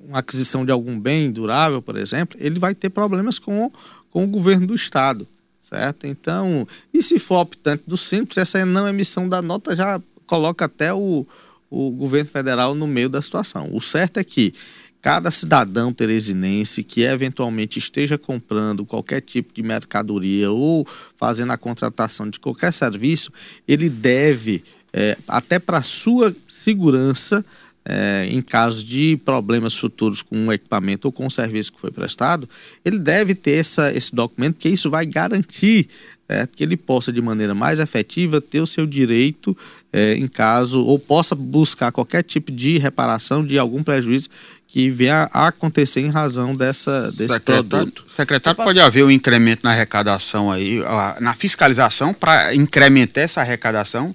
uma 0.08 0.20
aquisição 0.20 0.64
de 0.64 0.72
algum 0.72 0.98
bem 0.98 1.30
durável, 1.30 1.82
por 1.82 1.96
exemplo, 1.96 2.36
ele 2.40 2.58
vai 2.58 2.74
ter 2.74 2.88
problemas 2.88 3.38
com, 3.38 3.70
com 4.10 4.24
o 4.24 4.26
governo 4.26 4.66
do 4.66 4.74
estado, 4.74 5.28
certo? 5.68 6.06
Então, 6.06 6.66
e 6.94 7.02
se 7.02 7.18
for 7.18 7.40
optante 7.40 7.84
do 7.86 7.96
simples, 7.96 8.38
essa 8.38 8.64
não 8.64 8.88
emissão 8.88 9.28
da 9.28 9.42
nota 9.42 9.76
já 9.76 10.00
coloca 10.26 10.64
até 10.64 10.94
o, 10.94 11.26
o 11.68 11.90
governo 11.90 12.30
federal 12.30 12.74
no 12.74 12.86
meio 12.86 13.10
da 13.10 13.20
situação. 13.20 13.68
O 13.72 13.82
certo 13.82 14.18
é 14.18 14.24
que 14.24 14.54
cada 15.02 15.30
cidadão 15.30 15.92
teresinense 15.92 16.82
que 16.82 17.02
eventualmente 17.02 17.78
esteja 17.78 18.18
comprando 18.18 18.84
qualquer 18.84 19.20
tipo 19.20 19.52
de 19.54 19.62
mercadoria 19.62 20.50
ou 20.50 20.86
fazendo 21.16 21.52
a 21.52 21.58
contratação 21.58 22.28
de 22.28 22.38
qualquer 22.38 22.72
serviço, 22.72 23.32
ele 23.66 23.88
deve, 23.88 24.62
é, 24.92 25.16
até 25.26 25.58
para 25.58 25.82
sua 25.82 26.34
segurança, 26.46 27.44
é, 27.82 28.28
em 28.30 28.42
caso 28.42 28.84
de 28.84 29.18
problemas 29.24 29.76
futuros 29.76 30.20
com 30.20 30.36
um 30.36 30.52
equipamento 30.52 31.08
ou 31.08 31.12
com 31.12 31.26
o 31.26 31.30
serviço 31.30 31.72
que 31.72 31.80
foi 31.80 31.90
prestado, 31.90 32.48
ele 32.84 32.98
deve 32.98 33.34
ter 33.34 33.58
essa, 33.58 33.92
esse 33.96 34.14
documento, 34.14 34.54
porque 34.56 34.68
isso 34.68 34.90
vai 34.90 35.06
garantir 35.06 35.88
é, 36.30 36.46
que 36.46 36.62
ele 36.62 36.76
possa, 36.76 37.12
de 37.12 37.20
maneira 37.20 37.54
mais 37.54 37.80
efetiva, 37.80 38.40
ter 38.40 38.60
o 38.60 38.66
seu 38.66 38.86
direito 38.86 39.56
é, 39.92 40.14
em 40.14 40.28
caso, 40.28 40.84
ou 40.84 40.96
possa 40.96 41.34
buscar 41.34 41.90
qualquer 41.90 42.22
tipo 42.22 42.52
de 42.52 42.78
reparação 42.78 43.44
de 43.44 43.58
algum 43.58 43.82
prejuízo 43.82 44.28
que 44.70 44.88
venha 44.88 45.28
a 45.32 45.48
acontecer 45.48 46.00
em 46.00 46.10
razão 46.10 46.54
dessa, 46.54 47.10
desse 47.10 47.34
secretário, 47.34 47.64
produto. 47.64 48.04
Secretário, 48.06 48.56
posso... 48.56 48.68
pode 48.68 48.78
haver 48.78 49.04
um 49.04 49.10
incremento 49.10 49.64
na 49.64 49.72
arrecadação 49.72 50.48
aí, 50.48 50.78
na 51.20 51.34
fiscalização, 51.34 52.14
para 52.14 52.54
incrementar 52.54 53.24
essa 53.24 53.40
arrecadação? 53.40 54.14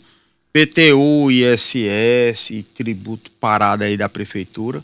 PTU, 0.53 1.29
ISS, 1.29 2.63
tributo 2.73 3.29
parado 3.31 3.83
aí 3.83 3.97
da 3.97 4.07
prefeitura. 4.07 4.81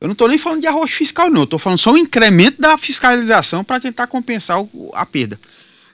Eu 0.00 0.08
não 0.08 0.12
estou 0.12 0.28
nem 0.28 0.38
falando 0.38 0.62
de 0.62 0.66
arroz 0.66 0.90
fiscal, 0.90 1.28
não. 1.28 1.44
Estou 1.44 1.58
falando 1.58 1.78
só 1.78 1.92
um 1.92 1.98
incremento 1.98 2.58
da 2.58 2.78
fiscalização 2.78 3.62
para 3.62 3.78
tentar 3.78 4.06
compensar 4.06 4.62
o, 4.62 4.90
a 4.94 5.04
perda. 5.04 5.38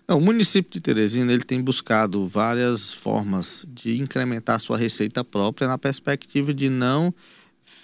Não, 0.06 0.18
o 0.18 0.20
município 0.20 0.72
de 0.72 0.80
Teresina 0.80 1.32
ele 1.32 1.42
tem 1.42 1.60
buscado 1.60 2.28
várias 2.28 2.92
formas 2.92 3.66
de 3.68 4.00
incrementar 4.00 4.60
sua 4.60 4.78
receita 4.78 5.24
própria 5.24 5.66
na 5.66 5.76
perspectiva 5.76 6.54
de 6.54 6.70
não 6.70 7.12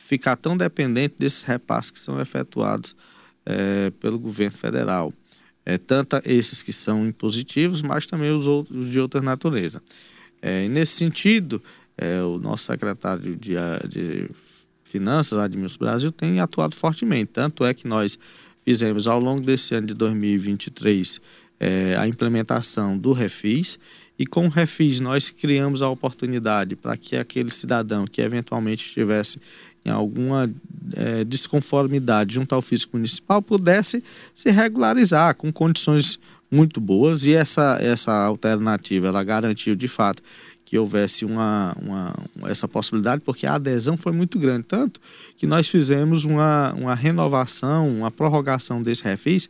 ficar 0.09 0.37
tão 0.37 0.57
dependente 0.57 1.17
desses 1.19 1.43
repasses 1.43 1.91
que 1.91 2.01
são 2.01 2.19
efetuados 2.19 2.97
é, 3.45 3.91
pelo 4.01 4.19
governo 4.19 4.57
federal. 4.57 5.13
É, 5.67 5.77
tanto 5.77 6.17
esses 6.25 6.63
que 6.63 6.73
são 6.73 7.07
impositivos, 7.07 7.83
mas 7.83 8.07
também 8.07 8.31
os 8.31 8.47
outros 8.47 8.91
de 8.91 8.99
outra 8.99 9.21
natureza. 9.21 9.83
É, 10.41 10.67
nesse 10.69 10.93
sentido, 10.93 11.63
é, 11.99 12.23
o 12.23 12.39
nosso 12.39 12.65
secretário 12.65 13.37
de, 13.37 13.55
de 13.87 14.31
Finanças, 14.83 15.39
Admilson 15.39 15.79
Brasil, 15.79 16.11
tem 16.11 16.41
atuado 16.41 16.75
fortemente. 16.75 17.33
Tanto 17.35 17.63
é 17.67 17.75
que 17.75 17.87
nós 17.87 18.19
fizemos 18.65 19.07
ao 19.07 19.21
longo 19.21 19.45
desse 19.45 19.75
ano 19.75 19.89
de 19.89 19.95
2023 19.95 21.21
é, 21.61 21.97
a 21.99 22.09
implementação 22.09 22.97
do 22.97 23.13
Refis 23.13 23.79
e 24.19 24.27
com 24.27 24.47
o 24.47 24.49
Refis 24.49 25.01
nós 25.01 25.29
criamos 25.29 25.83
a 25.83 25.91
oportunidade 25.91 26.75
para 26.75 26.97
que 26.97 27.15
aquele 27.15 27.51
cidadão 27.51 28.05
que 28.05 28.23
eventualmente 28.23 28.87
estivesse 28.87 29.39
alguma 29.91 30.51
é, 30.95 31.25
desconformidade 31.25 32.35
junto 32.35 32.55
ao 32.55 32.63
fisco 32.63 32.97
municipal 32.97 33.43
pudesse 33.43 34.03
se 34.35 34.51
regularizar 34.51 35.35
com 35.35 35.53
condições 35.53 36.19
muito 36.51 36.81
boas 36.81 37.27
e 37.27 37.35
essa, 37.35 37.79
essa 37.81 38.13
alternativa 38.13 39.09
ela 39.09 39.23
garantiu 39.23 39.77
de 39.77 39.87
fato 39.87 40.23
que 40.69 40.77
houvesse 40.77 41.25
uma, 41.25 41.75
uma, 41.81 42.15
essa 42.51 42.69
possibilidade, 42.69 43.23
porque 43.25 43.47
a 43.47 43.55
adesão 43.55 43.97
foi 43.97 44.13
muito 44.13 44.39
grande, 44.39 44.65
tanto 44.69 45.01
que 45.35 45.47
nós 45.47 45.67
fizemos 45.67 46.27
uma, 46.27 46.75
uma 46.75 46.95
renovação, 46.95 47.89
uma 47.89 48.11
prorrogação 48.11 48.83
desse 48.83 49.03
refis 49.03 49.49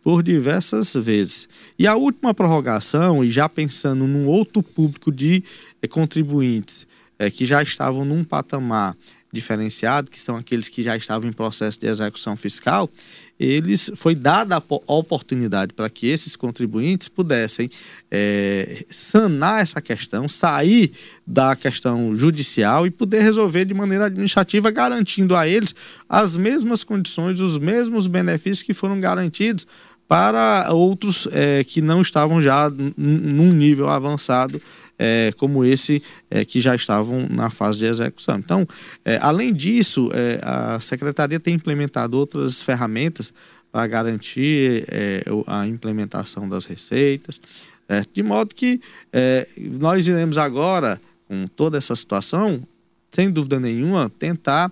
por 0.00 0.22
diversas 0.22 0.94
vezes. 0.94 1.48
E 1.76 1.88
a 1.88 1.96
última 1.96 2.32
prorrogação, 2.32 3.24
e 3.24 3.30
já 3.32 3.48
pensando 3.48 4.06
num 4.06 4.28
outro 4.28 4.62
público 4.62 5.10
de 5.10 5.42
é, 5.82 5.88
contribuintes 5.88 6.86
é, 7.18 7.32
que 7.32 7.44
já 7.44 7.60
estavam 7.64 8.04
num 8.04 8.22
patamar 8.22 8.96
diferenciado, 9.32 10.10
que 10.10 10.18
são 10.18 10.36
aqueles 10.36 10.68
que 10.68 10.82
já 10.82 10.96
estavam 10.96 11.28
em 11.28 11.32
processo 11.32 11.78
de 11.78 11.86
execução 11.86 12.36
fiscal, 12.36 12.90
eles 13.38 13.90
foi 13.94 14.14
dada 14.14 14.56
a 14.56 14.92
oportunidade 14.92 15.72
para 15.72 15.88
que 15.88 16.06
esses 16.06 16.36
contribuintes 16.36 17.08
pudessem 17.08 17.70
é, 18.10 18.84
sanar 18.90 19.62
essa 19.62 19.80
questão, 19.80 20.28
sair 20.28 20.92
da 21.26 21.56
questão 21.56 22.14
judicial 22.14 22.86
e 22.86 22.90
poder 22.90 23.22
resolver 23.22 23.64
de 23.64 23.72
maneira 23.72 24.06
administrativa, 24.06 24.70
garantindo 24.70 25.34
a 25.34 25.48
eles 25.48 25.74
as 26.08 26.36
mesmas 26.36 26.84
condições, 26.84 27.40
os 27.40 27.56
mesmos 27.56 28.08
benefícios 28.08 28.62
que 28.62 28.74
foram 28.74 29.00
garantidos 29.00 29.66
para 30.06 30.66
outros 30.72 31.28
é, 31.30 31.62
que 31.62 31.80
não 31.80 32.02
estavam 32.02 32.42
já 32.42 32.68
num 32.96 33.52
nível 33.52 33.88
avançado 33.88 34.60
é, 35.02 35.32
como 35.38 35.64
esse 35.64 36.02
é, 36.30 36.44
que 36.44 36.60
já 36.60 36.76
estavam 36.76 37.26
na 37.30 37.50
fase 37.50 37.78
de 37.78 37.86
execução. 37.86 38.38
Então, 38.38 38.68
é, 39.02 39.18
além 39.22 39.54
disso, 39.54 40.10
é, 40.12 40.38
a 40.42 40.78
Secretaria 40.78 41.40
tem 41.40 41.54
implementado 41.54 42.18
outras 42.18 42.62
ferramentas 42.62 43.32
para 43.72 43.86
garantir 43.86 44.84
é, 44.88 45.24
a 45.46 45.66
implementação 45.66 46.46
das 46.46 46.66
receitas, 46.66 47.40
é, 47.88 48.02
de 48.12 48.22
modo 48.22 48.54
que 48.54 48.78
nós 49.80 50.06
iremos 50.06 50.38
agora, 50.38 51.00
com 51.26 51.46
toda 51.48 51.78
essa 51.78 51.96
situação, 51.96 52.62
sem 53.10 53.30
dúvida 53.30 53.58
nenhuma, 53.58 54.12
tentar 54.18 54.70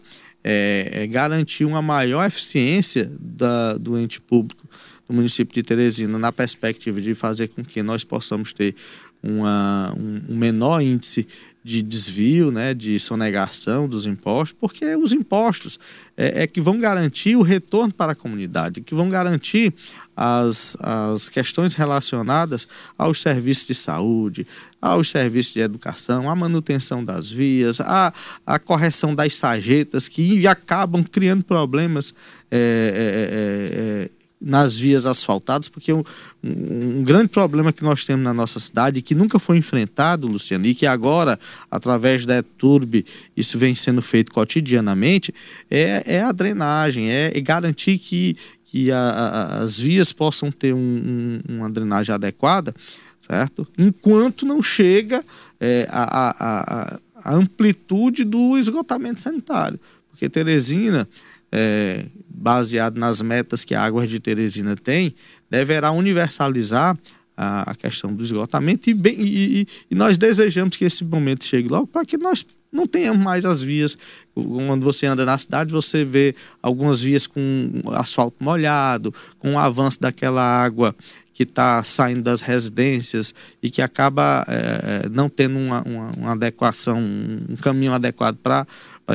garantir 1.10 1.64
uma 1.64 1.82
maior 1.82 2.24
eficiência 2.24 3.10
da, 3.20 3.76
do 3.76 3.98
ente 3.98 4.20
público 4.20 4.68
do 5.08 5.14
município 5.14 5.54
de 5.54 5.62
Teresina 5.62 6.18
na 6.18 6.30
perspectiva 6.30 7.00
de 7.00 7.14
fazer 7.14 7.48
com 7.48 7.64
que 7.64 7.82
nós 7.82 8.04
possamos 8.04 8.52
ter 8.52 8.74
uma, 9.22 9.94
um, 9.96 10.34
menor 10.34 10.80
índice 10.80 11.26
de 11.62 11.82
desvio, 11.82 12.50
né, 12.50 12.72
de 12.72 12.98
sonegação 12.98 13.86
dos 13.86 14.06
impostos, 14.06 14.56
porque 14.58 14.96
os 14.96 15.12
impostos 15.12 15.78
é, 16.16 16.44
é, 16.44 16.46
que 16.46 16.62
vão 16.62 16.78
garantir 16.78 17.36
o 17.36 17.42
retorno 17.42 17.92
para 17.92 18.12
a 18.12 18.14
comunidade, 18.14 18.80
que 18.80 18.94
vão 18.94 19.10
garantir 19.10 19.74
as, 20.16 20.76
as 20.80 21.28
questões 21.28 21.74
relacionadas 21.74 22.66
aos 22.96 23.20
serviços 23.20 23.66
de 23.66 23.74
saúde, 23.74 24.46
aos 24.80 25.10
serviços 25.10 25.52
de 25.52 25.60
educação, 25.60 26.30
à 26.30 26.34
manutenção 26.34 27.04
das 27.04 27.30
vias, 27.30 27.80
à, 27.80 28.14
à 28.46 28.58
correção 28.58 29.14
das 29.14 29.34
sarjetas 29.34 30.08
que 30.08 30.46
acabam 30.46 31.04
criando 31.04 31.44
problemas 31.44 32.14
é, 32.50 34.08
é, 34.10 34.10
é, 34.10 34.17
nas 34.40 34.76
vias 34.76 35.04
asfaltadas, 35.04 35.68
porque 35.68 35.92
um, 35.92 36.04
um, 36.42 37.02
grande 37.02 37.28
problema 37.28 37.72
que 37.72 37.82
nós 37.82 38.04
temos 38.04 38.24
na 38.24 38.32
nossa 38.32 38.58
cidade, 38.60 39.02
que 39.02 39.14
nunca 39.14 39.38
foi 39.38 39.56
enfrentado, 39.56 40.28
Luciano, 40.28 40.64
e 40.66 40.74
que 40.74 40.86
agora, 40.86 41.38
através 41.70 42.24
da 42.24 42.38
ETURB, 42.38 43.04
isso 43.36 43.58
vem 43.58 43.74
sendo 43.74 44.00
feito 44.00 44.32
cotidianamente, 44.32 45.34
é, 45.70 46.02
é 46.06 46.22
a 46.22 46.30
drenagem, 46.30 47.10
é, 47.10 47.36
é 47.36 47.40
garantir 47.40 47.98
que, 47.98 48.36
que 48.64 48.92
a, 48.92 48.98
a, 48.98 49.58
as 49.62 49.78
vias 49.78 50.12
possam 50.12 50.52
ter 50.52 50.72
um, 50.72 51.40
uma 51.48 51.68
drenagem 51.68 52.14
adequada, 52.14 52.72
certo? 53.18 53.66
Enquanto 53.76 54.46
não 54.46 54.62
chega 54.62 55.24
é, 55.60 55.88
a, 55.90 56.30
a, 56.38 57.00
a 57.24 57.34
amplitude 57.34 58.24
do 58.24 58.56
esgotamento 58.56 59.20
sanitário. 59.20 59.80
Porque 60.10 60.28
Teresina, 60.28 61.08
é, 61.50 62.04
baseado 62.38 62.96
nas 62.96 63.20
metas 63.20 63.64
que 63.64 63.74
a 63.74 63.82
Águas 63.82 64.08
de 64.08 64.20
Teresina 64.20 64.76
tem, 64.76 65.14
deverá 65.50 65.90
universalizar 65.90 66.96
a, 67.36 67.70
a 67.70 67.74
questão 67.74 68.12
do 68.14 68.22
esgotamento 68.22 68.90
e, 68.90 68.94
bem, 68.94 69.16
e, 69.20 69.68
e, 69.90 69.94
nós 69.94 70.18
desejamos 70.18 70.76
que 70.76 70.84
esse 70.84 71.04
momento 71.04 71.44
chegue 71.44 71.68
logo 71.68 71.86
para 71.86 72.04
que 72.04 72.16
nós 72.16 72.44
não 72.70 72.86
tenhamos 72.86 73.22
mais 73.22 73.44
as 73.44 73.62
vias. 73.62 73.96
Quando 74.34 74.84
você 74.84 75.06
anda 75.06 75.24
na 75.24 75.38
cidade, 75.38 75.72
você 75.72 76.04
vê 76.04 76.34
algumas 76.60 77.00
vias 77.00 77.26
com 77.26 77.70
asfalto 77.92 78.36
molhado, 78.40 79.14
com 79.38 79.54
o 79.54 79.58
avanço 79.58 80.00
daquela 80.00 80.42
água 80.42 80.94
que 81.32 81.44
está 81.44 81.84
saindo 81.84 82.22
das 82.22 82.40
residências 82.40 83.32
e 83.62 83.70
que 83.70 83.80
acaba 83.80 84.44
é, 84.48 85.08
não 85.08 85.28
tendo 85.28 85.56
uma, 85.56 85.82
uma, 85.82 86.10
uma, 86.16 86.32
adequação, 86.32 86.98
um 86.98 87.54
caminho 87.54 87.92
adequado 87.92 88.36
para 88.42 88.66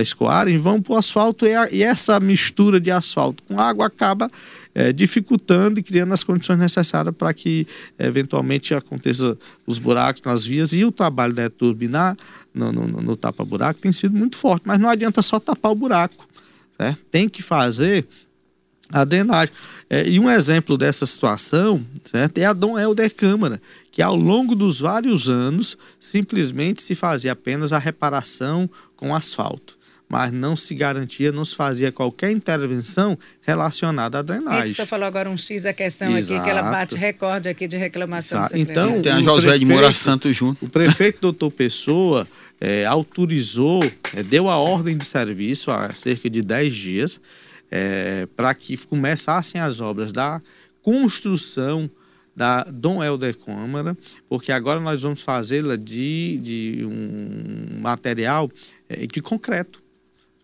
escoarem, 0.02 0.58
vão 0.58 0.82
para 0.82 0.94
o 0.94 0.98
asfalto 0.98 1.46
e, 1.46 1.54
a, 1.54 1.72
e, 1.72 1.84
essa 1.84 2.20
mistura 2.20 2.80
de 2.80 2.90
asfalto 2.90 3.44
com 3.44 3.60
água 3.60 3.86
acaba 3.86 4.28
é, 4.74 4.92
dificultando 4.92 5.80
e 5.80 5.84
criando 5.84 6.14
as 6.14 6.24
condições 6.24 6.58
necessárias 6.58 7.14
para 7.16 7.34
que 7.34 7.68
eventualmente 8.00 8.74
aconteça 8.74 9.38
os 9.68 9.78
buracos 9.78 10.22
nas 10.24 10.46
vias 10.46 10.74
e 10.74 10.84
o 10.84 10.92
trabalho 10.92 11.34
da 11.34 11.50
turbinar 11.50 12.16
no, 12.54 12.72
no, 12.72 12.88
no 12.88 13.16
tapa-buraco 13.16 13.80
tem 13.80 13.94
sido 13.94 14.18
muito 14.18 14.38
forte, 14.38 14.64
mas 14.66 14.80
não 14.80 14.90
adianta 14.90 15.22
só 15.22 15.40
tapar 15.40 15.72
o 15.72 15.76
buraco, 15.76 16.28
certo? 16.78 17.00
tem 17.12 17.30
que 17.30 17.42
fazer 17.42 18.08
a 18.90 19.04
drenagem. 19.04 19.54
É, 19.90 20.08
e 20.08 20.20
um 20.20 20.30
exemplo 20.30 20.78
dessa 20.78 21.06
situação 21.06 21.86
certo, 22.06 22.38
é 22.38 22.46
a 22.46 22.54
Dom 22.54 22.78
Helder 22.78 23.14
Câmara, 23.14 23.62
que 23.92 24.02
ao 24.02 24.16
longo 24.16 24.56
dos 24.56 24.80
vários 24.80 25.30
anos 25.30 25.78
simplesmente 26.00 26.82
se 26.82 26.96
fazia 26.96 27.32
apenas 27.32 27.74
a 27.74 27.80
reparação 27.80 28.70
com 28.96 29.16
asfalto. 29.16 29.78
Mas 30.14 30.32
não 30.32 30.56
se 30.56 30.76
garantia, 30.76 31.32
não 31.32 31.44
se 31.44 31.56
fazia 31.56 31.92
qualquer 31.92 32.30
intervenção 32.30 33.18
relacionada 33.42 34.20
à 34.20 34.22
drenagem. 34.22 34.72
Você 34.72 34.86
falou 34.86 35.08
agora 35.08 35.28
um 35.28 35.36
X 35.36 35.64
da 35.64 35.74
questão 35.74 36.16
Exato. 36.16 36.36
aqui, 36.36 36.44
que 36.44 36.50
ela 36.52 36.70
bate 36.70 36.96
recorde 36.96 37.50
aqui 37.50 37.68
de 37.68 37.78
reclamação. 37.78 38.48
Então, 38.54 39.02
tem 39.02 39.12
a 39.12 39.20
Josué 39.20 39.58
de 39.58 39.66
Moura 39.66 39.92
Santos 39.92 40.36
junto. 40.36 40.64
O 40.64 40.70
prefeito 40.70 41.20
doutor 41.20 41.50
Pessoa 41.50 42.28
é, 42.62 42.86
autorizou, 42.86 43.84
é, 44.16 44.22
deu 44.22 44.48
a 44.50 44.58
ordem 44.58 44.96
de 44.96 45.04
serviço 45.04 45.72
há 45.72 45.92
cerca 45.96 46.30
de 46.30 46.44
10 46.44 46.76
dias 46.76 47.22
é, 47.72 48.28
para 48.36 48.54
que 48.54 48.78
começassem 48.78 49.60
as 49.60 49.82
obras 49.82 50.14
da 50.14 50.40
construção 50.84 51.90
da 52.36 52.64
Dom 52.66 53.04
Helder 53.04 53.36
Câmara, 53.36 53.98
porque 54.30 54.52
agora 54.52 54.80
nós 54.80 55.02
vamos 55.02 55.24
fazê-la 55.24 55.76
de, 55.76 56.38
de 56.38 56.86
um 56.86 57.82
material 57.82 58.48
é, 58.88 59.08
de 59.08 59.20
concreto. 59.20 59.83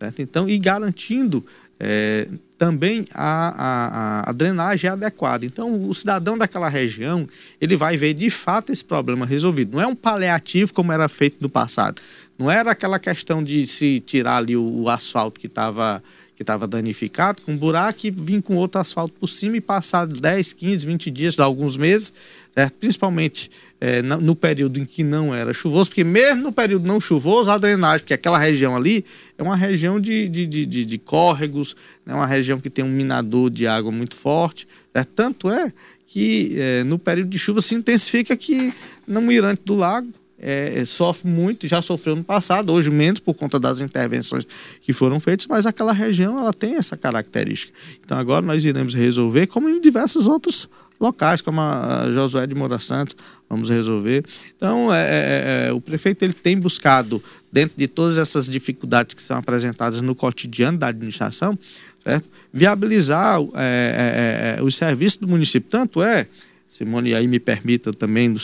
Certo? 0.00 0.22
Então, 0.22 0.48
e 0.48 0.58
garantindo 0.58 1.44
é, 1.78 2.26
também 2.56 3.06
a, 3.12 4.24
a, 4.24 4.30
a, 4.30 4.32
drenagem 4.32 4.88
adequada. 4.88 5.44
Então, 5.44 5.88
o 5.88 5.94
cidadão 5.94 6.38
daquela 6.38 6.70
região, 6.70 7.28
ele 7.60 7.76
vai 7.76 7.98
ver 7.98 8.14
de 8.14 8.30
fato 8.30 8.72
esse 8.72 8.82
problema 8.82 9.26
resolvido. 9.26 9.76
Não 9.76 9.82
é 9.82 9.86
um 9.86 9.94
paliativo 9.94 10.72
como 10.72 10.90
era 10.90 11.06
feito 11.06 11.36
no 11.40 11.50
passado. 11.50 12.00
Não 12.38 12.50
era 12.50 12.70
aquela 12.70 12.98
questão 12.98 13.44
de 13.44 13.66
se 13.66 14.00
tirar 14.00 14.38
ali 14.38 14.56
o, 14.56 14.62
o 14.62 14.88
asfalto 14.88 15.38
que 15.38 15.46
estava 15.46 16.02
que 16.34 16.42
estava 16.42 16.66
danificado, 16.66 17.42
com 17.42 17.52
um 17.52 17.56
buraco 17.58 18.06
e 18.06 18.10
vir 18.10 18.40
com 18.40 18.56
outro 18.56 18.80
asfalto 18.80 19.14
por 19.20 19.26
cima 19.26 19.58
e 19.58 19.60
passar 19.60 20.06
10, 20.06 20.54
15, 20.54 20.86
20 20.86 21.10
dias, 21.10 21.38
alguns 21.38 21.76
meses, 21.76 22.14
certo? 22.54 22.74
principalmente 22.74 23.50
é, 23.80 24.02
no 24.02 24.36
período 24.36 24.78
em 24.78 24.84
que 24.84 25.02
não 25.02 25.34
era 25.34 25.54
chuvoso, 25.54 25.90
porque 25.90 26.04
mesmo 26.04 26.42
no 26.42 26.52
período 26.52 26.86
não 26.86 27.00
chuvoso, 27.00 27.50
a 27.50 27.56
drenagem, 27.56 28.00
porque 28.00 28.14
aquela 28.14 28.38
região 28.38 28.76
ali 28.76 29.04
é 29.38 29.42
uma 29.42 29.56
região 29.56 29.98
de, 29.98 30.28
de, 30.28 30.46
de, 30.46 30.66
de, 30.66 30.84
de 30.84 30.98
córregos, 30.98 31.74
é 32.06 32.10
né? 32.10 32.14
uma 32.14 32.26
região 32.26 32.60
que 32.60 32.68
tem 32.68 32.84
um 32.84 32.90
minador 32.90 33.50
de 33.50 33.66
água 33.66 33.90
muito 33.90 34.14
forte, 34.14 34.68
certo? 34.92 35.10
tanto 35.14 35.50
é 35.50 35.72
que 36.06 36.56
é, 36.58 36.84
no 36.84 36.98
período 36.98 37.28
de 37.30 37.38
chuva 37.38 37.60
se 37.60 37.74
intensifica 37.74 38.36
que 38.36 38.74
no 39.06 39.22
mirante 39.22 39.62
do 39.64 39.76
lago 39.76 40.08
é, 40.40 40.84
sofre 40.84 41.30
muito, 41.30 41.68
já 41.68 41.80
sofreu 41.82 42.16
no 42.16 42.24
passado, 42.24 42.72
hoje 42.72 42.90
menos 42.90 43.20
por 43.20 43.34
conta 43.34 43.60
das 43.60 43.80
intervenções 43.80 44.46
que 44.80 44.92
foram 44.92 45.20
feitas, 45.20 45.46
mas 45.46 45.66
aquela 45.66 45.92
região 45.92 46.38
ela 46.38 46.52
tem 46.52 46.76
essa 46.76 46.96
característica. 46.96 47.72
Então 48.02 48.18
agora 48.18 48.44
nós 48.44 48.64
iremos 48.64 48.94
resolver, 48.94 49.46
como 49.46 49.68
em 49.68 49.80
diversos 49.80 50.26
outros 50.26 50.68
locais, 51.00 51.40
como 51.40 51.60
a 51.60 52.10
Josué 52.12 52.46
de 52.46 52.54
Moura 52.54 52.78
Santos, 52.78 53.16
vamos 53.48 53.70
resolver. 53.70 54.24
Então, 54.54 54.92
é, 54.92 55.02
é, 55.02 55.66
é, 55.68 55.72
o 55.72 55.80
prefeito 55.80 56.22
ele 56.22 56.34
tem 56.34 56.58
buscado, 56.58 57.22
dentro 57.50 57.76
de 57.76 57.88
todas 57.88 58.18
essas 58.18 58.46
dificuldades 58.46 59.14
que 59.14 59.22
são 59.22 59.38
apresentadas 59.38 60.00
no 60.00 60.14
cotidiano 60.14 60.76
da 60.76 60.88
administração, 60.88 61.58
certo? 62.04 62.28
viabilizar 62.52 63.40
é, 63.54 64.56
é, 64.56 64.60
é 64.60 64.62
os 64.62 64.76
serviços 64.76 65.18
do 65.18 65.28
município. 65.28 65.70
Tanto 65.70 66.02
é, 66.02 66.26
Simone, 66.68 67.14
aí 67.14 67.26
me 67.26 67.40
permita 67.40 67.92
também, 67.92 68.34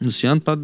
Luciano, 0.00 0.40
para 0.40 0.58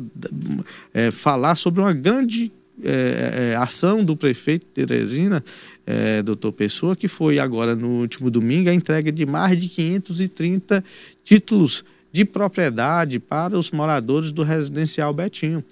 é, 0.95 1.11
falar 1.11 1.57
sobre 1.57 1.81
uma 1.81 1.93
grande 1.93 2.53
é, 2.83 3.53
é, 3.53 3.57
ação 3.57 4.05
do 4.05 4.17
prefeito 4.17 4.67
Teresina, 4.67 5.43
é, 5.87 6.23
doutor 6.23 6.53
Pessoa, 6.53 6.95
que 6.95 7.09
foi 7.09 7.39
agora 7.39 7.75
no 7.75 8.01
último 8.01 8.31
domingo 8.31 8.69
a 8.69 8.75
entrega 8.75 9.11
de 9.11 9.25
mais 9.25 9.59
de 9.59 9.69
530 9.69 10.85
títulos 11.27 11.85
de 12.13 12.25
propriedade 12.25 13.19
para 13.19 13.59
os 13.59 13.73
moradores 13.73 14.31
do 14.31 14.45
residencial 14.45 15.13
Betinho. 15.13 15.63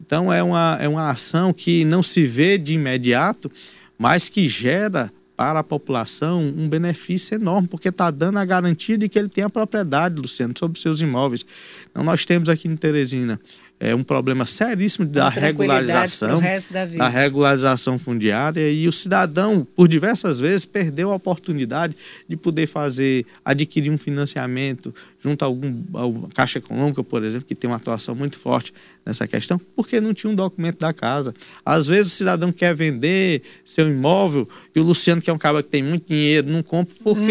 Então 0.00 0.32
é 0.32 0.42
uma, 0.42 0.78
é 0.80 0.88
uma 0.88 1.10
ação 1.10 1.52
que 1.52 1.84
não 1.84 2.02
se 2.02 2.26
vê 2.26 2.56
de 2.56 2.72
imediato, 2.72 3.52
mas 3.98 4.30
que 4.30 4.48
gera 4.48 5.12
para 5.36 5.60
a 5.60 5.64
população 5.64 6.42
um 6.42 6.68
benefício 6.68 7.34
enorme, 7.34 7.68
porque 7.68 7.88
está 7.88 8.10
dando 8.10 8.38
a 8.38 8.44
garantia 8.44 8.96
de 8.96 9.08
que 9.08 9.18
ele 9.18 9.28
tem 9.28 9.44
a 9.44 9.50
propriedade, 9.50 10.20
Luciano, 10.20 10.54
sobre 10.56 10.80
seus 10.80 11.00
imóveis. 11.00 11.44
Então, 11.90 12.02
nós 12.02 12.24
temos 12.24 12.48
aqui 12.48 12.66
em 12.66 12.76
Teresina 12.76 13.38
é, 13.80 13.94
um 13.94 14.02
problema 14.02 14.46
seríssimo 14.46 15.04
da 15.04 15.28
regularização, 15.28 16.40
da, 16.70 16.86
da, 16.86 17.08
regularização 17.08 17.98
fundiária 17.98 18.70
e 18.70 18.86
o 18.88 18.92
cidadão, 18.92 19.66
por 19.74 19.88
diversas 19.88 20.38
vezes, 20.38 20.64
perdeu 20.64 21.10
a 21.10 21.16
oportunidade 21.16 21.96
de 22.28 22.36
poder 22.36 22.66
fazer, 22.66 23.26
adquirir 23.44 23.90
um 23.90 23.98
financiamento 23.98 24.94
junto 25.22 25.42
a 25.42 25.46
algum 25.46 25.82
a 25.94 26.34
Caixa 26.34 26.58
Econômica, 26.58 27.02
por 27.02 27.24
exemplo, 27.24 27.46
que 27.46 27.54
tem 27.54 27.68
uma 27.68 27.76
atuação 27.76 28.14
muito 28.14 28.38
forte 28.38 28.72
nessa 29.04 29.26
questão, 29.26 29.60
porque 29.74 30.00
não 30.00 30.14
tinha 30.14 30.30
um 30.30 30.36
documento 30.36 30.78
da 30.78 30.92
casa. 30.92 31.34
Às 31.64 31.88
vezes 31.88 32.12
o 32.12 32.16
cidadão 32.16 32.52
quer 32.52 32.74
vender 32.74 33.42
seu 33.64 33.88
imóvel 33.88 34.48
e 34.74 34.80
o 34.80 34.82
Luciano, 34.82 35.20
que 35.20 35.28
é 35.28 35.32
um 35.32 35.38
cara 35.38 35.62
que 35.62 35.68
tem 35.68 35.82
muito 35.82 36.08
dinheiro, 36.08 36.48
não 36.48 36.62
compra, 36.62 36.94
por 37.02 37.18
hum. 37.18 37.26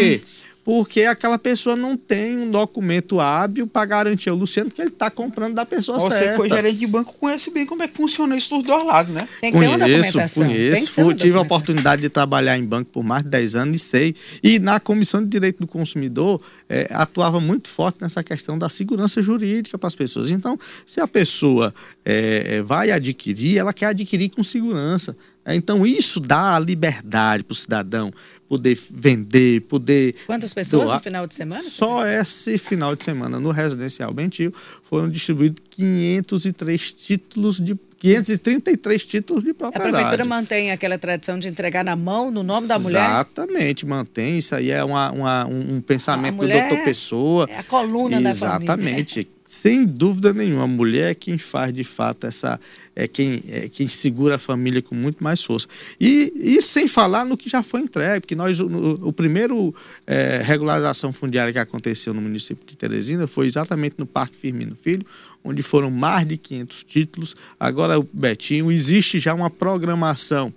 Porque 0.64 1.02
aquela 1.02 1.38
pessoa 1.38 1.76
não 1.76 1.96
tem 1.96 2.38
um 2.38 2.50
documento 2.50 3.20
hábil 3.20 3.66
para 3.66 3.84
garantir 3.84 4.30
ao 4.30 4.36
Luciano 4.36 4.70
que 4.70 4.80
ele 4.80 4.88
está 4.88 5.10
comprando 5.10 5.54
da 5.54 5.66
pessoa 5.66 6.00
Você, 6.00 6.16
certa. 6.16 6.38
Você, 6.38 6.48
gerente 6.48 6.78
de 6.78 6.86
banco, 6.86 7.14
conhece 7.20 7.50
bem 7.50 7.66
como 7.66 7.82
é 7.82 7.88
que 7.88 7.94
funciona 7.94 8.34
isso 8.34 8.54
dos 8.54 8.64
dois 8.64 8.84
lados, 8.84 9.12
né? 9.12 9.28
Tem 9.40 9.52
que 9.52 9.58
conheço, 9.58 9.78
ter 9.78 9.84
uma 9.84 9.88
documentação. 9.88 10.46
Conheço, 10.46 10.90
fui, 10.90 11.14
tive 11.14 11.36
a 11.36 11.42
oportunidade 11.42 12.00
de 12.00 12.08
trabalhar 12.08 12.56
em 12.56 12.64
banco 12.64 12.90
por 12.90 13.04
mais 13.04 13.22
de 13.22 13.28
10 13.28 13.56
anos 13.56 13.76
e 13.76 13.78
sei. 13.78 14.14
E 14.42 14.58
na 14.58 14.80
Comissão 14.80 15.22
de 15.22 15.28
Direito 15.28 15.58
do 15.60 15.66
Consumidor, 15.66 16.40
é, 16.68 16.88
atuava 16.90 17.40
muito 17.40 17.68
forte 17.68 17.98
nessa 18.00 18.22
questão 18.24 18.56
da 18.56 18.70
segurança 18.70 19.20
jurídica 19.20 19.76
para 19.76 19.86
as 19.86 19.94
pessoas. 19.94 20.30
Então, 20.30 20.58
se 20.86 20.98
a 20.98 21.06
pessoa 21.06 21.74
é, 22.04 22.62
vai 22.62 22.90
adquirir, 22.90 23.58
ela 23.58 23.74
quer 23.74 23.86
adquirir 23.86 24.30
com 24.30 24.42
segurança 24.42 25.14
É, 25.14 25.33
então, 25.46 25.86
isso 25.86 26.20
dá 26.20 26.56
a 26.56 26.58
liberdade 26.58 27.44
para 27.44 27.52
o 27.52 27.56
cidadão 27.56 28.12
poder 28.48 28.78
vender, 28.90 29.60
poder. 29.62 30.14
Quantas 30.26 30.54
pessoas 30.54 30.86
doar. 30.86 30.96
no 30.96 31.02
final 31.02 31.26
de 31.26 31.34
semana? 31.34 31.62
Só 31.62 32.06
esse 32.06 32.56
final 32.56 32.94
de 32.96 33.04
semana, 33.04 33.38
no 33.38 33.50
Residencial 33.50 34.12
Bentil, 34.14 34.54
foram 34.82 35.08
distribuídos 35.08 35.62
503 35.70 36.92
títulos 36.92 37.60
de 37.60 37.76
533 37.98 39.04
títulos 39.06 39.42
de 39.42 39.54
propriedade. 39.54 39.88
A 39.88 39.98
prefeitura 39.98 40.24
mantém 40.26 40.70
aquela 40.70 40.98
tradição 40.98 41.38
de 41.38 41.48
entregar 41.48 41.82
na 41.82 41.96
mão, 41.96 42.30
no 42.30 42.42
nome 42.42 42.66
da 42.66 42.78
mulher? 42.78 43.02
Exatamente, 43.02 43.86
mantém. 43.86 44.36
Isso 44.38 44.54
aí 44.54 44.70
é 44.70 44.84
uma, 44.84 45.10
uma 45.10 45.46
um, 45.46 45.80
pensamento 45.80 46.36
do 46.36 46.46
doutor 46.46 46.84
Pessoa. 46.84 47.48
É 47.50 47.60
a 47.60 47.62
coluna 47.62 48.20
Exatamente. 48.20 48.66
da 48.66 48.72
família. 48.72 48.90
Exatamente. 49.00 49.33
Sem 49.46 49.84
dúvida 49.84 50.32
nenhuma, 50.32 50.64
a 50.64 50.66
mulher 50.66 51.10
é 51.10 51.14
quem 51.14 51.36
faz 51.36 51.72
de 51.74 51.84
fato 51.84 52.26
essa. 52.26 52.58
É 52.96 53.06
quem, 53.06 53.42
é 53.48 53.68
quem 53.68 53.86
segura 53.88 54.36
a 54.36 54.38
família 54.38 54.80
com 54.80 54.94
muito 54.94 55.22
mais 55.22 55.42
força. 55.44 55.66
E, 56.00 56.32
e 56.34 56.62
sem 56.62 56.88
falar 56.88 57.26
no 57.26 57.36
que 57.36 57.50
já 57.50 57.62
foi 57.62 57.80
entregue, 57.80 58.20
porque 58.20 58.34
nós, 58.34 58.58
o, 58.60 58.66
o 59.02 59.12
primeiro 59.12 59.74
é, 60.06 60.40
regularização 60.42 61.12
fundiária 61.12 61.52
que 61.52 61.58
aconteceu 61.58 62.14
no 62.14 62.22
município 62.22 62.66
de 62.66 62.74
Teresina 62.74 63.26
foi 63.26 63.46
exatamente 63.46 63.96
no 63.98 64.06
Parque 64.06 64.36
Firmino 64.36 64.74
Filho, 64.74 65.04
onde 65.42 65.60
foram 65.60 65.90
mais 65.90 66.26
de 66.26 66.38
500 66.38 66.84
títulos. 66.84 67.36
Agora, 67.60 67.96
Betinho, 68.12 68.72
existe 68.72 69.18
já 69.18 69.34
uma 69.34 69.50
programação 69.50 70.54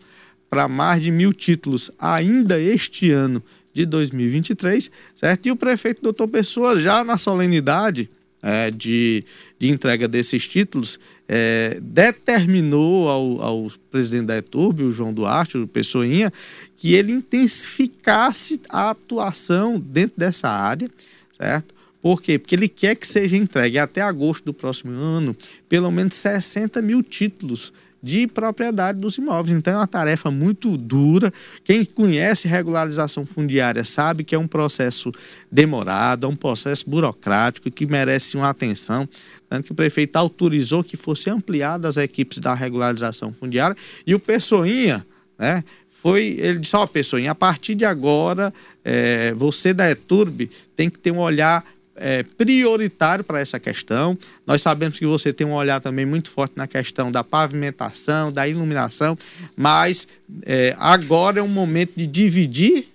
para 0.49 0.67
mais 0.69 1.03
de 1.03 1.11
mil 1.11 1.33
títulos 1.33 1.91
ainda 1.99 2.57
este 2.57 3.11
ano 3.11 3.43
de 3.73 3.85
2023, 3.85 4.89
certo? 5.13 5.45
E 5.47 5.51
o 5.51 5.57
prefeito 5.57 6.01
doutor 6.01 6.29
Pessoa, 6.29 6.79
já 6.79 7.03
na 7.03 7.17
solenidade 7.17 8.09
é, 8.41 8.71
de, 8.71 9.23
de 9.59 9.69
entrega 9.69 10.07
desses 10.07 10.47
títulos, 10.47 10.99
é, 11.27 11.79
determinou 11.81 13.09
ao, 13.09 13.41
ao 13.41 13.71
presidente 13.91 14.27
da 14.27 14.37
ETURB, 14.37 14.83
o 14.83 14.91
João 14.91 15.13
Duarte, 15.13 15.57
o 15.57 15.67
Pessoinha, 15.67 16.31
que 16.75 16.93
ele 16.93 17.11
intensificasse 17.11 18.61
a 18.69 18.91
atuação 18.91 19.79
dentro 19.79 20.17
dessa 20.17 20.49
área, 20.49 20.89
certo? 21.35 21.75
Por 22.01 22.21
quê? 22.21 22.37
Porque 22.37 22.55
ele 22.55 22.69
quer 22.69 22.95
que 22.95 23.07
seja 23.07 23.35
entregue 23.35 23.77
até 23.77 24.01
agosto 24.01 24.45
do 24.45 24.53
próximo 24.53 24.93
ano 24.93 25.35
pelo 25.67 25.91
menos 25.91 26.15
60 26.15 26.81
mil 26.81 27.03
títulos 27.03 27.73
de 28.01 28.27
propriedade 28.27 28.99
dos 28.99 29.17
imóveis. 29.17 29.57
Então 29.57 29.73
é 29.73 29.77
uma 29.77 29.87
tarefa 29.87 30.29
muito 30.29 30.77
dura. 30.77 31.31
Quem 31.63 31.83
conhece 31.83 32.47
regularização 32.47 33.25
fundiária 33.25 33.83
sabe 33.83 34.23
que 34.23 34.35
é 34.35 34.39
um 34.39 34.47
processo 34.47 35.11
demorado, 35.51 36.25
é 36.25 36.29
um 36.29 36.35
processo 36.35 36.89
burocrático 36.89 37.71
que 37.71 37.85
merece 37.85 38.37
uma 38.37 38.49
atenção. 38.49 39.07
Tanto 39.49 39.65
que 39.65 39.71
o 39.71 39.75
prefeito 39.75 40.15
autorizou 40.15 40.83
que 40.83 40.97
fosse 40.97 41.29
ampliada 41.29 41.87
as 41.87 41.97
equipes 41.97 42.37
da 42.39 42.53
regularização 42.53 43.33
fundiária 43.33 43.75
e 44.05 44.13
o 44.13 44.19
Pessoinha, 44.19 45.05
né? 45.37 45.63
Foi, 45.89 46.37
ele 46.39 46.59
disse, 46.59 46.75
ó, 46.75 46.83
oh, 46.83 46.87
Pessoinha, 46.87 47.31
a 47.31 47.35
partir 47.35 47.73
de 47.73 47.83
agora, 47.83 48.53
é, 48.85 49.33
você 49.33 49.73
da 49.73 49.89
ETURB 49.89 50.47
tem 50.75 50.91
que 50.91 50.99
ter 50.99 51.11
um 51.11 51.17
olhar 51.17 51.65
é, 51.97 52.23
prioritário 52.23 53.23
para 53.23 53.39
essa 53.39 53.59
questão. 53.59 54.17
Nós 54.45 54.61
sabemos 54.61 54.97
que 54.97 55.05
você 55.05 55.33
tem 55.33 55.45
um 55.45 55.53
olhar 55.53 55.81
também 55.81 56.05
muito 56.05 56.31
forte 56.31 56.53
na 56.55 56.67
questão 56.67 57.11
da 57.11 57.23
pavimentação, 57.23 58.31
da 58.31 58.47
iluminação, 58.47 59.17
mas 59.55 60.07
é, 60.43 60.75
agora 60.77 61.39
é 61.39 61.43
um 61.43 61.47
momento 61.47 61.93
de 61.95 62.07
dividir 62.07 62.87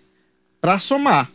para 0.60 0.78
somar. 0.78 1.30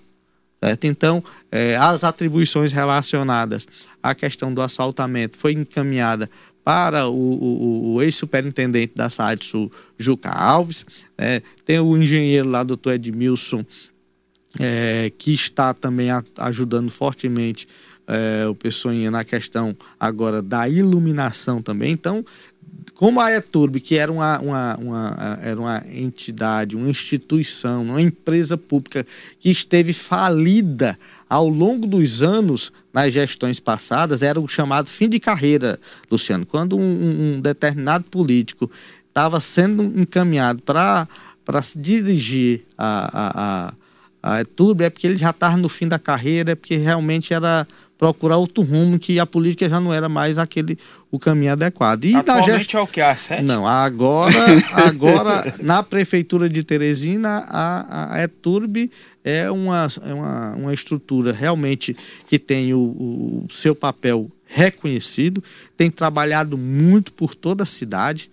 Certo? 0.64 0.86
Então, 0.86 1.24
é, 1.52 1.76
as 1.76 2.04
atribuições 2.04 2.72
relacionadas 2.72 3.68
à 4.02 4.16
questão 4.16 4.54
do 4.54 4.62
assaltamento 4.62 5.38
foi 5.38 5.54
encaminhada 5.54 6.30
para 6.64 7.08
o, 7.08 7.14
o, 7.14 7.94
o 7.94 8.02
ex-superintendente 8.02 8.94
da 8.96 9.10
SAD 9.10 9.70
Juca 9.98 10.30
Alves. 10.30 10.86
É, 11.18 11.42
tem 11.64 11.80
o 11.80 11.96
engenheiro 11.96 12.50
lá, 12.50 12.64
doutor 12.64 12.94
Edmilson 12.94 13.64
é, 14.60 15.12
que 15.18 15.34
está 15.34 15.74
também 15.74 16.10
a, 16.10 16.24
ajudando 16.40 16.90
fortemente 16.90 17.68
é, 18.08 18.48
o 18.48 18.56
Pessoinha 18.56 19.12
na 19.12 19.24
questão 19.24 19.76
agora 20.00 20.42
da 20.42 20.68
iluminação 20.68 21.62
também. 21.62 21.92
Então, 21.92 22.24
como 22.96 23.20
a 23.20 23.32
ETURB, 23.32 23.80
que 23.80 23.96
era 23.96 24.12
uma, 24.12 24.40
uma, 24.40 24.78
uma, 24.78 25.40
era 25.42 25.60
uma 25.60 25.84
entidade, 25.88 26.76
uma 26.76 26.90
instituição, 26.90 27.84
uma 27.84 28.02
empresa 28.02 28.58
pública 28.58 29.06
que 29.40 29.52
esteve 29.52 29.94
falida 29.94 30.98
ao 31.30 31.48
longo 31.48 31.86
dos 31.86 32.24
anos 32.24 32.72
nas 32.92 33.14
gestões 33.14 33.60
passadas, 33.60 34.24
era 34.24 34.40
o 34.40 34.48
chamado 34.48 34.90
fim 34.90 35.08
de 35.08 35.20
carreira, 35.20 35.80
Luciano. 36.10 36.46
Quando 36.46 36.76
um, 36.76 37.36
um 37.36 37.42
determinado 37.42 38.06
político 38.06 38.72
estava 39.08 39.40
sendo 39.40 39.84
encaminhado 40.00 40.64
para 40.64 41.08
dirigir 41.76 42.64
a, 42.76 43.10
a, 43.14 43.68
a 43.70 43.74
a 44.22 44.42
ETURB 44.42 44.84
é 44.84 44.90
porque 44.90 45.08
ele 45.08 45.18
já 45.18 45.30
estava 45.30 45.58
no 45.58 45.70
fim 45.70 45.88
da 45.88 46.00
carreira, 46.00 46.52
é 46.52 46.56
porque 46.56 46.76
realmente 46.76 47.34
era 47.34 47.68
procurar 47.98 48.38
outro 48.38 48.64
rumo, 48.64 49.00
que 49.00 49.20
a 49.20 49.26
política 49.26 49.68
já 49.68 49.80
não 49.80 49.94
era 49.94 50.08
mais 50.08 50.38
aquele 50.38 50.78
o 51.10 51.18
caminho 51.18 51.54
adequado. 51.54 52.06
E 52.06 52.16
Atualmente 52.16 52.58
gest... 52.58 52.74
é 52.76 52.80
o 52.80 52.88
que? 52.88 53.02
A 53.02 53.16
sete? 53.16 53.44
Não, 53.44 53.66
agora, 53.66 54.38
agora 54.86 55.56
na 55.62 55.82
Prefeitura 55.82 56.48
de 56.48 56.64
Teresina, 56.64 57.44
a, 57.48 58.16
a 58.16 58.24
ETURB 58.24 58.92
é 59.24 59.50
uma, 59.50 59.88
é 60.06 60.14
uma, 60.14 60.56
uma 60.56 60.74
estrutura 60.74 61.32
realmente 61.32 61.96
que 62.28 62.38
tem 62.38 62.74
o, 62.74 62.80
o 62.80 63.46
seu 63.50 63.74
papel 63.74 64.30
reconhecido, 64.46 65.44
tem 65.76 65.92
trabalhado 65.92 66.58
muito 66.58 67.12
por 67.12 67.36
toda 67.36 67.64
a 67.64 67.66
cidade, 67.66 68.30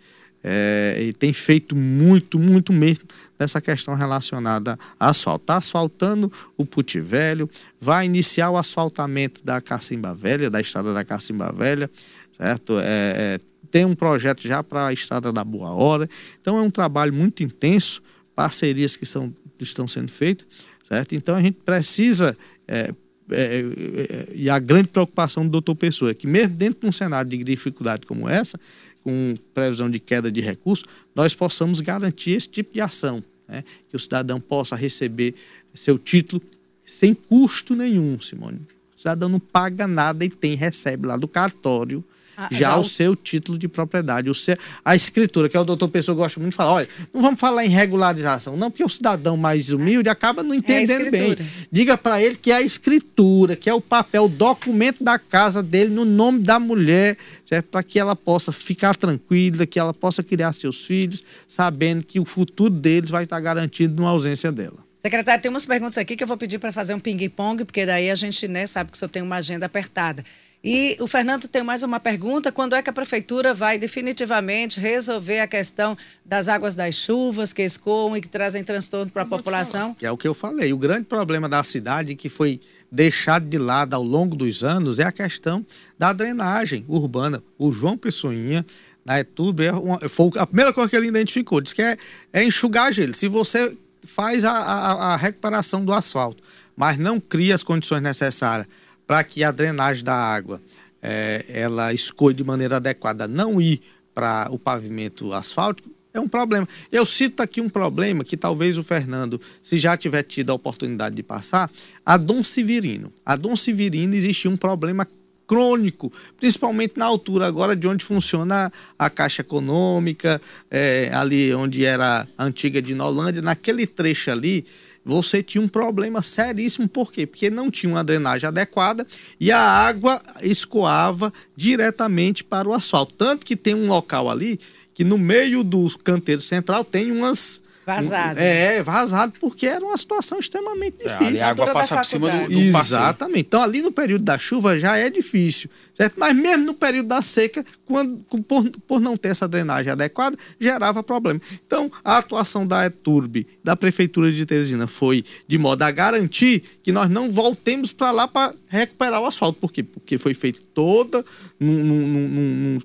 é, 0.47 0.99
e 1.01 1.13
tem 1.15 1.33
feito 1.33 1.75
muito, 1.75 2.39
muito 2.39 2.71
mesmo 2.71 3.07
nessa 3.39 3.63
questão 3.63 3.95
relacionada 3.95 4.79
a 5.01 5.09
asfalto. 5.09 5.43
Está 5.43 5.57
asfaltando 5.57 6.31
o 6.55 6.67
Puti 6.67 7.01
Velho, 7.01 7.49
vai 7.81 8.05
iniciar 8.05 8.51
o 8.51 8.59
asfaltamento 8.59 9.43
da 9.43 9.59
Cacimba 9.63 10.15
Velha, 10.15 10.51
da 10.51 10.61
estrada 10.61 10.93
da 10.93 11.03
Cacimba 11.03 11.51
Velha, 11.51 11.91
certo? 12.37 12.79
É, 12.79 12.83
é, 12.85 13.41
tem 13.71 13.87
um 13.87 13.95
projeto 13.95 14.47
já 14.47 14.63
para 14.63 14.89
a 14.89 14.93
estrada 14.93 15.33
da 15.33 15.43
Boa 15.43 15.71
Hora. 15.71 16.09
Então 16.41 16.59
é 16.59 16.63
um 16.63 16.71
trabalho 16.71 17.15
muito 17.15 17.43
intenso, 17.43 18.03
parcerias 18.37 18.97
que 18.97 19.07
são, 19.07 19.35
estão 19.59 19.89
sendo 19.89 20.11
feitas, 20.11 20.47
certo? 20.87 21.15
Então 21.15 21.35
a 21.37 21.41
gente 21.41 21.57
precisa 21.65 22.37
é, 22.69 22.93
é, 23.31 23.61
é, 23.61 24.29
e 24.35 24.51
a 24.51 24.59
grande 24.59 24.89
preocupação 24.89 25.45
do 25.45 25.51
doutor 25.51 25.75
Pessoa 25.75 26.11
é 26.11 26.15
que, 26.15 26.27
mesmo 26.27 26.55
dentro 26.55 26.81
de 26.81 26.87
um 26.87 26.93
cenário 26.93 27.31
de 27.31 27.43
dificuldade 27.43 28.07
como 28.07 28.29
essa, 28.29 28.59
com 29.05 29.35
previsão 29.53 29.89
de 29.91 30.01
queda 30.01 30.33
de 30.33 30.41
recursos, 30.41 30.85
nós 31.15 31.35
possamos 31.35 31.81
garantir 31.81 32.31
esse 32.31 32.49
tipo 32.49 32.73
de 32.73 32.81
ação, 32.81 33.23
né? 33.47 33.63
que 33.91 33.97
o 33.97 34.01
cidadão 34.01 34.41
possa 34.41 34.75
receber 34.75 35.35
seu 35.75 35.99
título 35.99 36.41
sem 36.85 37.15
custo 37.15 37.77
nenhum, 37.77 38.19
Simone. 38.21 38.61
O 38.97 38.99
cidadão 38.99 39.29
não 39.29 39.39
paga 39.39 39.87
nada 39.87 40.25
e 40.25 40.29
tem, 40.29 40.55
recebe 40.55 41.07
lá 41.07 41.17
do 41.17 41.29
cartório 41.29 42.03
ah, 42.37 42.49
já, 42.51 42.59
já, 42.59 42.79
o 42.79 42.85
seu 42.85 43.15
título 43.15 43.59
de 43.59 43.69
propriedade, 43.69 44.29
o 44.29 44.35
seu, 44.35 44.57
a 44.85 44.95
escritura, 44.97 45.49
que 45.49 45.57
é 45.57 45.61
o 45.61 45.65
doutor 45.65 45.89
Pessoa 45.89 46.15
gosta 46.15 46.41
muito 46.41 46.53
de 46.53 46.57
falar, 46.57 46.73
olha, 46.73 46.89
não 47.13 47.23
vamos 47.23 47.41
falar 47.41 47.65
em 47.65 47.69
regularização, 47.69 48.57
não, 48.57 48.71
porque 48.71 48.85
o 48.85 48.89
cidadão 48.89 49.37
mais 49.37 49.73
humilde 49.73 50.09
acaba 50.09 50.43
não 50.43 50.55
é 50.55 50.57
entendendo 50.57 51.07
é 51.07 51.11
bem. 51.11 51.37
Diga 51.71 51.97
para 51.97 52.23
ele 52.23 52.37
que 52.37 52.51
é 52.51 52.57
a 52.57 52.63
escritura, 52.63 53.57
que 53.57 53.71
é 53.71 53.75
o 53.75 53.81
papel, 53.81 54.25
o 54.25 54.29
documento 54.29 55.03
da 55.05 55.19
casa 55.19 55.63
dele 55.63 55.91
no 55.91 56.05
nome 56.05 56.41
da 56.41 56.59
mulher, 56.59 57.17
certo? 57.45 57.67
Para 57.67 57.83
que 57.83 57.99
ela 57.99 58.17
possa 58.17 58.53
ficar 58.53 58.97
tranquila, 58.97 59.67
que 59.67 59.79
ela 59.79 59.95
possa 59.95 60.23
criar 60.23 60.53
seus 60.53 60.85
filhos, 60.85 61.23
sabendo 61.47 62.05
que 62.05 62.19
o 62.19 62.25
futuro 62.25 62.71
deles 62.71 63.11
vai 63.11 63.25
estar 63.25 63.41
garantido 63.41 64.03
na 64.03 64.09
ausência 64.09 64.51
dela. 64.51 64.85
Secretário, 64.99 65.43
tem 65.43 65.51
umas 65.51 65.67
perguntas 65.67 65.99
aqui 65.99 66.17
que 66.17 66.25
eu 66.25 66.27
vou 66.27 66.37
pedir 66.39 66.59
para 66.59 66.73
fazer 66.73 66.95
um 66.95 66.99
ping-pong, 66.99 67.65
porque 67.67 67.85
daí 67.85 68.11
a 68.11 68.15
gente 68.15 68.49
né, 68.49 68.67
sabe 68.67 68.91
que 68.91 68.97
o 68.97 68.99
senhor 68.99 69.11
tem 69.11 69.23
uma 69.23 69.37
agenda 69.37 69.67
apertada. 69.67 70.25
E 70.65 70.97
o 70.99 71.07
Fernando 71.07 71.47
tem 71.47 71.63
mais 71.63 71.83
uma 71.83 72.01
pergunta: 72.01 72.51
quando 72.51 72.75
é 72.75 72.81
que 72.81 72.89
a 72.89 72.93
prefeitura 72.93 73.53
vai 73.53 73.77
definitivamente 73.77 74.81
resolver 74.81 75.41
a 75.41 75.47
questão 75.47 75.95
das 76.25 76.49
águas 76.49 76.75
das 76.75 76.95
chuvas 76.95 77.53
que 77.53 77.63
escoam 77.63 78.17
e 78.17 78.21
que 78.23 78.29
trazem 78.29 78.65
transtorno 78.65 79.13
para 79.13 79.23
a 79.23 79.27
população? 79.27 79.93
Que 79.93 80.07
é 80.07 80.11
o 80.11 80.17
que 80.17 80.27
eu 80.27 80.33
falei. 80.33 80.73
O 80.73 80.79
grande 80.79 81.05
problema 81.05 81.51
da 81.51 81.63
cidade 81.63 82.15
que 82.15 82.31
foi 82.31 82.59
deixado 82.91 83.47
de 83.47 83.59
lado 83.59 83.93
ao 83.93 84.03
longo 84.03 84.35
dos 84.35 84.65
anos 84.65 84.99
é 84.99 85.05
a 85.05 85.13
questão 85.13 85.67
da 85.99 86.15
drenagem 86.15 86.83
urbana. 86.89 87.43
O 87.59 87.71
João 87.71 87.99
Pessoinha 87.99 88.65
na 89.05 89.21
ETUB, 89.21 89.67
é 89.67 89.73
uma, 89.73 90.09
foi 90.09 90.31
a 90.39 90.47
primeira 90.47 90.73
coisa 90.73 90.89
que 90.89 90.97
ele 90.97 91.09
identificou, 91.09 91.61
disse 91.61 91.75
que 91.75 91.83
é, 91.83 91.95
é 92.33 92.43
enxugar 92.43 92.91
gelo. 92.91 93.15
Se 93.15 93.29
você 93.29 93.77
faz 94.03 94.47
a, 94.47 94.51
a, 94.51 94.93
a 95.13 95.17
recuperação 95.17 95.85
do 95.85 95.93
asfalto, 95.93 96.43
mas 96.75 96.97
não 96.97 97.21
cria 97.21 97.55
as 97.55 97.63
condições 97.63 98.01
necessárias 98.01 98.67
para 99.07 99.23
que 99.25 99.45
a 99.45 99.51
drenagem 99.51 100.05
da 100.05 100.15
água 100.15 100.61
é, 101.03 101.45
ela 101.49 101.93
escolha 101.93 102.35
de 102.35 102.43
maneira 102.43 102.77
adequada 102.77 103.29
não 103.29 103.61
ir 103.61 103.83
para 104.15 104.49
o 104.51 104.59
pavimento 104.59 105.33
asfáltico, 105.33 105.91
é 106.15 106.21
um 106.21 106.29
problema. 106.29 106.67
Eu 106.93 107.05
cito 107.05 107.43
aqui 107.43 107.61
um 107.61 107.69
problema 107.69 108.23
que 108.23 108.37
talvez 108.37 108.79
o 108.79 108.85
Fernando, 108.85 109.41
se 109.61 109.79
já 109.81 109.97
tiver 109.97 110.23
tido 110.23 110.51
a 110.51 110.55
oportunidade 110.55 111.17
de 111.17 111.23
passar, 111.25 111.69
a 112.07 112.17
Dom 112.17 112.45
Severino. 112.45 113.13
A 113.27 113.35
Dom 113.35 113.57
Severino 113.57 114.15
existia 114.15 114.49
um 114.49 114.57
problema 114.57 115.07
crônico, 115.47 116.13
principalmente 116.39 116.97
na 116.97 117.05
altura 117.05 117.47
agora 117.47 117.77
de 117.77 117.87
onde 117.87 118.05
funciona 118.05 118.73
a 118.99 119.11
Caixa 119.11 119.43
Econômica, 119.43 120.41
é, 120.71 121.11
ali 121.13 121.53
onde 121.53 121.85
era 121.85 122.27
a 122.39 122.45
antiga 122.45 122.81
de 122.81 122.95
Nolândia, 122.95 123.43
naquele 123.43 123.87
trecho 123.87 124.31
ali, 124.31 124.65
você 125.05 125.43
tinha 125.43 125.63
um 125.63 125.69
problema 125.69 126.23
seríssimo. 126.23 126.89
Por 126.89 127.13
quê? 127.13 127.27
Porque 127.27 127.51
não 127.51 127.71
tinha 127.71 127.93
uma 127.93 128.03
drenagem 128.03 128.49
adequada 128.49 129.07
e 129.39 129.53
a 129.53 129.61
água 129.61 130.23
escoava 130.43 131.33
diretamente 131.57 132.43
para 132.43 132.69
o 132.69 132.73
asfalto. 132.73 133.15
Tanto 133.15 133.45
que 133.45 133.57
tem 133.57 133.75
um 133.75 133.87
local 133.87 134.31
ali 134.31 134.59
que 134.95 135.05
no 135.05 135.19
meio 135.19 135.63
do 135.63 135.87
canteiro 135.99 136.41
central 136.41 136.85
tem 136.85 137.11
umas 137.11 137.63
Vazado. 137.87 138.39
É, 138.41 138.83
vazado, 138.83 139.35
porque 139.39 139.67
era 139.67 139.85
uma 139.85 139.97
situação 139.97 140.39
extremamente 140.39 140.97
é, 141.01 141.09
difícil. 141.09 141.39
É, 141.39 141.43
a 141.43 141.51
água 141.51 141.67
passa 141.73 141.97
por 141.97 142.05
cima 142.07 142.31
do, 142.31 142.49
do 142.49 142.59
Exatamente. 142.59 143.41
Então, 143.41 143.63
ali 143.63 143.83
no 143.83 143.93
período 143.93 144.25
da 144.25 144.39
chuva 144.39 144.79
já 144.79 144.97
é 144.97 145.11
difícil, 145.11 145.69
certo? 145.93 146.15
Mas 146.17 146.35
mesmo 146.35 146.65
no 146.65 146.75
período 146.75 147.09
da 147.09 147.21
seca, 147.21 147.65
quando, 147.85 148.17
por, 148.43 148.71
por 148.87 149.01
não 149.01 149.17
ter 149.17 149.29
essa 149.29 149.47
drenagem 149.47 149.93
adequada, 149.93 150.37
gerava 150.59 151.03
problema. 151.03 151.41
Então, 151.67 151.93
a 152.03 152.19
atuação 152.19 152.67
da 152.67 152.87
ETURB, 152.87 153.47
da 153.63 153.77
Prefeitura 153.77 154.33
de 154.33 154.47
Teresina, 154.47 154.87
foi 154.87 155.25
de 155.47 155.59
modo 155.59 155.83
a 155.83 155.91
garantir 155.91 156.63
que 156.83 156.91
nós 156.91 157.11
não 157.11 157.31
voltemos 157.31 157.93
para 157.93 158.11
lá 158.11 158.27
para 158.27 158.55
recuperar 158.69 159.21
o 159.21 159.27
asfalto. 159.27 159.61
Por 159.61 159.71
quê? 159.71 159.83
Porque 159.83 160.17
foi 160.17 160.33
feito 160.33 160.63
toda 160.63 161.23
num, 161.61 161.85
num, 161.85 162.09
num, 162.09 162.29
num 162.29 162.81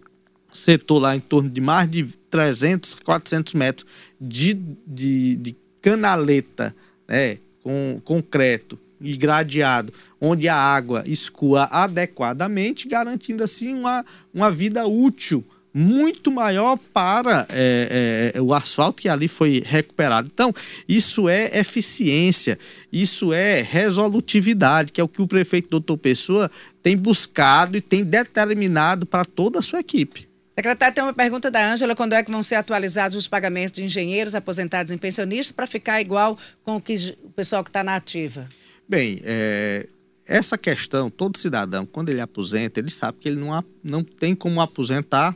setor 0.52 1.00
lá 1.00 1.16
em 1.16 1.20
torno 1.20 1.50
de 1.50 1.62
mais 1.62 1.90
de 1.90 2.06
300, 2.30 2.96
400 2.96 3.54
metros 3.54 3.88
de, 4.20 4.54
de, 4.86 5.36
de 5.36 5.56
canaleta, 5.82 6.76
né, 7.08 7.38
com 7.64 8.02
concreto 8.04 8.80
e 9.02 9.16
gradeado, 9.16 9.94
onde 10.20 10.48
a 10.50 10.56
água 10.56 11.04
escoa 11.06 11.64
adequadamente, 11.72 12.88
garantindo 12.88 13.44
assim 13.44 13.74
uma, 13.74 14.06
uma 14.34 14.52
vida 14.52 14.86
útil 14.86 15.44
muito 15.74 16.32
maior 16.32 16.78
para 16.94 17.46
é, 17.50 18.32
é, 18.36 18.42
o 18.42 18.54
asfalto 18.54 19.02
que 19.02 19.10
ali 19.10 19.28
foi 19.28 19.62
recuperado. 19.66 20.30
Então, 20.32 20.54
isso 20.88 21.30
é 21.30 21.58
eficiência, 21.60 22.58
isso 22.92 23.32
é 23.32 23.62
resolutividade, 23.62 24.92
que 24.92 25.00
é 25.00 25.04
o 25.04 25.08
que 25.08 25.22
o 25.22 25.28
prefeito 25.28 25.70
doutor 25.70 25.98
Pessoa 25.98 26.50
tem 26.82 26.98
buscado 26.98 27.78
e 27.78 27.82
tem 27.82 28.04
determinado 28.04 29.06
para 29.06 29.24
toda 29.24 29.60
a 29.60 29.62
sua 29.62 29.80
equipe. 29.80 30.29
Secretário, 30.52 30.96
tem 30.96 31.04
uma 31.04 31.14
pergunta 31.14 31.50
da 31.50 31.72
Ângela: 31.72 31.96
quando 31.96 32.14
é 32.14 32.24
que 32.24 32.32
vão 32.32 32.44
ser 32.44 32.56
atualizados 32.56 33.16
os 33.16 33.28
pagamentos 33.28 33.72
de 33.72 33.84
engenheiros 33.84 34.36
aposentados 34.36 34.92
em 34.92 34.98
pensionistas 34.98 35.52
para 35.52 35.68
ficar 35.68 36.02
igual 36.02 36.38
com 36.64 36.78
o, 36.78 36.82
que, 36.82 37.16
o 37.24 37.30
pessoal 37.30 37.64
que 37.64 37.70
está 37.70 37.84
na 37.84 37.96
ativa? 37.96 38.48
Bem, 38.88 39.22
é, 39.24 39.88
essa 40.28 40.58
questão, 40.58 41.10
todo 41.10 41.38
cidadão, 41.38 41.86
quando 41.86 42.10
ele 42.10 42.22
aposenta, 42.22 42.80
ele 42.80 42.92
sabe 42.92 43.18
que 43.20 43.30
ele 43.30 43.40
não, 43.40 43.64
não 43.84 44.04
tem 44.04 44.36
como 44.36 44.62
aposentar 44.62 45.36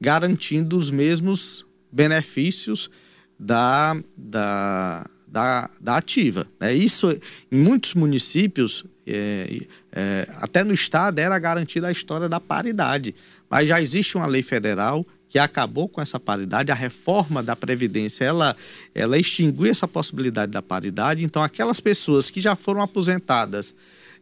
garantindo 0.00 0.76
os 0.76 0.90
mesmos 0.90 1.64
benefícios 1.90 2.90
da, 3.38 3.96
da, 4.16 5.08
da, 5.26 5.70
da 5.80 5.96
ativa. 5.96 6.46
Né? 6.60 6.74
Isso, 6.74 7.10
em 7.50 7.56
muitos 7.56 7.94
municípios, 7.94 8.84
é, 9.06 9.60
é, 9.92 10.28
até 10.36 10.62
no 10.62 10.74
estado, 10.74 11.18
era 11.18 11.38
garantida 11.38 11.88
a 11.88 11.92
história 11.92 12.28
da 12.28 12.38
paridade. 12.38 13.14
Mas 13.48 13.68
já 13.68 13.80
existe 13.80 14.16
uma 14.16 14.26
lei 14.26 14.42
federal 14.42 15.06
que 15.28 15.38
acabou 15.38 15.88
com 15.88 16.00
essa 16.00 16.20
paridade, 16.20 16.70
a 16.70 16.76
reforma 16.76 17.42
da 17.42 17.56
Previdência, 17.56 18.24
ela, 18.24 18.54
ela 18.94 19.18
extinguiu 19.18 19.66
essa 19.66 19.88
possibilidade 19.88 20.52
da 20.52 20.62
paridade. 20.62 21.24
Então, 21.24 21.42
aquelas 21.42 21.80
pessoas 21.80 22.30
que 22.30 22.40
já 22.40 22.54
foram 22.54 22.80
aposentadas 22.80 23.74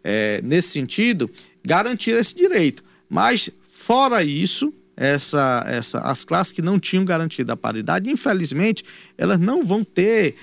é, 0.02 0.40
nesse 0.42 0.68
sentido, 0.70 1.30
garantiram 1.64 2.18
esse 2.18 2.34
direito. 2.34 2.82
Mas, 3.10 3.50
fora 3.70 4.24
isso, 4.24 4.72
essa, 4.96 5.64
essa, 5.66 5.98
as 6.00 6.24
classes 6.24 6.52
que 6.52 6.62
não 6.62 6.78
tinham 6.78 7.04
garantido 7.04 7.52
a 7.52 7.56
paridade, 7.56 8.10
infelizmente, 8.10 8.84
elas 9.18 9.38
não 9.38 9.62
vão 9.62 9.84
ter 9.84 10.34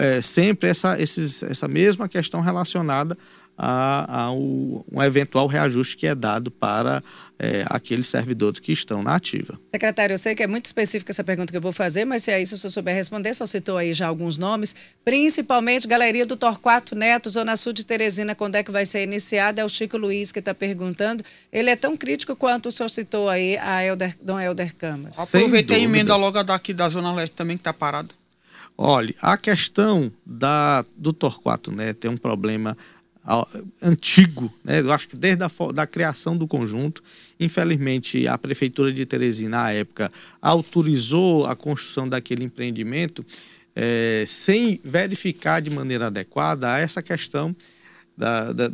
é, 0.00 0.22
sempre 0.22 0.68
essa, 0.68 1.00
esses, 1.00 1.42
essa 1.42 1.68
mesma 1.68 2.08
questão 2.08 2.40
relacionada 2.40 3.16
a, 3.56 4.24
a 4.24 4.32
um, 4.32 4.82
um 4.92 5.02
eventual 5.02 5.46
reajuste 5.46 5.96
que 5.96 6.06
é 6.06 6.14
dado 6.14 6.50
para 6.50 7.02
é, 7.38 7.64
aqueles 7.68 8.06
servidores 8.06 8.58
que 8.58 8.72
estão 8.72 9.02
na 9.02 9.14
ativa. 9.14 9.58
Secretário, 9.70 10.14
eu 10.14 10.18
sei 10.18 10.34
que 10.34 10.42
é 10.42 10.46
muito 10.46 10.66
específica 10.66 11.12
essa 11.12 11.22
pergunta 11.22 11.50
que 11.52 11.56
eu 11.56 11.62
vou 11.62 11.72
fazer, 11.72 12.04
mas 12.04 12.24
se 12.24 12.30
é 12.30 12.40
isso, 12.40 12.56
se 12.56 12.66
eu 12.66 12.70
souber 12.70 12.94
responder, 12.94 13.34
só 13.34 13.46
citou 13.46 13.76
aí 13.76 13.92
já 13.92 14.06
alguns 14.06 14.38
nomes, 14.38 14.74
principalmente 15.04 15.86
Galeria 15.86 16.24
do 16.24 16.36
Torquato 16.36 16.94
Neto, 16.94 17.28
Zona 17.28 17.56
Sul 17.56 17.72
de 17.72 17.84
Teresina, 17.84 18.34
quando 18.34 18.56
é 18.56 18.62
que 18.62 18.70
vai 18.70 18.86
ser 18.86 19.02
iniciada? 19.02 19.60
É 19.60 19.64
o 19.64 19.68
Chico 19.68 19.96
Luiz 19.96 20.32
que 20.32 20.38
está 20.38 20.54
perguntando. 20.54 21.24
Ele 21.52 21.70
é 21.70 21.76
tão 21.76 21.96
crítico 21.96 22.34
quanto 22.34 22.68
o 22.68 22.72
senhor 22.72 22.88
citou 22.88 23.28
aí, 23.28 23.58
a 23.58 23.84
Elder, 23.84 24.16
Dom 24.22 24.40
Helder 24.40 24.74
Câmara. 24.74 25.14
Aproveita 25.16 25.76
e 25.76 25.84
emenda 25.84 26.16
logo 26.16 26.42
daqui 26.42 26.72
da 26.72 26.88
Zona 26.88 27.12
Leste 27.12 27.34
também, 27.34 27.56
que 27.56 27.60
está 27.60 27.72
parada. 27.72 28.08
Olha, 28.78 29.14
a 29.22 29.38
questão 29.38 30.12
da, 30.24 30.84
do 30.96 31.12
Torquato 31.12 31.72
Neto 31.72 32.06
é 32.06 32.10
um 32.10 32.16
problema 32.16 32.76
antigo, 33.82 34.52
né? 34.62 34.80
eu 34.80 34.92
acho 34.92 35.08
que 35.08 35.16
desde 35.16 35.42
a 35.42 35.50
da 35.74 35.86
criação 35.86 36.36
do 36.36 36.46
conjunto. 36.46 37.02
Infelizmente, 37.40 38.26
a 38.28 38.38
Prefeitura 38.38 38.92
de 38.92 39.04
Teresina, 39.04 39.62
na 39.62 39.72
época, 39.72 40.12
autorizou 40.40 41.44
a 41.46 41.56
construção 41.56 42.08
daquele 42.08 42.44
empreendimento 42.44 43.24
é, 43.74 44.24
sem 44.28 44.80
verificar 44.84 45.60
de 45.60 45.70
maneira 45.70 46.06
adequada 46.06 46.78
essa 46.78 47.02
questão 47.02 47.54
da, 48.16 48.52
da, 48.52 48.70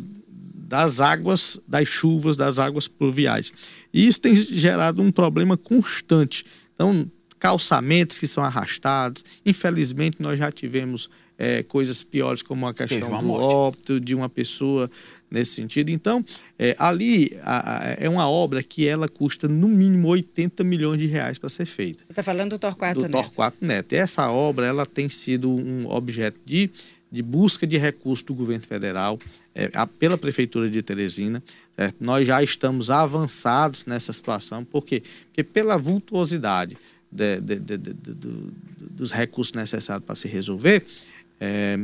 das 0.69 1.01
águas, 1.01 1.59
das 1.67 1.89
chuvas, 1.89 2.37
das 2.37 2.59
águas 2.59 2.87
pluviais. 2.87 3.53
E 3.93 4.07
isso 4.07 4.21
tem 4.21 4.37
gerado 4.37 5.03
um 5.03 5.11
problema 5.11 5.57
constante. 5.57 6.45
Então, 6.75 7.11
calçamentos 7.43 8.21
que 8.21 8.27
são 8.29 8.45
arrastados. 8.45 9.25
Infelizmente, 9.45 10.23
nós 10.23 10.39
já 10.39 10.53
tivemos 10.53 11.11
é, 11.37 11.65
coisas 11.65 12.05
piores, 12.05 12.41
como 12.41 12.69
a 12.69 12.73
questão 12.73 13.21
do 13.21 13.33
óbito 13.33 13.99
de 13.99 14.15
uma 14.15 14.29
pessoa 14.29 14.89
nesse 15.29 15.55
sentido. 15.55 15.91
Então, 15.91 16.25
é, 16.57 16.77
ali 16.79 17.37
a, 17.43 17.79
a, 17.79 17.97
é 17.99 18.09
uma 18.09 18.31
obra 18.31 18.63
que 18.63 18.87
ela 18.87 19.09
custa 19.09 19.49
no 19.49 19.67
mínimo 19.67 20.07
80 20.07 20.63
milhões 20.63 21.01
de 21.01 21.07
reais 21.07 21.37
para 21.37 21.49
ser 21.49 21.67
feita. 21.67 22.05
Você 22.05 22.13
está 22.13 22.23
falando 22.23 22.51
do 22.51 22.61
Torquato 22.61 23.01
do 23.01 23.09
Neto? 23.09 23.11
Do 23.11 23.23
Torquato 23.25 23.57
Neto. 23.61 23.93
E 23.93 23.97
essa 23.97 24.31
obra 24.31 24.65
ela 24.65 24.87
tem 24.87 25.09
sido 25.09 25.51
um 25.51 25.91
objeto 25.91 26.39
de, 26.47 26.71
de 27.11 27.23
busca 27.25 27.67
de 27.67 27.77
recursos 27.77 28.25
do 28.25 28.35
governo 28.35 28.65
federal 28.65 29.19
é, 29.53 29.69
a, 29.75 29.85
pela 29.85 30.17
Prefeitura 30.17 30.71
de 30.71 30.81
Teresina. 30.81 31.43
Nós 31.99 32.25
já 32.25 32.41
estamos 32.41 32.89
avançados 32.89 33.85
nessa 33.85 34.13
situação. 34.13 34.65
Por 34.65 34.85
quê? 34.85 35.03
Porque 35.27 35.43
pela 35.43 35.77
vultuosidade 35.77 36.77
de, 37.13 37.41
de, 37.41 37.59
de, 37.61 37.95
dos 38.91 39.13
recursos 39.13 39.53
necessários 39.53 40.05
para 40.05 40.17
se 40.17 40.27
resolver, 40.27 40.85
é, 41.41 41.79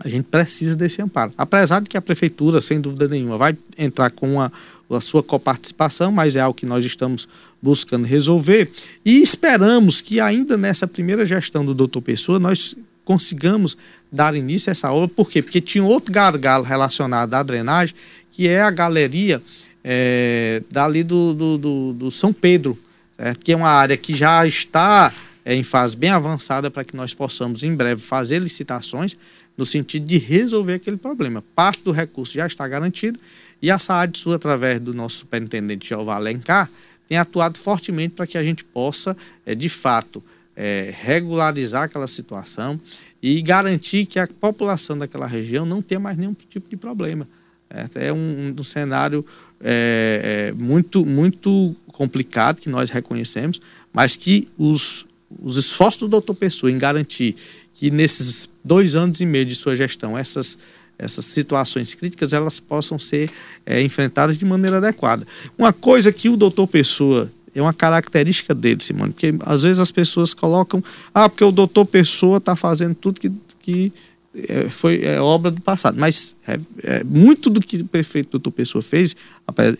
a 0.00 0.08
gente 0.08 0.24
precisa 0.24 0.74
desse 0.74 1.00
amparo. 1.00 1.32
Apesar 1.38 1.80
de 1.80 1.88
que 1.88 1.96
a 1.96 2.02
prefeitura, 2.02 2.60
sem 2.60 2.80
dúvida 2.80 3.06
nenhuma, 3.06 3.38
vai 3.38 3.56
entrar 3.78 4.10
com 4.10 4.40
a, 4.40 4.50
a 4.90 5.00
sua 5.00 5.22
coparticipação, 5.22 6.10
mas 6.10 6.34
é 6.34 6.40
algo 6.40 6.58
que 6.58 6.66
nós 6.66 6.84
estamos 6.84 7.28
buscando 7.62 8.04
resolver. 8.04 8.70
E 9.04 9.22
esperamos 9.22 10.00
que 10.00 10.18
ainda 10.18 10.56
nessa 10.56 10.86
primeira 10.88 11.24
gestão 11.24 11.64
do 11.64 11.72
doutor 11.72 12.02
Pessoa, 12.02 12.40
nós 12.40 12.74
consigamos 13.04 13.78
dar 14.10 14.34
início 14.34 14.70
a 14.70 14.72
essa 14.72 14.90
obra. 14.90 15.08
Por 15.08 15.28
quê? 15.28 15.40
Porque 15.42 15.60
tinha 15.60 15.84
outro 15.84 16.12
gargalo 16.12 16.64
relacionado 16.64 17.32
à 17.34 17.42
drenagem, 17.42 17.94
que 18.30 18.48
é 18.48 18.60
a 18.60 18.70
galeria 18.70 19.40
é, 19.84 20.62
dali 20.70 21.04
do, 21.04 21.34
do, 21.34 21.58
do, 21.58 21.92
do 21.92 22.10
São 22.10 22.32
Pedro, 22.32 22.76
é, 23.18 23.34
que 23.34 23.52
é 23.52 23.56
uma 23.56 23.68
área 23.68 23.96
que 23.96 24.14
já 24.14 24.46
está 24.46 25.12
é, 25.44 25.54
em 25.54 25.62
fase 25.62 25.96
bem 25.96 26.10
avançada 26.10 26.70
para 26.70 26.84
que 26.84 26.96
nós 26.96 27.14
possamos, 27.14 27.62
em 27.62 27.74
breve, 27.74 28.00
fazer 28.00 28.40
licitações 28.40 29.16
no 29.56 29.64
sentido 29.64 30.06
de 30.06 30.18
resolver 30.18 30.74
aquele 30.74 30.96
problema. 30.96 31.42
Parte 31.54 31.82
do 31.84 31.92
recurso 31.92 32.34
já 32.34 32.46
está 32.46 32.66
garantido 32.66 33.18
e 33.60 33.70
a 33.70 33.78
SAAD 33.78 34.18
Sul, 34.18 34.34
através 34.34 34.80
do 34.80 34.92
nosso 34.92 35.18
superintendente 35.18 35.88
Jeová 35.88 36.16
Alencar, 36.16 36.70
tem 37.08 37.18
atuado 37.18 37.58
fortemente 37.58 38.14
para 38.14 38.26
que 38.26 38.38
a 38.38 38.42
gente 38.42 38.64
possa, 38.64 39.16
é, 39.44 39.54
de 39.54 39.68
fato, 39.68 40.22
é, 40.56 40.94
regularizar 41.02 41.84
aquela 41.84 42.06
situação 42.06 42.80
e 43.22 43.40
garantir 43.42 44.06
que 44.06 44.18
a 44.18 44.26
população 44.26 44.96
daquela 44.96 45.26
região 45.26 45.64
não 45.66 45.82
tenha 45.82 46.00
mais 46.00 46.16
nenhum 46.16 46.34
tipo 46.34 46.68
de 46.68 46.76
problema. 46.76 47.26
É, 47.70 48.08
é 48.08 48.12
um, 48.12 48.54
um 48.58 48.64
cenário 48.64 49.24
é, 49.60 50.50
é, 50.50 50.52
muito, 50.52 51.04
muito 51.04 51.74
complicado 51.94 52.60
que 52.60 52.68
nós 52.68 52.90
reconhecemos, 52.90 53.60
mas 53.92 54.16
que 54.16 54.48
os 54.58 55.06
os 55.42 55.56
esforços 55.56 56.00
do 56.00 56.08
doutor 56.08 56.34
Pessoa 56.34 56.70
em 56.70 56.78
garantir 56.78 57.34
que 57.72 57.90
nesses 57.90 58.48
dois 58.62 58.94
anos 58.94 59.20
e 59.20 59.26
meio 59.26 59.44
de 59.44 59.54
sua 59.54 59.74
gestão 59.74 60.16
essas 60.16 60.58
essas 60.96 61.24
situações 61.24 61.92
críticas 61.94 62.32
elas 62.32 62.60
possam 62.60 62.98
ser 62.98 63.28
é, 63.66 63.82
enfrentadas 63.82 64.38
de 64.38 64.44
maneira 64.44 64.76
adequada. 64.76 65.26
Uma 65.58 65.72
coisa 65.72 66.12
que 66.12 66.28
o 66.28 66.36
doutor 66.36 66.68
Pessoa 66.68 67.32
é 67.52 67.60
uma 67.60 67.74
característica 67.74 68.54
dele, 68.54 68.80
Simone, 68.80 69.12
porque 69.12 69.34
às 69.40 69.62
vezes 69.62 69.80
as 69.80 69.90
pessoas 69.90 70.32
colocam, 70.32 70.82
ah, 71.12 71.28
porque 71.28 71.42
o 71.42 71.50
doutor 71.50 71.84
Pessoa 71.84 72.38
está 72.38 72.54
fazendo 72.54 72.94
tudo 72.94 73.20
que, 73.20 73.32
que 73.60 73.92
é, 74.48 74.68
foi 74.68 75.02
é, 75.04 75.20
obra 75.20 75.50
do 75.50 75.60
passado. 75.60 75.98
Mas 75.98 76.34
é, 76.46 76.58
é, 76.82 77.04
muito 77.04 77.48
do 77.48 77.60
que 77.60 77.76
o 77.76 77.84
prefeito 77.84 78.32
doutor 78.32 78.50
Pessoa 78.50 78.82
fez, 78.82 79.14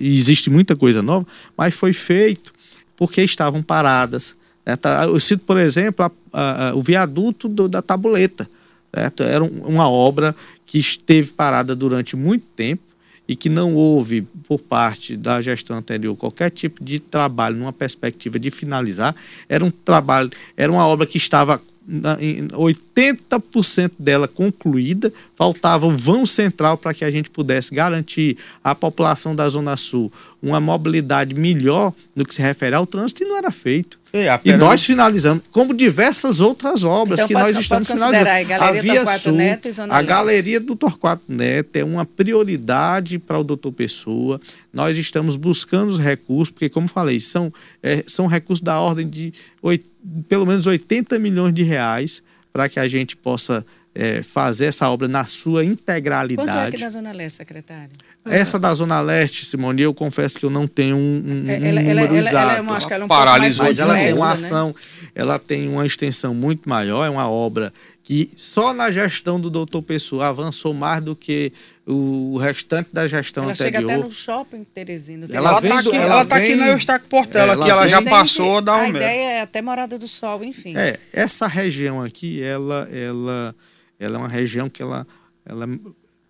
e 0.00 0.16
existe 0.16 0.48
muita 0.50 0.76
coisa 0.76 1.02
nova, 1.02 1.26
mas 1.56 1.74
foi 1.74 1.92
feito 1.92 2.52
porque 2.96 3.22
estavam 3.22 3.62
paradas. 3.62 4.34
Né? 4.64 4.76
Tá, 4.76 5.04
eu 5.04 5.18
cito, 5.18 5.44
por 5.44 5.58
exemplo, 5.58 6.10
a, 6.32 6.68
a, 6.68 6.74
o 6.74 6.82
viaduto 6.82 7.48
do, 7.48 7.68
da 7.68 7.82
tabuleta. 7.82 8.48
Certo? 8.94 9.22
Era 9.24 9.42
uma 9.42 9.88
obra 9.88 10.34
que 10.64 10.78
esteve 10.78 11.32
parada 11.32 11.74
durante 11.74 12.14
muito 12.14 12.46
tempo 12.54 12.82
e 13.26 13.34
que 13.34 13.48
não 13.48 13.74
houve 13.74 14.22
por 14.46 14.60
parte 14.60 15.16
da 15.16 15.40
gestão 15.40 15.78
anterior 15.78 16.14
qualquer 16.14 16.50
tipo 16.50 16.84
de 16.84 17.00
trabalho 17.00 17.56
numa 17.56 17.72
perspectiva 17.72 18.38
de 18.38 18.50
finalizar. 18.50 19.16
Era 19.48 19.64
um 19.64 19.70
trabalho, 19.70 20.30
era 20.56 20.70
uma 20.70 20.86
obra 20.86 21.06
que 21.06 21.16
estava 21.16 21.60
80% 21.86 23.92
dela 23.98 24.26
concluída, 24.26 25.12
faltava 25.34 25.86
o 25.86 25.90
vão 25.90 26.24
central 26.24 26.78
para 26.78 26.94
que 26.94 27.04
a 27.04 27.10
gente 27.10 27.28
pudesse 27.28 27.74
garantir 27.74 28.38
à 28.62 28.74
população 28.74 29.36
da 29.36 29.46
Zona 29.48 29.76
Sul 29.76 30.10
uma 30.42 30.60
mobilidade 30.60 31.34
melhor 31.34 31.92
no 32.14 32.24
que 32.24 32.34
se 32.34 32.40
refere 32.40 32.76
ao 32.76 32.86
trânsito 32.86 33.22
e 33.22 33.26
não 33.26 33.36
era 33.36 33.50
feito. 33.50 33.98
É, 34.12 34.28
e 34.44 34.56
nós 34.56 34.84
finalizamos, 34.84 35.42
como 35.50 35.74
diversas 35.74 36.40
outras 36.40 36.84
obras 36.84 37.18
então, 37.18 37.26
que 37.26 37.34
pode, 37.34 37.54
nós 37.54 37.58
estamos 37.58 37.88
finalizando. 37.88 38.28
A, 38.28 38.42
Galeria 38.44 39.00
a 39.00 39.04
Via 39.04 39.18
Sul, 39.18 39.32
Neto 39.32 39.66
e 39.66 39.72
Zona 39.72 39.92
a 39.92 40.02
Galeria 40.02 40.60
do 40.60 40.76
Torquato 40.76 41.24
Neto 41.26 41.74
é 41.74 41.84
uma 41.84 42.06
prioridade 42.06 43.18
para 43.18 43.40
o 43.40 43.42
doutor 43.42 43.72
Pessoa. 43.72 44.40
Nós 44.72 44.96
estamos 44.96 45.34
buscando 45.34 45.88
os 45.88 45.98
recursos, 45.98 46.50
porque, 46.50 46.68
como 46.68 46.86
falei, 46.86 47.18
são, 47.18 47.52
é, 47.82 48.04
são 48.06 48.28
recursos 48.28 48.62
da 48.62 48.78
ordem 48.78 49.08
de 49.08 49.34
8, 49.60 49.93
pelo 50.28 50.46
menos 50.46 50.66
80 50.66 51.18
milhões 51.18 51.54
de 51.54 51.62
reais 51.62 52.22
para 52.52 52.68
que 52.68 52.78
a 52.78 52.86
gente 52.86 53.16
possa 53.16 53.64
é, 53.94 54.22
fazer 54.22 54.66
essa 54.66 54.88
obra 54.90 55.06
na 55.06 55.24
sua 55.24 55.64
integralidade. 55.64 56.48
Quanto 56.48 56.58
é 56.58 56.66
aqui 56.66 56.78
da 56.78 56.90
Zona 56.90 57.12
Leste, 57.12 57.36
secretário? 57.36 57.90
Essa 58.24 58.58
da 58.58 58.74
Zona 58.74 59.00
Leste, 59.00 59.44
Simone, 59.44 59.82
eu 59.82 59.94
confesso 59.94 60.38
que 60.38 60.46
eu 60.46 60.50
não 60.50 60.66
tenho 60.66 60.96
um, 60.96 61.22
um 61.26 61.50
ela, 61.50 61.82
número 61.82 62.16
ela, 62.16 62.18
exato. 62.18 62.36
Ela, 62.36 62.56
ela, 62.56 62.76
acho 62.76 62.86
que 62.86 62.94
ela 62.94 63.02
é 63.02 63.04
um 63.04 63.08
Paralisou, 63.08 63.64
mas 63.64 63.78
ela 63.78 63.94
tem 63.94 64.14
uma 64.14 64.26
né? 64.26 64.32
ação, 64.32 64.68
né? 64.68 64.74
ela 65.14 65.38
tem 65.38 65.68
uma 65.68 65.86
extensão 65.86 66.34
muito 66.34 66.68
maior, 66.68 67.04
é 67.04 67.10
uma 67.10 67.28
obra 67.28 67.72
que 68.04 68.30
só 68.36 68.74
na 68.74 68.90
gestão 68.90 69.40
do 69.40 69.48
doutor 69.48 69.80
Pessoa 69.80 70.26
avançou 70.26 70.74
mais 70.74 71.02
do 71.02 71.16
que 71.16 71.50
o 71.86 72.36
restante 72.36 72.90
da 72.92 73.08
gestão 73.08 73.44
ela 73.44 73.52
anterior. 73.52 73.74
Ela 73.74 73.88
chega 73.88 73.94
até 73.94 74.04
no 74.04 74.14
shopping 74.14 74.64
Teresina. 74.64 75.26
Ela 75.30 75.58
está 75.58 75.78
aqui, 75.78 75.96
ela 75.96 76.24
tá 76.26 76.36
aqui 76.36 76.54
na 76.54 76.68
Eustáquio 76.68 77.08
Portela, 77.08 77.54
ela 77.54 77.64
que 77.64 77.70
ela 77.70 77.88
já 77.88 78.02
passou 78.02 78.60
da 78.60 78.76
A 78.76 78.88
ideia 78.90 79.30
é 79.30 79.40
até 79.40 79.62
Morada 79.62 79.98
do 79.98 80.06
Sol, 80.06 80.44
enfim. 80.44 80.76
É, 80.76 81.00
essa 81.14 81.46
região 81.46 82.02
aqui, 82.02 82.42
ela, 82.42 82.86
ela, 82.92 83.54
ela 83.98 84.16
é 84.16 84.18
uma 84.18 84.28
região 84.28 84.68
que 84.68 84.82
ela, 84.82 85.06
ela 85.46 85.66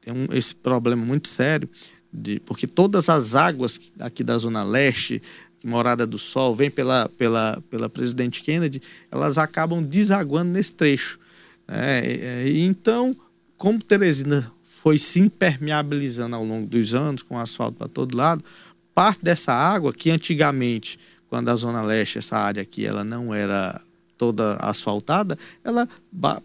tem 0.00 0.14
um, 0.14 0.28
esse 0.32 0.54
problema 0.54 1.04
muito 1.04 1.26
sério, 1.26 1.68
de, 2.12 2.38
porque 2.38 2.68
todas 2.68 3.08
as 3.08 3.34
águas 3.34 3.80
aqui 3.98 4.22
da 4.22 4.38
Zona 4.38 4.62
Leste, 4.62 5.20
Morada 5.64 6.06
do 6.06 6.18
Sol, 6.20 6.54
vem 6.54 6.70
pela, 6.70 7.08
pela, 7.18 7.60
pela 7.68 7.88
Presidente 7.88 8.42
Kennedy, 8.42 8.80
elas 9.10 9.38
acabam 9.38 9.82
desaguando 9.82 10.52
nesse 10.52 10.72
trecho. 10.72 11.18
Né? 11.66 12.46
E, 12.46 12.64
então, 12.64 13.16
como 13.56 13.82
Teresina 13.82 14.52
foi 14.62 14.98
se 14.98 15.20
impermeabilizando 15.20 16.36
ao 16.36 16.44
longo 16.44 16.66
dos 16.66 16.94
anos, 16.94 17.22
com 17.22 17.38
asfalto 17.38 17.78
para 17.78 17.88
todo 17.88 18.16
lado, 18.16 18.44
parte 18.94 19.24
dessa 19.24 19.52
água, 19.52 19.92
que 19.92 20.10
antigamente, 20.10 20.98
quando 21.28 21.48
a 21.48 21.56
Zona 21.56 21.82
Leste, 21.82 22.18
essa 22.18 22.36
área 22.36 22.62
aqui, 22.62 22.84
ela 22.86 23.02
não 23.02 23.34
era 23.34 23.80
toda 24.16 24.56
asfaltada, 24.56 25.38
ela 25.64 25.88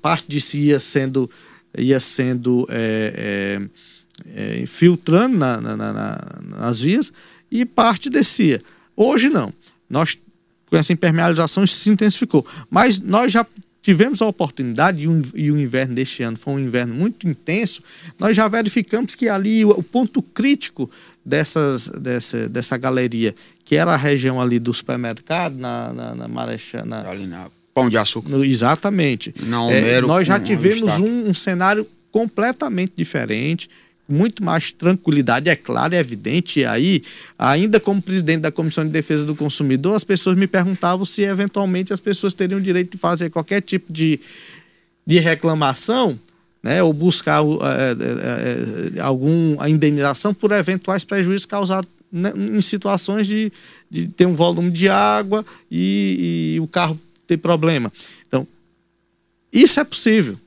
parte 0.02 0.40
si 0.40 0.60
ia 0.60 0.80
sendo 0.80 1.30
ia 1.78 2.00
sendo 2.00 2.66
é, 2.70 3.60
é, 4.36 4.62
é, 4.62 4.66
filtrando 4.66 5.38
na, 5.38 5.62
na, 5.62 5.76
na, 5.76 6.40
nas 6.58 6.82
vias 6.82 7.14
e 7.52 7.66
parte 7.66 8.10
descia. 8.10 8.62
Hoje 8.96 9.30
não. 9.30 9.54
Nós, 9.90 10.18
com 10.68 10.76
essa 10.76 10.92
impermeabilização, 10.94 11.66
se 11.66 11.90
intensificou. 11.90 12.46
Mas 12.70 13.00
nós 13.00 13.32
já 13.32 13.46
tivemos 13.82 14.22
a 14.22 14.28
oportunidade, 14.28 15.04
e 15.04 15.52
o, 15.52 15.60
inverno 15.60 15.96
deste 15.96 16.24
ano 16.24 16.38
foi 16.38 16.54
um 16.54 16.60
inverno 16.60 16.94
muito 16.94 17.28
intenso, 17.28 17.82
nós 18.18 18.36
já 18.36 18.48
verificamos 18.48 19.16
que 19.16 19.30
ali 19.30 19.64
o, 19.64 19.70
o 19.72 19.84
ponto 19.84 20.22
crítico 20.22 20.90
dessas, 21.26 21.88
dessa, 21.88 22.50
dessa 22.50 22.78
galeria, 22.78 23.34
que 23.64 23.76
era 23.76 23.94
a 23.94 23.98
região 23.98 24.42
ali 24.42 24.60
do 24.60 24.74
supermercado, 24.74 25.58
na, 25.58 25.94
na, 25.94 26.16
na 26.16 26.28
Marechal... 26.28 26.86
Na, 26.86 27.10
ali 27.10 27.28
na 27.28 27.50
Pão 27.74 27.90
de 27.90 27.98
Açúcar. 27.98 28.30
No, 28.30 28.44
exatamente. 28.44 29.34
Não, 29.44 29.70
é, 29.70 30.02
nós 30.02 30.28
já 30.28 30.40
tivemos 30.40 31.00
um, 31.00 31.30
um 31.30 31.34
cenário 31.34 31.88
completamente 32.12 32.94
diferente, 32.96 33.70
muito 34.10 34.44
mais 34.44 34.72
tranquilidade, 34.72 35.50
é 35.50 35.56
claro, 35.56 35.94
é 35.94 36.00
evidente. 36.00 36.62
E 36.62 36.66
aí, 36.66 37.04
ainda 37.38 37.80
como 37.80 38.02
presidente 38.02 38.42
da 38.42 38.52
Comissão 38.52 38.84
de 38.84 38.90
Defesa 38.90 39.24
do 39.24 39.36
Consumidor, 39.36 39.96
as 39.96 40.04
pessoas 40.04 40.36
me 40.36 40.48
perguntavam 40.48 41.06
se 41.06 41.22
eventualmente 41.22 41.94
as 41.94 42.00
pessoas 42.00 42.34
teriam 42.34 42.60
o 42.60 42.62
direito 42.62 42.92
de 42.92 42.98
fazer 42.98 43.30
qualquer 43.30 43.62
tipo 43.62 43.94
de, 43.94 44.20
de 45.06 45.20
reclamação, 45.20 46.20
né, 46.62 46.84
ou 46.84 46.92
buscar 46.92 47.42
é, 47.42 48.98
é, 48.98 49.02
alguma 49.02 49.70
indenização 49.70 50.34
por 50.34 50.52
eventuais 50.52 51.06
prejuízos 51.06 51.46
causados 51.46 51.90
né, 52.12 52.32
em 52.36 52.60
situações 52.60 53.28
de, 53.28 53.52
de 53.90 54.08
ter 54.08 54.26
um 54.26 54.36
volume 54.36 54.72
de 54.72 54.90
água 54.90 55.46
e, 55.72 56.56
e 56.56 56.60
o 56.60 56.68
carro 56.68 57.00
ter 57.26 57.38
problema. 57.38 57.94
Então, 58.28 58.48
isso 59.54 59.80
é 59.80 59.84
possível. 59.84 60.38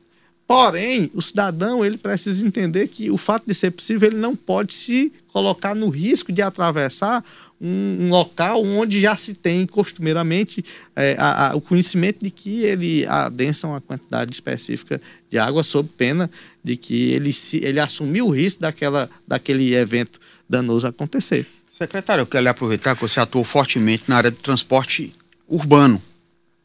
Porém, 0.52 1.10
o 1.14 1.22
cidadão 1.22 1.82
ele 1.82 1.96
precisa 1.96 2.46
entender 2.46 2.86
que 2.88 3.10
o 3.10 3.16
fato 3.16 3.44
de 3.46 3.54
ser 3.54 3.70
possível 3.70 4.08
ele 4.08 4.18
não 4.18 4.36
pode 4.36 4.74
se 4.74 5.10
colocar 5.28 5.74
no 5.74 5.88
risco 5.88 6.30
de 6.30 6.42
atravessar 6.42 7.24
um, 7.58 7.96
um 8.00 8.08
local 8.10 8.62
onde 8.62 9.00
já 9.00 9.16
se 9.16 9.32
tem 9.32 9.66
costumeiramente 9.66 10.62
é, 10.94 11.16
a, 11.18 11.52
a, 11.52 11.56
o 11.56 11.60
conhecimento 11.60 12.22
de 12.22 12.30
que 12.30 12.64
ele 12.64 13.06
adensa 13.06 13.66
uma 13.66 13.80
quantidade 13.80 14.30
específica 14.30 15.00
de 15.30 15.38
água 15.38 15.62
sob 15.62 15.88
pena 15.96 16.30
de 16.62 16.76
que 16.76 17.12
ele, 17.12 17.32
se, 17.32 17.64
ele 17.64 17.80
assumiu 17.80 18.26
o 18.26 18.30
risco 18.30 18.60
daquela, 18.60 19.08
daquele 19.26 19.74
evento 19.74 20.20
danoso 20.46 20.86
acontecer. 20.86 21.46
Secretário, 21.70 22.22
eu 22.22 22.26
quero 22.26 22.42
lhe 22.42 22.50
aproveitar 22.50 22.94
que 22.94 23.00
você 23.00 23.18
atuou 23.18 23.42
fortemente 23.42 24.04
na 24.06 24.16
área 24.16 24.30
do 24.30 24.36
transporte 24.36 25.14
urbano 25.48 26.00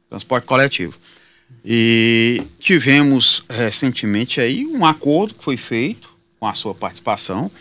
transporte 0.10 0.46
coletivo. 0.46 0.98
E 1.66 2.44
tivemos 2.60 3.44
recentemente 3.50 4.40
aí 4.40 4.66
um 4.66 4.86
acordo 4.86 5.34
que 5.34 5.44
foi 5.44 5.58
feito 5.58 6.16
com 6.40 6.48
a 6.48 6.54
sua 6.54 6.74
participação, 6.74 7.52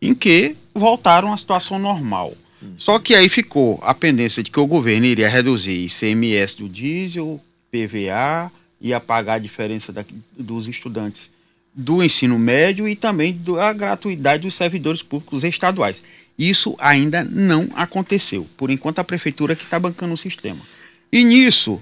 em 0.00 0.14
que 0.14 0.56
voltaram 0.74 1.32
à 1.32 1.36
situação 1.36 1.78
normal. 1.78 2.34
Hum. 2.62 2.74
Só 2.78 2.98
que 2.98 3.14
aí 3.14 3.28
ficou 3.28 3.78
a 3.82 3.92
pendência 3.92 4.42
de 4.42 4.50
que 4.50 4.60
o 4.60 4.66
governo 4.66 5.06
iria 5.06 5.28
reduzir 5.28 5.84
ICMS 5.84 6.56
do 6.56 6.68
diesel, 6.68 7.40
PVA, 7.70 8.50
ia 8.80 8.98
pagar 8.98 9.34
a 9.34 9.38
diferença 9.38 9.92
da, 9.92 10.04
dos 10.36 10.66
estudantes 10.66 11.30
do 11.74 12.02
ensino 12.02 12.38
médio 12.38 12.88
e 12.88 12.96
também 12.96 13.38
da 13.38 13.72
gratuidade 13.72 14.42
dos 14.42 14.54
servidores 14.54 15.02
públicos 15.02 15.44
estaduais. 15.44 16.02
Isso 16.38 16.74
ainda 16.78 17.22
não 17.22 17.68
aconteceu. 17.74 18.46
Por 18.56 18.70
enquanto, 18.70 18.98
a 18.98 19.04
prefeitura 19.04 19.54
que 19.54 19.64
está 19.64 19.78
bancando 19.78 20.14
o 20.14 20.16
sistema. 20.16 20.60
E 21.12 21.22
nisso, 21.22 21.80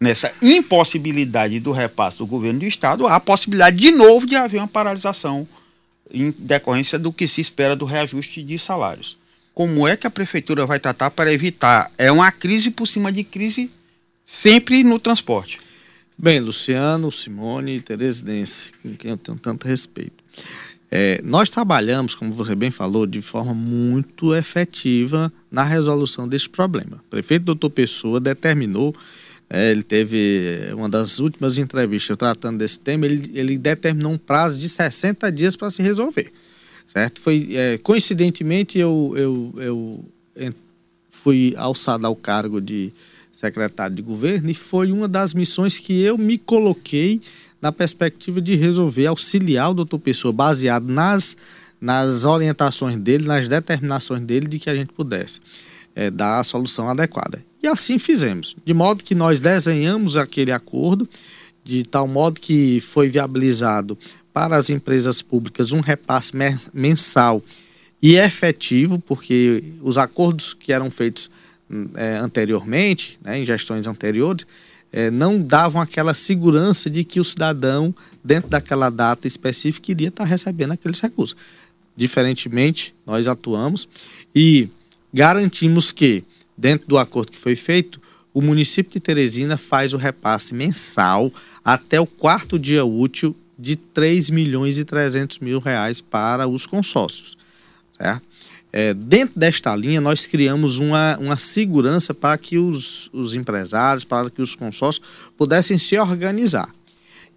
nessa 0.00 0.32
impossibilidade 0.40 1.58
do 1.60 1.72
repasse 1.72 2.18
do 2.18 2.26
governo 2.26 2.60
do 2.60 2.66
Estado, 2.66 3.06
há 3.06 3.16
a 3.16 3.20
possibilidade 3.20 3.76
de 3.76 3.90
novo 3.90 4.26
de 4.26 4.36
haver 4.36 4.58
uma 4.58 4.68
paralisação 4.68 5.46
em 6.10 6.32
decorrência 6.38 6.98
do 6.98 7.12
que 7.12 7.28
se 7.28 7.40
espera 7.40 7.76
do 7.76 7.84
reajuste 7.84 8.42
de 8.42 8.58
salários. 8.58 9.16
Como 9.52 9.88
é 9.88 9.96
que 9.96 10.06
a 10.06 10.10
prefeitura 10.10 10.64
vai 10.64 10.78
tratar 10.78 11.10
para 11.10 11.32
evitar? 11.32 11.90
É 11.98 12.12
uma 12.12 12.30
crise 12.30 12.70
por 12.70 12.86
cima 12.86 13.10
de 13.10 13.24
crise 13.24 13.70
sempre 14.24 14.84
no 14.84 14.98
transporte. 14.98 15.58
Bem, 16.16 16.40
Luciano, 16.40 17.10
Simone 17.10 17.76
e 17.76 17.80
Teresidência, 17.80 18.72
com 18.82 18.94
quem 18.94 19.10
eu 19.10 19.16
tenho 19.16 19.38
tanto 19.38 19.66
respeito. 19.66 20.22
É, 20.90 21.20
nós 21.22 21.48
trabalhamos, 21.48 22.14
como 22.14 22.32
você 22.32 22.54
bem 22.54 22.70
falou, 22.70 23.06
de 23.06 23.20
forma 23.20 23.52
muito 23.52 24.34
efetiva 24.34 25.32
na 25.50 25.62
resolução 25.62 26.26
desse 26.26 26.48
problema. 26.48 26.96
O 27.06 27.10
prefeito 27.10 27.44
doutor 27.44 27.70
Pessoa 27.70 28.18
determinou 28.18 28.94
é, 29.50 29.70
ele 29.70 29.82
teve 29.82 30.70
uma 30.74 30.88
das 30.88 31.18
últimas 31.18 31.56
entrevistas 31.56 32.16
tratando 32.16 32.58
desse 32.58 32.78
tema, 32.78 33.06
ele, 33.06 33.30
ele 33.34 33.56
determinou 33.56 34.12
um 34.12 34.18
prazo 34.18 34.58
de 34.58 34.68
60 34.68 35.30
dias 35.32 35.56
para 35.56 35.70
se 35.70 35.82
resolver. 35.82 36.30
Certo? 36.86 37.20
Foi, 37.20 37.48
é, 37.52 37.78
coincidentemente, 37.78 38.78
eu, 38.78 39.14
eu, 39.16 39.54
eu 39.56 40.54
fui 41.10 41.54
alçado 41.56 42.06
ao 42.06 42.14
cargo 42.14 42.60
de 42.60 42.92
secretário 43.32 43.94
de 43.94 44.02
governo 44.02 44.50
e 44.50 44.54
foi 44.54 44.90
uma 44.90 45.06
das 45.06 45.32
missões 45.32 45.78
que 45.78 46.00
eu 46.02 46.18
me 46.18 46.38
coloquei 46.38 47.20
na 47.60 47.72
perspectiva 47.72 48.40
de 48.40 48.54
resolver, 48.54 49.06
auxiliar 49.06 49.70
o 49.70 49.74
doutor 49.74 49.98
Pessoa, 49.98 50.32
baseado 50.32 50.86
nas, 50.86 51.36
nas 51.80 52.24
orientações 52.24 52.96
dele, 52.96 53.26
nas 53.26 53.48
determinações 53.48 54.22
dele, 54.22 54.46
de 54.46 54.58
que 54.58 54.70
a 54.70 54.74
gente 54.74 54.92
pudesse 54.92 55.40
é, 55.94 56.10
dar 56.10 56.38
a 56.38 56.44
solução 56.44 56.88
adequada. 56.88 57.42
Assim 57.68 57.98
fizemos, 57.98 58.56
de 58.64 58.74
modo 58.74 59.04
que 59.04 59.14
nós 59.14 59.40
desenhamos 59.40 60.16
aquele 60.16 60.52
acordo 60.52 61.08
de 61.64 61.84
tal 61.84 62.08
modo 62.08 62.40
que 62.40 62.80
foi 62.80 63.08
viabilizado 63.08 63.98
para 64.32 64.56
as 64.56 64.70
empresas 64.70 65.20
públicas 65.20 65.72
um 65.72 65.80
repasse 65.80 66.32
mensal 66.72 67.42
e 68.00 68.14
efetivo, 68.14 68.98
porque 68.98 69.62
os 69.82 69.98
acordos 69.98 70.54
que 70.54 70.72
eram 70.72 70.90
feitos 70.90 71.30
é, 71.94 72.16
anteriormente, 72.16 73.18
né, 73.22 73.38
em 73.38 73.44
gestões 73.44 73.86
anteriores, 73.86 74.46
é, 74.90 75.10
não 75.10 75.40
davam 75.42 75.80
aquela 75.80 76.14
segurança 76.14 76.88
de 76.88 77.04
que 77.04 77.20
o 77.20 77.24
cidadão, 77.24 77.94
dentro 78.24 78.48
daquela 78.48 78.88
data 78.88 79.28
específica, 79.28 79.90
iria 79.90 80.08
estar 80.08 80.24
recebendo 80.24 80.72
aqueles 80.72 81.00
recursos. 81.00 81.36
Diferentemente, 81.96 82.94
nós 83.04 83.26
atuamos 83.26 83.88
e 84.34 84.68
garantimos 85.12 85.92
que, 85.92 86.24
dentro 86.58 86.88
do 86.88 86.98
acordo 86.98 87.30
que 87.30 87.38
foi 87.38 87.54
feito, 87.54 88.00
o 88.34 88.42
município 88.42 88.92
de 88.92 89.00
Teresina 89.00 89.56
faz 89.56 89.94
o 89.94 89.96
repasse 89.96 90.52
mensal 90.52 91.32
até 91.64 92.00
o 92.00 92.06
quarto 92.06 92.58
dia 92.58 92.84
útil 92.84 93.34
de 93.58 93.76
3 93.76 94.30
milhões 94.30 94.78
e 94.78 94.84
300 94.84 95.38
mil 95.38 95.60
reais 95.60 96.00
para 96.00 96.46
os 96.46 96.66
consórcios. 96.66 97.36
Certo? 97.96 98.28
É, 98.70 98.92
dentro 98.92 99.38
desta 99.38 99.74
linha, 99.74 100.00
nós 100.00 100.26
criamos 100.26 100.78
uma, 100.78 101.16
uma 101.18 101.38
segurança 101.38 102.12
para 102.12 102.36
que 102.36 102.58
os, 102.58 103.08
os 103.12 103.34
empresários, 103.34 104.04
para 104.04 104.28
que 104.28 104.42
os 104.42 104.54
consórcios 104.54 105.04
pudessem 105.36 105.78
se 105.78 105.96
organizar. 105.96 106.68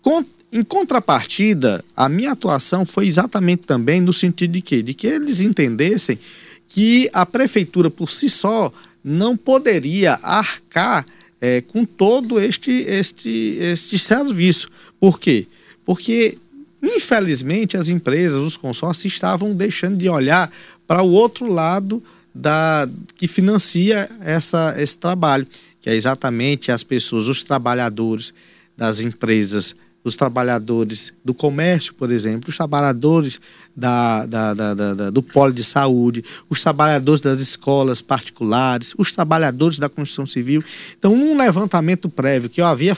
Com, 0.01 0.26
em 0.51 0.61
contrapartida, 0.61 1.84
a 1.95 2.09
minha 2.09 2.34
atuação 2.34 2.86
foi 2.86 3.07
exatamente 3.07 3.61
também 3.61 4.01
no 4.01 4.11
sentido 4.11 4.51
de 4.51 4.61
que, 4.61 4.82
de 4.82 4.93
que 4.93 5.07
eles 5.07 5.39
entendessem 5.39 6.19
que 6.67 7.09
a 7.13 7.26
prefeitura 7.26 7.89
por 7.89 8.11
si 8.11 8.30
só 8.30 8.72
não 9.04 9.36
poderia 9.36 10.14
arcar 10.22 11.06
é, 11.39 11.62
com 11.62 11.84
todo 11.86 12.39
este, 12.39 12.72
este, 12.72 13.58
este 13.60 13.97
serviço. 13.97 14.70
Por 14.99 15.20
quê? 15.20 15.47
Porque, 15.84 16.38
infelizmente, 16.82 17.78
as 17.78 17.89
empresas, 17.89 18.39
os 18.39 18.56
consórcios 18.56 19.14
estavam 19.14 19.56
deixando 19.56 19.97
de 19.97 20.08
olhar 20.08 20.52
para 20.88 21.02
o 21.02 21.10
outro 21.10 21.52
lado 21.52 22.04
da 22.34 22.88
que 23.18 23.28
financia 23.28 24.08
essa, 24.22 24.76
esse 24.78 24.97
trabalho, 24.97 25.47
que 25.82 25.89
é 25.89 25.95
exatamente 25.95 26.72
as 26.72 26.84
pessoas, 26.84 27.28
os 27.28 27.43
trabalhadores 27.43 28.34
das 28.78 29.02
empresas 29.02 29.76
os 30.04 30.16
trabalhadores 30.16 31.14
do 31.24 31.34
comércio, 31.34 31.93
por 31.93 32.12
exemplo, 32.12 32.49
os 32.49 32.58
trabalhadores 32.58 33.39
da, 33.76 34.26
da, 34.26 34.54
da, 34.54 34.74
da, 34.74 35.10
do 35.10 35.22
polo 35.22 35.54
de 35.54 35.64
saúde, 35.64 36.24
os 36.49 36.62
trabalhadores 36.62 37.22
das 37.22 37.39
escolas 37.39 38.02
particulares, 38.02 38.95
os 38.97 39.12
trabalhadores 39.12 39.78
da 39.78 39.88
construção 39.88 40.26
civil. 40.26 40.64
Então, 40.97 41.14
um 41.14 41.38
levantamento 41.38 42.10
prévio 42.10 42.49
que 42.49 42.60
eu 42.60 42.66
havia, 42.66 42.95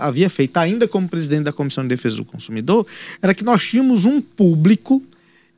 havia 0.00 0.30
feito 0.30 0.56
ainda 0.56 0.88
como 0.88 1.08
presidente 1.08 1.44
da 1.44 1.52
Comissão 1.52 1.84
de 1.84 1.88
Defesa 1.88 2.16
do 2.16 2.24
Consumidor 2.24 2.86
era 3.20 3.34
que 3.34 3.44
nós 3.44 3.66
tínhamos 3.66 4.06
um 4.06 4.20
público 4.20 5.02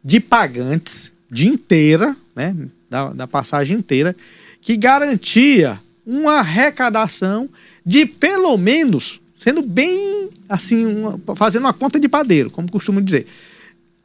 de 0.04 0.18
pagantes 0.18 1.12
de 1.30 1.46
inteira, 1.46 2.16
né, 2.34 2.54
da, 2.90 3.12
da 3.12 3.26
passagem 3.26 3.78
inteira, 3.78 4.14
que 4.60 4.76
garantia 4.76 5.80
uma 6.04 6.40
arrecadação 6.40 7.48
de 7.86 8.04
pelo 8.04 8.58
menos 8.58 9.21
sendo 9.42 9.60
bem 9.60 10.30
assim, 10.48 10.86
uma, 10.86 11.18
fazendo 11.34 11.64
uma 11.64 11.72
conta 11.72 11.98
de 11.98 12.08
padeiro, 12.08 12.48
como 12.48 12.70
costumo 12.70 13.02
dizer, 13.02 13.26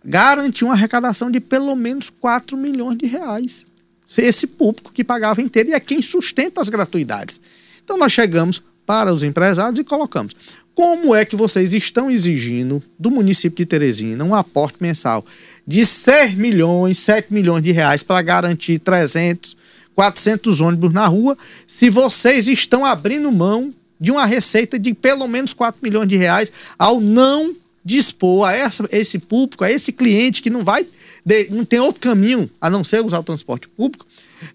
garantiu 0.04 0.68
uma 0.68 0.74
arrecadação 0.74 1.30
de 1.30 1.40
pelo 1.40 1.76
menos 1.76 2.10
4 2.10 2.58
milhões 2.58 2.98
de 2.98 3.06
reais. 3.06 3.64
Esse 4.18 4.48
público 4.48 4.92
que 4.92 5.04
pagava 5.04 5.40
inteiro 5.40 5.70
e 5.70 5.74
é 5.74 5.80
quem 5.80 6.02
sustenta 6.02 6.60
as 6.60 6.70
gratuidades. 6.70 7.40
Então 7.84 8.00
nós 8.00 8.12
chegamos 8.12 8.64
para 8.84 9.14
os 9.14 9.22
empresários 9.22 9.78
e 9.80 9.84
colocamos. 9.84 10.34
Como 10.74 11.14
é 11.14 11.24
que 11.24 11.36
vocês 11.36 11.72
estão 11.72 12.10
exigindo 12.10 12.82
do 12.98 13.12
município 13.12 13.58
de 13.58 13.66
Teresina 13.68 14.24
um 14.24 14.34
aporte 14.34 14.78
mensal 14.82 15.24
de 15.68 15.86
6 15.86 16.34
milhões, 16.34 16.98
7 16.98 17.32
milhões 17.32 17.64
de 17.64 17.72
reais 17.72 18.02
para 18.02 18.24
garantir 18.24 18.80
300, 18.80 19.56
400 19.94 20.62
ônibus 20.62 20.92
na 20.92 21.06
rua, 21.06 21.38
se 21.68 21.92
vocês 21.92 22.48
estão 22.48 22.84
abrindo 22.84 23.32
mão 23.32 23.72
de 24.00 24.12
uma 24.12 24.26
receita 24.26 24.78
de 24.78 24.93
pelo 24.93 25.28
menos 25.28 25.54
4 25.54 25.80
milhões 25.82 26.08
de 26.08 26.16
reais 26.16 26.52
ao 26.78 27.00
não 27.00 27.56
dispor 27.84 28.45
a 28.45 28.54
essa, 28.54 28.88
esse 28.91 29.18
público, 29.18 29.64
a 29.64 29.72
esse 29.72 29.93
cliente 29.93 30.41
que 30.41 30.50
não 30.50 30.62
vai, 30.62 30.86
de, 31.26 31.48
não 31.50 31.64
tem 31.64 31.80
outro 31.80 32.02
caminho 32.02 32.50
a 32.60 32.70
não 32.70 32.84
ser 32.84 33.04
usar 33.04 33.20
o 33.20 33.24
transporte 33.24 33.70
público, 33.70 34.06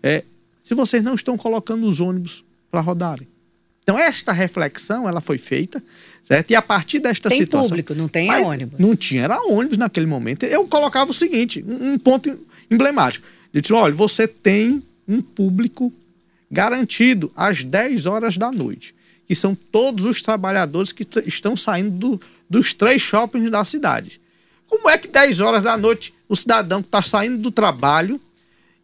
é, 0.03 0.23
se 0.61 0.75
vocês 0.75 1.03
não 1.03 1.15
estão 1.15 1.37
colocando 1.39 1.89
os 1.89 1.99
ônibus 1.99 2.45
para 2.71 2.81
rodarem. 2.83 3.27
Então, 3.83 3.99
esta 3.99 4.33
reflexão 4.33 5.09
ela 5.09 5.21
foi 5.21 5.39
feita, 5.39 5.83
certo? 6.23 6.51
E 6.51 6.55
a 6.55 6.63
partir 6.63 7.01
desta 7.01 7.29
tem 7.29 7.39
situação. 7.39 7.71
Público, 7.71 7.95
não 7.95 8.07
tem 8.07 8.31
ônibus. 8.31 8.79
Não 8.79 8.95
tinha, 8.95 9.25
era 9.25 9.43
ônibus 9.43 9.77
naquele 9.77 10.07
momento. 10.07 10.45
Eu 10.45 10.69
colocava 10.69 11.11
o 11.11 11.15
seguinte: 11.15 11.65
um, 11.67 11.95
um 11.95 11.99
ponto 11.99 12.39
emblemático. 12.71 13.27
Eu 13.53 13.61
disse: 13.61 13.73
olha, 13.73 13.93
você 13.93 14.29
tem 14.29 14.83
um 15.09 15.21
público 15.21 15.93
garantido 16.49 17.33
às 17.35 17.65
10 17.65 18.07
horas 18.07 18.37
da 18.37 18.53
noite 18.53 18.95
que 19.27 19.35
são 19.35 19.55
todos 19.55 20.05
os 20.05 20.21
trabalhadores 20.21 20.93
que 20.93 21.07
estão 21.27 21.57
saindo 21.57 21.91
do, 21.91 22.21
dos 22.49 22.75
três 22.75 23.01
shoppings 23.01 23.51
da 23.51 23.65
cidade. 23.65 24.21
Como 24.73 24.89
é 24.89 24.97
que 24.97 25.07
10 25.07 25.41
horas 25.41 25.63
da 25.63 25.77
noite 25.77 26.15
o 26.29 26.35
cidadão 26.35 26.81
que 26.81 26.89
está 26.89 27.03
saindo 27.03 27.37
do 27.37 27.51
trabalho, 27.51 28.21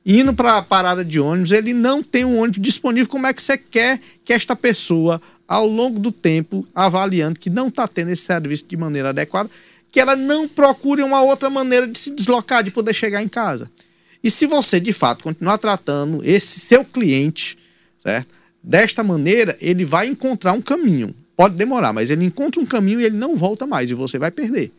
indo 0.05 0.35
para 0.35 0.59
a 0.59 0.63
parada 0.63 1.05
de 1.05 1.19
ônibus, 1.19 1.51
ele 1.51 1.73
não 1.73 2.03
tem 2.03 2.25
um 2.25 2.39
ônibus 2.39 2.61
disponível? 2.61 3.09
Como 3.09 3.27
é 3.27 3.33
que 3.33 3.43
você 3.43 3.57
quer 3.57 3.99
que 4.25 4.33
esta 4.33 4.55
pessoa, 4.55 5.21
ao 5.47 5.67
longo 5.67 5.99
do 5.99 6.13
tempo, 6.13 6.67
avaliando 6.75 7.39
que 7.39 7.49
não 7.49 7.69
está 7.69 7.89
tendo 7.89 8.11
esse 8.11 8.23
serviço 8.23 8.67
de 8.67 8.77
maneira 8.77 9.09
adequada, 9.09 9.51
que 9.91 9.99
ela 9.99 10.15
não 10.15 10.47
procure 10.47 11.03
uma 11.03 11.23
outra 11.23 11.49
maneira 11.49 11.87
de 11.87 11.99
se 11.99 12.11
deslocar, 12.11 12.63
de 12.63 12.71
poder 12.71 12.93
chegar 12.93 13.23
em 13.23 13.29
casa? 13.29 13.71
E 14.23 14.31
se 14.31 14.47
você, 14.47 14.79
de 14.79 14.93
fato, 14.93 15.23
continuar 15.23 15.59
tratando 15.59 16.23
esse 16.25 16.61
seu 16.61 16.85
cliente, 16.85 17.57
certo? 18.03 18.38
Desta 18.63 19.03
maneira, 19.03 19.57
ele 19.61 19.85
vai 19.85 20.07
encontrar 20.07 20.53
um 20.53 20.63
caminho. 20.63 21.15
Pode 21.37 21.55
demorar, 21.55 21.93
mas 21.93 22.11
ele 22.11 22.25
encontra 22.25 22.61
um 22.61 22.67
caminho 22.67 23.01
e 23.01 23.05
ele 23.05 23.17
não 23.17 23.37
volta 23.37 23.67
mais 23.67 23.91
e 23.91 23.95
você 23.95 24.19
vai 24.19 24.31
perder. 24.31 24.73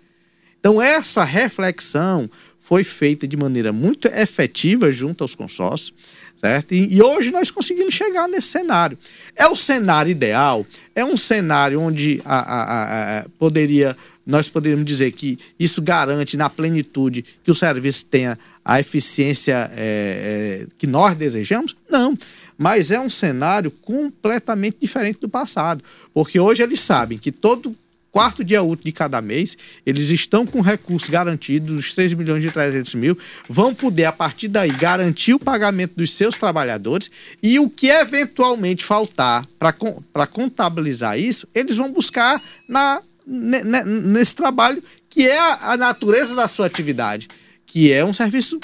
Então, 0.60 0.82
essa 0.82 1.24
reflexão 1.24 2.30
foi 2.70 2.84
feita 2.84 3.28
de 3.28 3.36
maneira 3.38 3.72
muito 3.72 4.08
efetiva 4.10 4.92
junto 4.92 5.24
aos 5.24 5.34
consórcios, 5.34 5.94
certo? 6.40 6.74
E, 6.74 6.96
e, 6.96 7.02
hoje 7.02 7.32
nós 7.32 7.50
conseguimos 7.50 7.96
chegar 7.96 8.28
nesse 8.28 8.50
cenário. 8.50 8.98
É 9.36 9.48
o 9.48 9.56
cenário 9.56 10.12
ideal, 10.12 10.66
é 10.94 11.04
um 11.04 11.18
cenário 11.18 11.82
onde 11.82 12.22
a, 12.24 12.40
a, 12.40 13.20
a, 13.20 13.26
poderia, 13.40 13.98
nós 14.24 14.50
poderíamos 14.50 14.86
dizer 14.86 15.12
que 15.14 15.40
isso 15.58 15.82
garante 15.82 16.38
na 16.38 16.50
plenitude 16.50 17.24
que 17.44 17.50
o 17.50 17.56
serviço 17.56 18.06
tenha 18.06 18.38
a 18.64 18.80
eficiência 18.80 19.72
é, 19.74 20.66
é, 20.66 20.68
que 20.78 20.86
nós 20.86 21.16
desejamos? 21.16 21.76
Não. 21.90 22.16
Mas 22.62 22.92
é 22.92 23.00
um 23.00 23.10
cenário 23.10 23.72
completamente 23.72 24.78
diferente 24.82 25.18
do 25.22 25.30
passado. 25.30 25.82
Porque 26.14 26.38
hoje 26.38 26.62
eles 26.62 26.82
sabem 26.82 27.18
que 27.18 27.32
todo 27.32 27.74
quarto 28.12 28.44
dia 28.44 28.62
útil 28.62 28.86
de 28.86 28.92
cada 28.92 29.22
mês, 29.22 29.58
eles 29.86 30.10
estão 30.10 30.46
com 30.46 30.60
recurso 30.60 31.10
garantido 31.10 31.74
dos 31.74 31.94
3 31.94 32.14
milhões 32.16 32.44
e 32.44 32.52
300 32.52 32.96
mil, 32.96 33.18
vão 33.48 33.74
poder, 33.74 34.06
a 34.06 34.12
partir 34.12 34.48
daí, 34.48 34.72
garantir 34.72 35.34
o 35.34 35.40
pagamento 35.40 35.94
dos 35.96 36.12
seus 36.12 36.36
trabalhadores 36.36 37.10
e 37.42 37.60
o 37.60 37.70
que 37.70 37.88
eventualmente 37.88 38.84
faltar 38.84 39.48
para 39.58 40.28
contabilizar 40.28 41.18
isso, 41.18 41.48
eles 41.54 41.78
vão 41.78 41.92
buscar 41.92 42.42
na, 42.68 43.02
nesse 43.26 44.36
trabalho 44.36 44.84
que 45.10 45.28
é 45.28 45.40
a 45.40 45.78
natureza 45.78 46.36
da 46.36 46.48
sua 46.48 46.66
atividade, 46.66 47.28
que 47.66 47.92
é 47.92 48.04
um 48.04 48.14
serviço 48.14 48.60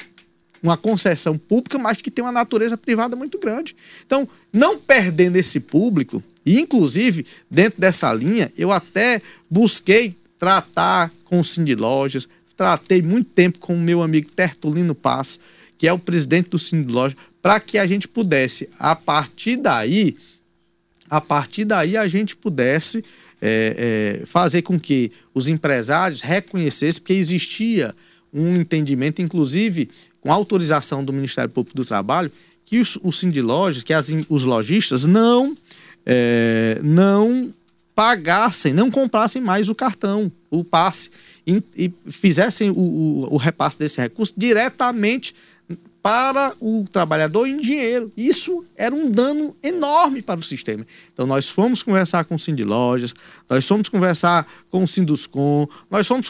uma 0.66 0.78
concessão 0.78 1.38
pública, 1.38 1.78
mas 1.78 2.02
que 2.02 2.12
tem 2.12 2.24
uma 2.24 2.32
natureza 2.32 2.78
privada 2.78 3.16
muito 3.16 3.38
grande. 3.38 3.76
Então, 4.06 4.28
não 4.52 4.78
perdendo 4.78 5.36
esse 5.38 5.60
público, 5.60 6.24
e 6.46 6.60
inclusive 6.60 7.26
dentro 7.50 7.80
dessa 7.80 8.12
linha, 8.14 8.52
eu 8.58 8.72
até 8.72 9.22
busquei 9.50 10.16
tratar 10.38 11.12
com 11.24 11.40
o 11.40 11.46
Cindy 11.46 11.76
Lojas, 11.76 12.28
tratei 12.56 13.02
muito 13.02 13.30
tempo 13.32 13.60
com 13.60 13.76
o 13.76 13.80
meu 13.80 14.02
amigo 14.02 14.32
Tertulino 14.32 14.96
Paz, 14.96 15.40
que 15.78 15.88
é 15.88 15.94
o 15.94 16.00
presidente 16.00 16.50
do 16.50 16.60
Cindy 16.60 16.92
Lojas, 16.92 17.18
para 17.42 17.60
que 17.60 17.78
a 17.78 17.86
gente 17.86 18.08
pudesse, 18.08 18.70
a 18.80 18.96
partir 18.96 19.58
daí, 19.58 20.18
a 21.10 21.22
partir 21.22 21.66
daí 21.66 21.96
a 21.96 22.08
gente 22.08 22.36
pudesse 22.36 23.04
é, 23.42 24.20
é, 24.22 24.26
fazer 24.26 24.62
com 24.62 24.80
que 24.80 25.12
os 25.34 25.48
empresários 25.48 26.22
reconhecessem 26.22 27.04
que 27.04 27.14
existia 27.14 27.94
um 28.34 28.56
entendimento, 28.56 29.22
inclusive 29.22 29.90
com 30.26 30.32
autorização 30.32 31.06
do 31.06 31.14
Ministério 31.14 31.52
Público 31.52 31.78
do 31.78 31.86
Trabalho, 31.86 32.32
que 32.66 32.80
os, 32.80 32.98
os 33.04 33.20
que 33.84 33.94
as, 33.94 34.12
os 34.28 34.44
lojistas 34.44 35.06
não, 35.06 35.56
é, 36.04 36.80
não 36.84 37.54
pagassem, 37.94 38.74
não 38.74 38.90
comprassem 38.90 39.40
mais 39.40 39.70
o 39.70 39.76
cartão, 39.76 40.32
o 40.50 40.64
passe, 40.64 41.12
e, 41.46 41.62
e 41.78 41.94
fizessem 42.08 42.72
o, 42.72 42.74
o, 42.74 43.36
o, 43.36 43.38
repasse 43.38 43.78
desse 43.78 44.02
recurso 44.02 44.34
diretamente 44.36 45.36
para 46.06 46.54
o 46.62 46.86
trabalhador 46.92 47.48
em 47.48 47.58
dinheiro. 47.58 48.14
Isso 48.16 48.64
era 48.78 48.94
um 48.94 49.10
dano 49.10 49.58
enorme 49.64 50.22
para 50.22 50.40
o 50.40 50.44
sistema. 50.44 50.86
Então 51.12 51.26
nós 51.26 51.50
fomos 51.50 51.82
conversar 51.82 52.26
com 52.26 52.36
o 52.36 52.40
Cindy 52.40 52.64
Lojas, 52.64 53.12
nós 53.50 53.68
fomos 53.68 53.90
conversar 53.90 54.48
com 54.70 54.84
o 54.84 54.88
Sinduscom, 54.88 55.68
nós 55.90 56.06
fomos 56.06 56.30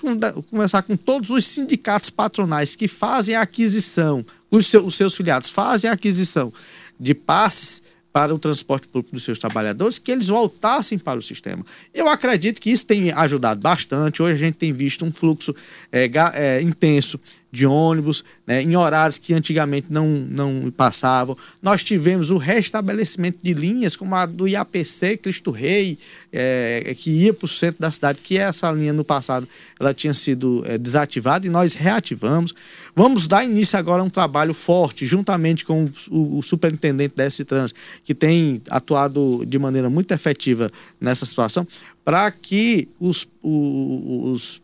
conversar 0.50 0.82
com 0.84 0.96
todos 0.96 1.30
os 1.30 1.46
sindicatos 1.46 2.10
patronais 2.10 2.74
que 2.74 2.88
fazem 2.88 3.36
a 3.36 3.42
aquisição, 3.42 4.26
os 4.50 4.68
seus, 4.68 4.86
os 4.86 4.96
seus 4.96 5.14
filiados 5.14 5.50
fazem 5.50 5.90
a 5.90 5.94
aquisição 5.94 6.54
de 6.98 7.14
passes 7.14 7.84
para 8.16 8.34
o 8.34 8.40
transporte 8.40 8.88
público 8.88 9.14
dos 9.14 9.26
seus 9.26 9.38
trabalhadores, 9.38 10.00
que 10.00 10.10
eles 10.10 10.30
voltassem 10.30 10.98
para 10.98 11.20
o 11.20 11.22
sistema. 11.22 11.66
Eu 11.94 12.08
acredito 12.08 12.62
que 12.62 12.72
isso 12.72 12.88
tem 12.88 13.12
ajudado 13.12 13.60
bastante. 13.60 14.24
Hoje 14.24 14.36
a 14.36 14.38
gente 14.38 14.56
tem 14.56 14.72
visto 14.72 15.04
um 15.04 15.12
fluxo 15.12 15.54
é, 15.92 16.10
é, 16.34 16.62
intenso 16.62 17.20
de 17.56 17.66
ônibus, 17.66 18.24
né, 18.46 18.62
em 18.62 18.76
horários 18.76 19.18
que 19.18 19.34
antigamente 19.34 19.88
não, 19.90 20.08
não 20.08 20.70
passavam. 20.70 21.38
Nós 21.62 21.84
tivemos 21.84 22.30
o 22.30 22.38
restabelecimento 22.38 23.40
de 23.42 23.54
linhas, 23.54 23.96
como 23.96 24.14
a 24.14 24.26
do 24.26 24.46
IAPC 24.46 25.18
Cristo 25.18 25.52
Rei, 25.52 25.98
é, 26.34 26.94
que 26.98 27.10
ia 27.10 27.34
para 27.34 27.46
o 27.46 27.48
centro 27.48 27.82
da 27.82 27.90
cidade, 27.90 28.20
que 28.22 28.38
essa 28.38 28.70
linha 28.72 28.92
no 28.92 29.06
passado 29.06 29.48
ela 29.80 29.94
tinha 29.94 30.14
sido 30.14 30.64
é, 30.66 30.78
desativada 30.78 31.48
e 31.48 31.50
nós 31.50 31.74
reativamos. 31.74 32.54
Vamos 32.94 33.26
dar 33.26 33.46
início 33.46 33.80
agora 33.80 34.02
a 34.02 34.06
um 34.06 34.10
trabalho 34.10 34.54
forte, 34.54 35.06
juntamente 35.06 35.64
com 35.64 35.90
o, 36.10 36.40
o 36.40 36.44
superintendente 36.44 37.16
da 37.16 37.24
S-Trans, 37.24 37.74
que 38.04 38.14
tem 38.14 38.62
atuado 38.70 39.46
de 39.46 39.58
maneira 39.58 39.90
muito 39.90 40.12
efetiva 40.12 40.70
nessa 41.00 41.26
situação, 41.26 41.66
para 42.04 42.30
que 42.32 42.90
os, 43.00 43.28
os, 43.42 44.62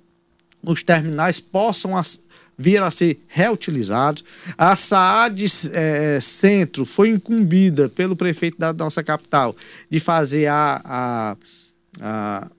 os 0.61 0.83
terminais 0.83 1.39
possam 1.39 1.95
vir 2.57 2.81
a 2.81 2.91
ser 2.91 3.19
reutilizados. 3.27 4.23
A 4.57 4.75
SAAD 4.75 5.45
é, 5.73 6.19
Centro 6.21 6.85
foi 6.85 7.09
incumbida 7.09 7.89
pelo 7.89 8.15
prefeito 8.15 8.57
da 8.57 8.71
nossa 8.73 9.03
capital 9.03 9.55
de 9.89 9.99
fazer 9.99 10.47
a, 10.47 10.81
a, 10.83 11.37
a 12.01 12.51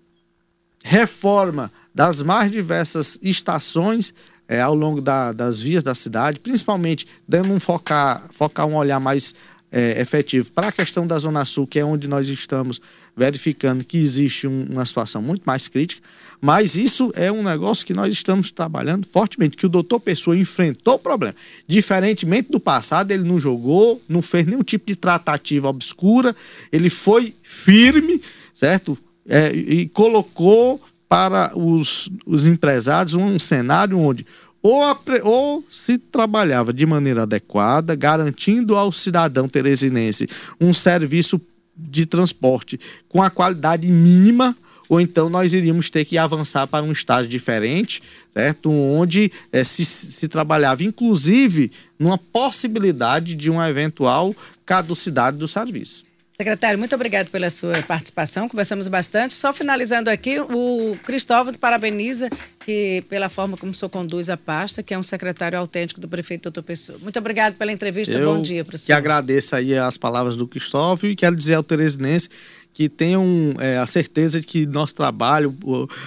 reforma 0.84 1.70
das 1.94 2.22
mais 2.22 2.50
diversas 2.50 3.18
estações 3.22 4.14
é, 4.48 4.60
ao 4.60 4.74
longo 4.74 5.00
da, 5.00 5.32
das 5.32 5.60
vias 5.60 5.82
da 5.82 5.94
cidade, 5.94 6.40
principalmente 6.40 7.06
dando 7.26 7.52
um 7.52 7.60
focar, 7.60 8.28
focar 8.32 8.66
um 8.66 8.76
olhar 8.76 9.00
mais 9.00 9.34
é, 9.72 9.98
efetivo 10.00 10.52
para 10.52 10.68
a 10.68 10.72
questão 10.72 11.06
da 11.06 11.18
Zona 11.18 11.46
Sul, 11.46 11.66
que 11.66 11.78
é 11.78 11.84
onde 11.84 12.06
nós 12.06 12.28
estamos 12.28 12.78
verificando 13.16 13.84
que 13.84 13.96
existe 13.96 14.46
um, 14.46 14.66
uma 14.70 14.84
situação 14.84 15.22
muito 15.22 15.42
mais 15.44 15.66
crítica. 15.66 16.06
Mas 16.40 16.76
isso 16.76 17.10
é 17.14 17.32
um 17.32 17.42
negócio 17.42 17.86
que 17.86 17.94
nós 17.94 18.12
estamos 18.12 18.50
trabalhando 18.50 19.06
fortemente, 19.06 19.56
que 19.56 19.64
o 19.64 19.68
doutor 19.68 20.00
Pessoa 20.00 20.36
enfrentou 20.36 20.94
o 20.94 20.98
problema. 20.98 21.34
Diferentemente 21.66 22.50
do 22.50 22.60
passado, 22.60 23.10
ele 23.12 23.22
não 23.22 23.38
jogou, 23.38 24.02
não 24.08 24.20
fez 24.20 24.44
nenhum 24.44 24.62
tipo 24.62 24.86
de 24.86 24.96
tratativa 24.96 25.68
obscura, 25.68 26.36
ele 26.70 26.90
foi 26.90 27.34
firme, 27.42 28.20
certo? 28.52 28.98
É, 29.26 29.52
e 29.54 29.88
colocou 29.88 30.80
para 31.08 31.52
os, 31.56 32.10
os 32.26 32.46
empresários 32.46 33.14
um 33.14 33.38
cenário 33.38 33.98
onde 33.98 34.26
ou, 34.62 34.82
ou 35.24 35.64
se 35.68 35.98
trabalhava 35.98 36.72
de 36.72 36.86
maneira 36.86 37.22
adequada, 37.22 37.94
garantindo 37.96 38.76
ao 38.76 38.92
cidadão 38.92 39.48
teresinense 39.48 40.28
um 40.60 40.72
serviço 40.72 41.40
de 41.76 42.06
transporte 42.06 42.78
com 43.08 43.22
a 43.22 43.28
qualidade 43.30 43.90
mínima, 43.90 44.56
ou 44.88 45.00
então 45.00 45.28
nós 45.28 45.52
iríamos 45.52 45.90
ter 45.90 46.04
que 46.04 46.18
avançar 46.18 46.66
para 46.66 46.84
um 46.84 46.92
estágio 46.92 47.30
diferente, 47.30 48.02
certo? 48.30 48.70
Onde 48.70 49.32
é, 49.50 49.64
se, 49.64 49.84
se 49.84 50.28
trabalhava, 50.28 50.84
inclusive, 50.84 51.72
numa 51.98 52.18
possibilidade 52.18 53.34
de 53.34 53.50
uma 53.50 53.68
eventual 53.68 54.36
caducidade 54.66 55.38
do 55.38 55.48
serviço. 55.48 56.04
Secretário, 56.34 56.78
muito 56.78 56.94
obrigado 56.94 57.30
pela 57.30 57.50
sua 57.50 57.82
participação. 57.82 58.48
Conversamos 58.48 58.88
bastante. 58.88 59.34
Só 59.34 59.52
finalizando 59.52 60.08
aqui, 60.08 60.40
o 60.40 60.96
Cristóvão 61.04 61.52
parabeniza 61.52 62.30
que, 62.64 63.04
pela 63.08 63.28
forma 63.28 63.56
como 63.56 63.72
o 63.72 63.74
senhor 63.74 63.90
conduz 63.90 64.30
a 64.30 64.36
pasta, 64.36 64.82
que 64.82 64.94
é 64.94 64.98
um 64.98 65.02
secretário 65.02 65.58
autêntico 65.58 66.00
do 66.00 66.08
prefeito 66.08 66.44
doutor 66.44 66.62
Pessoa. 66.62 66.98
Muito 67.02 67.18
obrigado 67.18 67.56
pela 67.56 67.70
entrevista. 67.70 68.14
Eu 68.14 68.34
Bom 68.34 68.40
dia 68.40 68.64
para 68.64 68.74
o 68.74 68.78
senhor. 68.78 68.86
Que 68.86 68.92
agradeço 68.98 69.54
aí 69.54 69.76
as 69.76 69.98
palavras 69.98 70.34
do 70.34 70.48
Cristóvão 70.48 71.10
e 71.10 71.14
quero 71.14 71.36
dizer 71.36 71.54
ao 71.54 71.62
Teresinense 71.62 72.30
que 72.72 72.88
tenham 72.88 73.54
é, 73.58 73.78
a 73.78 73.86
certeza 73.86 74.40
de 74.40 74.46
que 74.46 74.66
nosso 74.66 74.94
trabalho, 74.94 75.56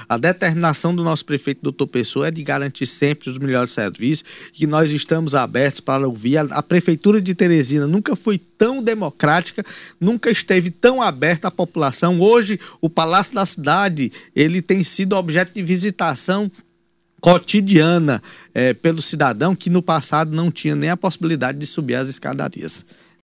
a 0.09 0.17
determinação 0.17 0.95
do 0.95 1.03
nosso 1.03 1.23
prefeito, 1.23 1.61
doutor 1.61 1.87
Pessoa, 1.87 2.27
é 2.27 2.31
de 2.31 2.41
garantir 2.43 2.85
sempre 2.85 3.29
os 3.29 3.37
melhores 3.37 3.73
serviços, 3.73 4.25
que 4.51 4.65
nós 4.65 4.91
estamos 4.91 5.35
abertos 5.35 5.79
para 5.79 6.07
ouvir. 6.07 6.37
A, 6.37 6.41
a 6.43 6.63
Prefeitura 6.63 7.21
de 7.21 7.35
Teresina 7.35 7.85
nunca 7.85 8.15
foi 8.15 8.37
tão 8.37 8.81
democrática, 8.81 9.63
nunca 9.99 10.31
esteve 10.31 10.71
tão 10.71 11.01
aberta 11.01 11.49
à 11.49 11.51
população. 11.51 12.19
Hoje, 12.19 12.59
o 12.81 12.89
Palácio 12.89 13.35
da 13.35 13.45
Cidade, 13.45 14.11
ele 14.35 14.61
tem 14.61 14.83
sido 14.83 15.15
objeto 15.15 15.53
de 15.53 15.61
visitação 15.61 16.51
cotidiana 17.21 18.21
é, 18.53 18.73
pelo 18.73 19.01
cidadão 19.01 19.55
que 19.55 19.69
no 19.69 19.81
passado 19.81 20.35
não 20.35 20.51
tinha 20.51 20.75
nem 20.75 20.91
a 20.91 20.97
possibilidade 20.97 21.57
de 21.57 21.65
subir 21.65 21.95
as 21.95 22.07
escadarias. 22.07 22.85